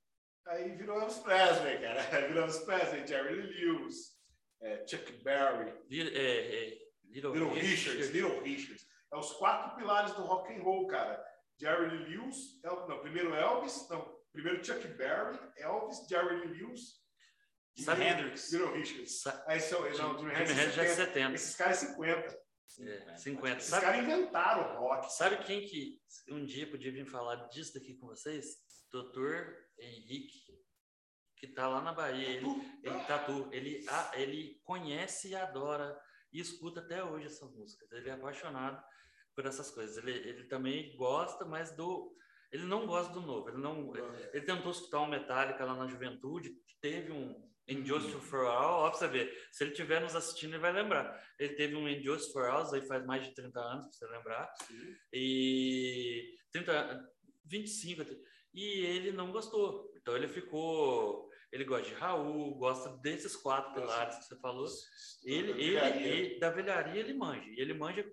[0.47, 2.01] aí virou Elvis Presley, cara.
[2.15, 4.21] Aí virou Elvis Presley, Jerry Lewis,
[4.61, 6.80] é, Chuck Berry, é, é,
[7.11, 7.97] Little, Little Richard.
[7.97, 8.85] Richards, Little Richards.
[9.13, 11.21] É os quatro pilares do rock and roll, cara.
[11.59, 17.01] Jerry Lee Lewis, El- não, primeiro Elvis, não, primeiro Chuck Berry, Elvis, Jerry Lee Lewis,
[17.77, 18.51] Sabe- Hendrix.
[18.51, 19.21] Little Richards.
[19.21, 21.05] Sa- Aí são, não, Jimi Hendrix Hendrix já é 70.
[21.05, 21.35] 70.
[21.35, 22.41] Esses caras é 50.
[22.79, 23.57] É, 50.
[23.57, 25.13] Esses Sabe, caras inventaram o rock.
[25.13, 28.45] sabe quem que um dia podia vir falar disso daqui com vocês?
[28.91, 30.39] Doutor Henrique,
[31.37, 32.27] que tá lá na Bahia.
[32.29, 32.47] Ele,
[32.83, 35.97] ele tatu, ele, ah, ele conhece e adora
[36.31, 37.91] e escuta até hoje essas músicas.
[37.91, 38.81] Ele é apaixonado
[39.35, 39.97] por essas coisas.
[39.97, 42.15] Ele, ele também gosta, mas do
[42.51, 43.49] ele não gosta do novo.
[43.49, 43.93] Ele não
[44.33, 48.99] ele tentou escutar um Metallica lá na juventude, teve um Injustice for All, ó, pra
[48.99, 49.47] você ver.
[49.51, 51.23] Se ele estiver nos assistindo, ele vai lembrar.
[51.39, 54.53] Ele teve um Injustice for All, aí faz mais de 30 anos, pra você lembrar.
[55.13, 57.09] E 30,
[57.45, 58.03] 25,
[58.53, 59.91] e ele não gostou.
[59.95, 61.30] Então ele ficou.
[61.51, 64.67] Ele gosta de Raul, gosta desses quatro pilares que você falou.
[65.23, 67.49] Ele, ele, ele- da velharia ele manja.
[67.49, 68.05] E ele manja,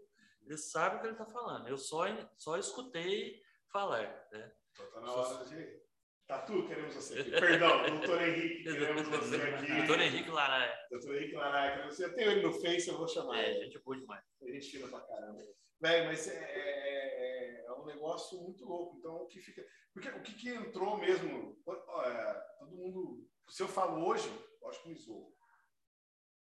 [0.45, 1.69] ele sabe o que ele está falando.
[1.69, 2.05] Eu só,
[2.37, 3.41] só escutei
[3.73, 4.03] falar.
[4.33, 4.53] Né?
[4.73, 5.89] Então tá na hora de.
[6.27, 7.31] Tatu, queremos você aqui.
[7.41, 9.73] Perdão, doutor Henrique, queremos você aqui.
[9.77, 10.79] Doutor Henrique Laraia.
[10.91, 12.05] Doutor Henrique queremos você.
[12.05, 13.65] Eu tenho ele no Face, eu vou chamar É, ele.
[13.65, 14.23] gente boa demais.
[14.43, 15.41] A gente fina pra caramba.
[15.81, 18.97] Velho, mas é, é- é um negócio muito louco.
[18.99, 19.65] Então, o que fica.
[19.93, 21.57] Porque o que, que entrou mesmo?
[22.05, 23.29] é, todo mundo.
[23.49, 24.29] Se eu falo hoje,
[24.61, 25.37] eu acho que me zoou.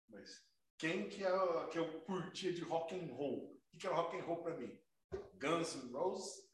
[0.09, 0.45] Mas
[0.77, 3.53] quem que, é, que eu curtia de rock and roll?
[3.55, 4.79] O que, que era rock and roll pra mim?
[5.35, 6.49] Guns N' Roses,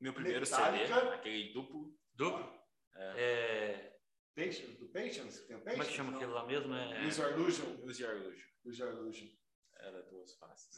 [0.00, 0.86] Meu primeiro Metallica.
[0.86, 1.96] CD, aquele duplo.
[2.14, 2.60] Duplo?
[2.94, 3.98] É,
[4.34, 6.18] Patience, do Patience, tem o como é que Patience, chama não?
[6.18, 6.74] aquele lá mesmo?
[6.74, 7.84] É, Use Your Illusion.
[7.84, 8.48] Use Your Illusion.
[8.64, 9.28] Use Your Illusion.
[9.76, 10.76] Era duas faces.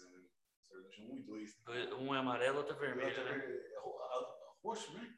[0.98, 1.50] 1 e 2.
[1.98, 3.36] um é amarelo, outro é vermelho, né?
[3.74, 5.14] É ro- a- Roxo, né?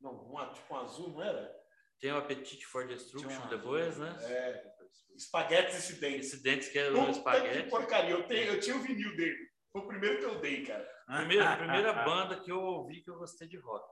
[0.00, 1.52] Não, um, tipo um azul, não era?
[2.00, 4.16] Tem o Appetite for Destruction um depois, né?
[4.22, 4.72] É.
[5.16, 6.32] Espaguetes Incidentes.
[6.32, 7.70] Esse dentes que é o Puta que espaguete.
[7.70, 8.10] porcaria.
[8.10, 9.50] Eu, tenho, eu tinha o vinil dele.
[9.70, 10.84] Foi o primeiro que eu dei, cara.
[11.06, 13.86] Primeira, a primeira banda que eu ouvi que eu gostei de rock.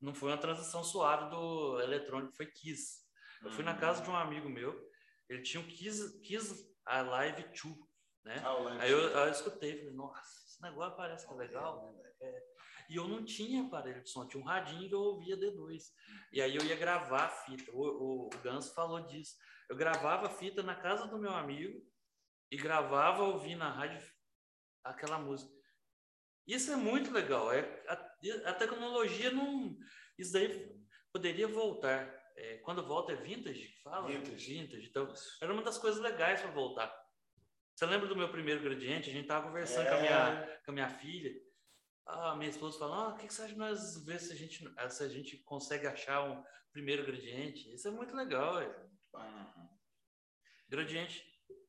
[0.00, 3.04] Não foi uma transição suave do eletrônico, foi Kiss.
[3.42, 4.80] Eu fui na casa de um amigo meu,
[5.28, 7.76] ele tinha um Kiss, Kiss Alive 2,
[8.28, 8.42] né?
[8.44, 8.82] Ah.
[8.82, 11.98] Aí eu, eu escutei, falei, nossa, esse negócio parece que é legal.
[12.20, 12.42] É.
[12.90, 15.82] E eu não tinha aparelho de som, tinha um radinho que eu ouvia D2.
[16.32, 17.70] E aí eu ia gravar a fita.
[17.72, 19.34] O, o, o Ganso falou disso.
[19.68, 21.82] Eu gravava a fita na casa do meu amigo
[22.50, 24.02] e gravava ouvindo na rádio
[24.84, 25.52] aquela música.
[26.46, 27.52] Isso é muito legal.
[27.52, 29.76] É, a, a tecnologia não.
[30.18, 30.74] Isso daí
[31.12, 32.14] poderia voltar.
[32.36, 33.74] É, quando volta é vintage?
[33.82, 34.06] Fala?
[34.06, 34.54] Vintage.
[34.54, 34.88] vintage.
[34.88, 37.07] Então, era uma das coisas legais para voltar.
[37.78, 39.08] Você lembra do meu primeiro gradiente?
[39.08, 41.30] A gente tava conversando com, a minha, com a minha filha.
[42.04, 44.34] Ah, minha esposa falou: ah, o que, que você acha de nós ver se a,
[44.34, 46.42] gente, se a gente consegue achar um
[46.72, 47.72] primeiro gradiente?
[47.72, 48.60] Isso é muito legal.
[48.60, 48.68] É.
[50.68, 51.24] Gradiente.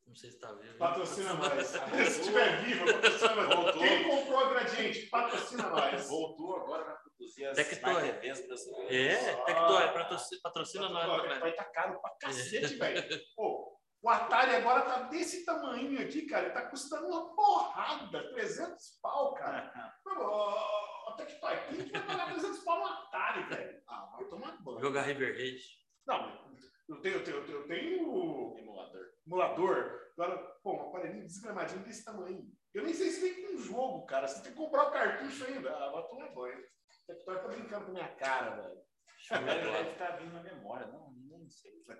[0.07, 0.79] Não sei se tá vivo.
[0.79, 1.67] Patrocina nós.
[1.67, 3.55] Se estiver vivo, patrocina nós.
[3.55, 3.73] Voltou.
[3.83, 6.07] Quem comprou a Gradiente, patrocina nós.
[6.07, 8.07] Voltou agora para produzir as Tectoy.
[8.89, 11.39] É, Tectoy, patrocina, patrocina nós Agora, também.
[11.39, 13.21] Vai tá caro pra cacete, velho.
[13.35, 13.58] Pô,
[14.01, 16.45] o Atari agora tá desse tamanho aqui, cara.
[16.45, 18.31] Ele tá custando uma porrada.
[18.33, 19.71] 300 pau, cara.
[20.07, 23.81] Ô, Tectoy, quem que vai pagar 300 pau no Atari, velho?
[23.87, 24.79] Ah, vai tomar banho.
[24.79, 25.61] Jogar River Raid.
[26.07, 26.49] Não,
[26.87, 29.05] eu tenho, eu tenho, eu tenho, eu tenho Emulador.
[29.27, 29.99] emulador.
[30.17, 32.45] Agora, pô, um aparelhinho desgramadinho desse tamanho.
[32.73, 34.27] Eu nem sei se vem com um jogo, cara.
[34.27, 35.69] Você tem que comprar o cartucho ainda.
[35.75, 36.63] Ah, vai tomar banho.
[37.05, 38.79] Tectoy tá brincando com a minha cara, velho.
[39.29, 40.87] Deve deve estar vindo na memória.
[40.87, 41.09] Não.
[41.11, 41.28] Mas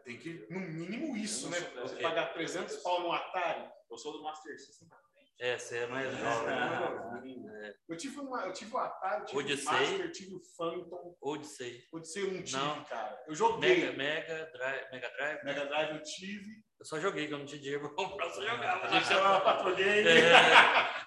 [0.04, 1.58] Tem que, no mínimo, isso, né?
[1.60, 2.02] sou- Você ok.
[2.04, 3.70] pagar 300 pau no Atari.
[3.90, 5.10] Eu sou do Master System pra frente.
[5.40, 7.40] É, você é mais jovem.
[7.44, 7.74] né?
[7.88, 9.68] Eu tive, uma, eu tive o Atari, tive Odyssey.
[9.68, 11.18] o Master, tive o Phantom.
[11.22, 11.82] Odyssey.
[11.94, 12.84] Odyssey eu não tive, Não.
[12.86, 13.24] cara.
[13.28, 13.92] Eu joguei.
[13.92, 14.92] Mega, Mega Drive.
[14.92, 15.44] Mega Drive.
[15.44, 16.64] Mega Drive eu tive.
[16.80, 18.86] Eu só joguei, que eu não tinha dinheiro pra comprar, eu só jogava.
[18.86, 20.08] A gente chama na Patro Game.
[20.10, 20.32] É,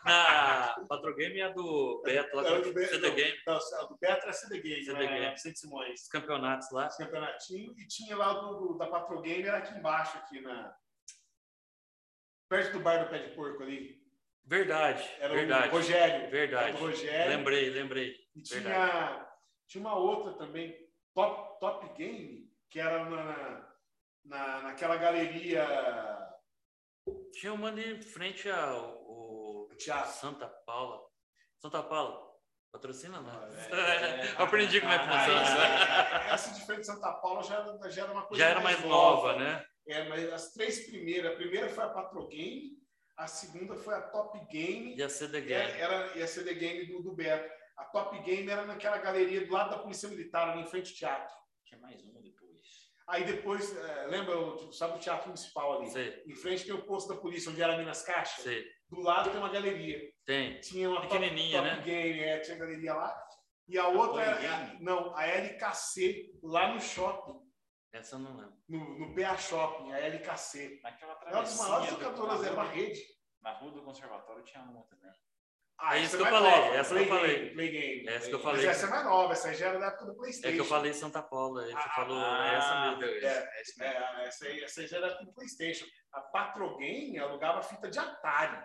[0.04, 3.14] na Patro Game é a do Beto, lá Era do do Beto, CD não.
[3.14, 5.06] Game, Não, o do Beto era CD Game, CD né?
[5.20, 5.30] Game.
[5.32, 6.02] Vicente Simões.
[6.02, 6.86] os campeonatos lá.
[6.88, 7.72] Esse campeonatinho.
[7.78, 10.74] E tinha lá do, do- da Patro Game, era aqui embaixo, aqui na.
[12.48, 14.02] Perto do bar do Pé de Porco ali.
[14.44, 15.68] Verdade, Era verdade.
[15.68, 16.14] o Rogério.
[16.16, 16.76] Era Verdade.
[16.76, 17.30] o Rogério.
[17.36, 18.16] Lembrei, lembrei.
[18.34, 19.26] E tinha,
[19.68, 20.76] tinha uma outra também,
[21.14, 23.71] Top, Top Game, que era na,
[24.24, 25.66] na, naquela galeria
[27.32, 28.98] Tinha uma ali em frente ao,
[29.64, 30.12] ao teatro.
[30.12, 31.00] Santa Paula.
[31.58, 32.20] Santa Paula,
[32.72, 33.54] patrocina nós.
[33.72, 34.32] É, é.
[34.38, 36.32] Eu aprendi como é que funciona.
[36.32, 38.84] Essa de frente de Santa Paula já, era- já era uma coisa Já era mais
[38.84, 39.64] nova, né?
[39.86, 42.78] É, mas as três primeiras, a primeira foi a Patro Game,
[43.16, 45.72] a segunda foi a Top Game, E a CD e Game.
[45.72, 47.52] era e a CD Game do, do Beto.
[47.76, 50.96] A Top Game era naquela galeria do lado da Polícia Militar, ali em frente ao
[50.96, 51.34] teatro.
[51.64, 52.21] Tinha mais uma.
[53.12, 55.90] Aí depois, eh, lembra, o- sabe o Teatro Municipal ali?
[55.90, 58.42] Sei, Em frente tem o posto da polícia, onde era Minas Caixas.
[58.42, 58.64] sei.
[58.88, 60.00] Do lado tem uma galeria.
[60.24, 60.58] Tem.
[60.60, 61.82] Tinha uma top, Pequenininha, top né?
[61.82, 63.28] Game, é, tinha galeria lá.
[63.68, 64.82] E a outra Top era, Game?
[64.82, 67.38] não, a LKC, lá no shopping.
[67.92, 68.56] Essa eu não lembro.
[68.66, 70.80] no, no PA Shopping, a LKC.
[70.82, 73.00] Naquela É uma das maiores travessinha na é uma rede.
[73.42, 75.10] Na rua do conservatório tinha uma também.
[75.78, 77.36] Ah, É essa isso que eu falei, nova, essa que eu Play falei.
[77.38, 78.08] Game, Play Game.
[78.08, 78.66] Essa que eu Mas falei.
[78.66, 80.54] essa é mais nova, essa já era da época do É Playstation.
[80.54, 83.26] que eu falei Santa Paula, você Ah, falou Ah, essa mesmo.
[83.26, 83.94] É, É isso mesmo.
[83.98, 85.86] É, essa aí, essa já era da época do Playstation.
[86.12, 88.64] A Patrogame alugava fita de Atari.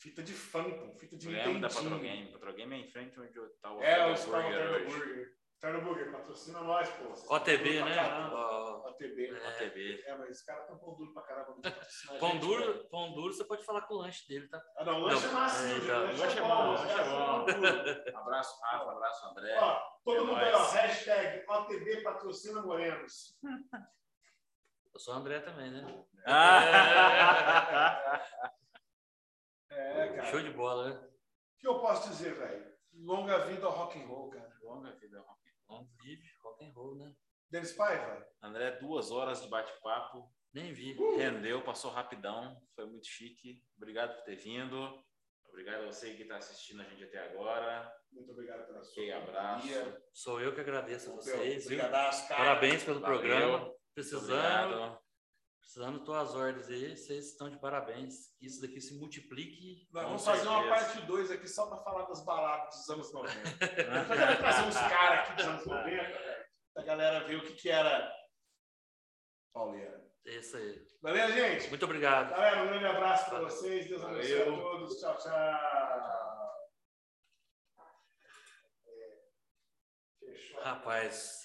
[0.00, 1.90] Fita de Phantom, fita de Lembro da Nintendinho.
[1.90, 2.32] Patrogame.
[2.32, 4.26] Patrogame é em frente onde tá o É, hoje.
[4.26, 5.28] Burger.
[5.62, 7.34] Burger, patrocina nós, pô.
[7.36, 8.30] OTB, duro né?
[8.32, 9.28] Ó, OTB.
[9.28, 9.48] É.
[9.48, 10.02] OTB.
[10.06, 11.54] É, mas esse cara tá pão duro pra caramba.
[12.18, 14.60] Pão gente, duro, pão duro, você pode falar com o lanche dele, tá?
[14.76, 15.86] Ah, não, lanche é Não, macio, é, gente.
[15.86, 15.98] tá.
[15.98, 17.46] Lanche é bom, lanche é bom.
[18.18, 18.90] Abraço, Rafa.
[18.90, 19.56] Abraço, André.
[19.60, 20.46] Ó, todo É mundo nóis.
[20.48, 20.70] aí, ó.
[20.72, 23.38] Hashtag OTB patrocina Morenos.
[24.92, 26.04] Eu sou o André também, né?
[26.26, 28.20] Ah!
[29.74, 30.24] É, cara.
[30.26, 30.96] Show de bola, né?
[31.56, 32.72] O que eu posso dizer, velho?
[32.92, 34.52] Longa vida ao rock and roll, cara.
[34.60, 35.18] Longa vida.
[35.20, 35.40] Rock.
[35.72, 37.14] Long live, rock and roll, né?
[37.50, 40.30] Denis Paiva, André, duas horas de bate-papo.
[40.54, 40.92] Nem vi.
[41.16, 42.60] Rendeu, passou rapidão.
[42.74, 43.62] Foi muito chique.
[43.76, 45.02] Obrigado por ter vindo.
[45.48, 47.90] Obrigado a você que está assistindo a gente até agora.
[48.10, 49.68] muito obrigado pela sua Ok, abraço.
[50.12, 52.28] Sou eu que agradeço a vocês, cara.
[52.28, 53.18] Parabéns pelo Valeu.
[53.18, 53.74] programa.
[53.94, 55.01] Precisando, Obrigado.
[55.62, 58.34] Precisando tuas ordens aí, vocês estão de parabéns.
[58.38, 59.88] Que isso daqui se multiplique.
[59.92, 63.38] Nós vamos fazer uma parte 2 aqui só para falar das baladas dos anos 90.
[63.38, 63.58] Eu
[64.16, 66.44] quero trazer uns caras aqui dos anos 90, velho,
[66.74, 68.12] pra galera ver o que, que era
[69.54, 70.02] Pauliana.
[70.26, 70.86] É isso aí.
[71.02, 71.68] Beleza, gente?
[71.68, 72.30] Muito obrigado.
[72.30, 73.88] Galera, um grande abraço para vocês.
[73.88, 74.62] Deus abençoe a Valeu.
[74.62, 75.00] todos.
[75.00, 75.32] Tchau, tchau.
[78.86, 79.20] É,
[80.20, 80.60] Fechou.
[80.60, 81.42] Rapaz, vocês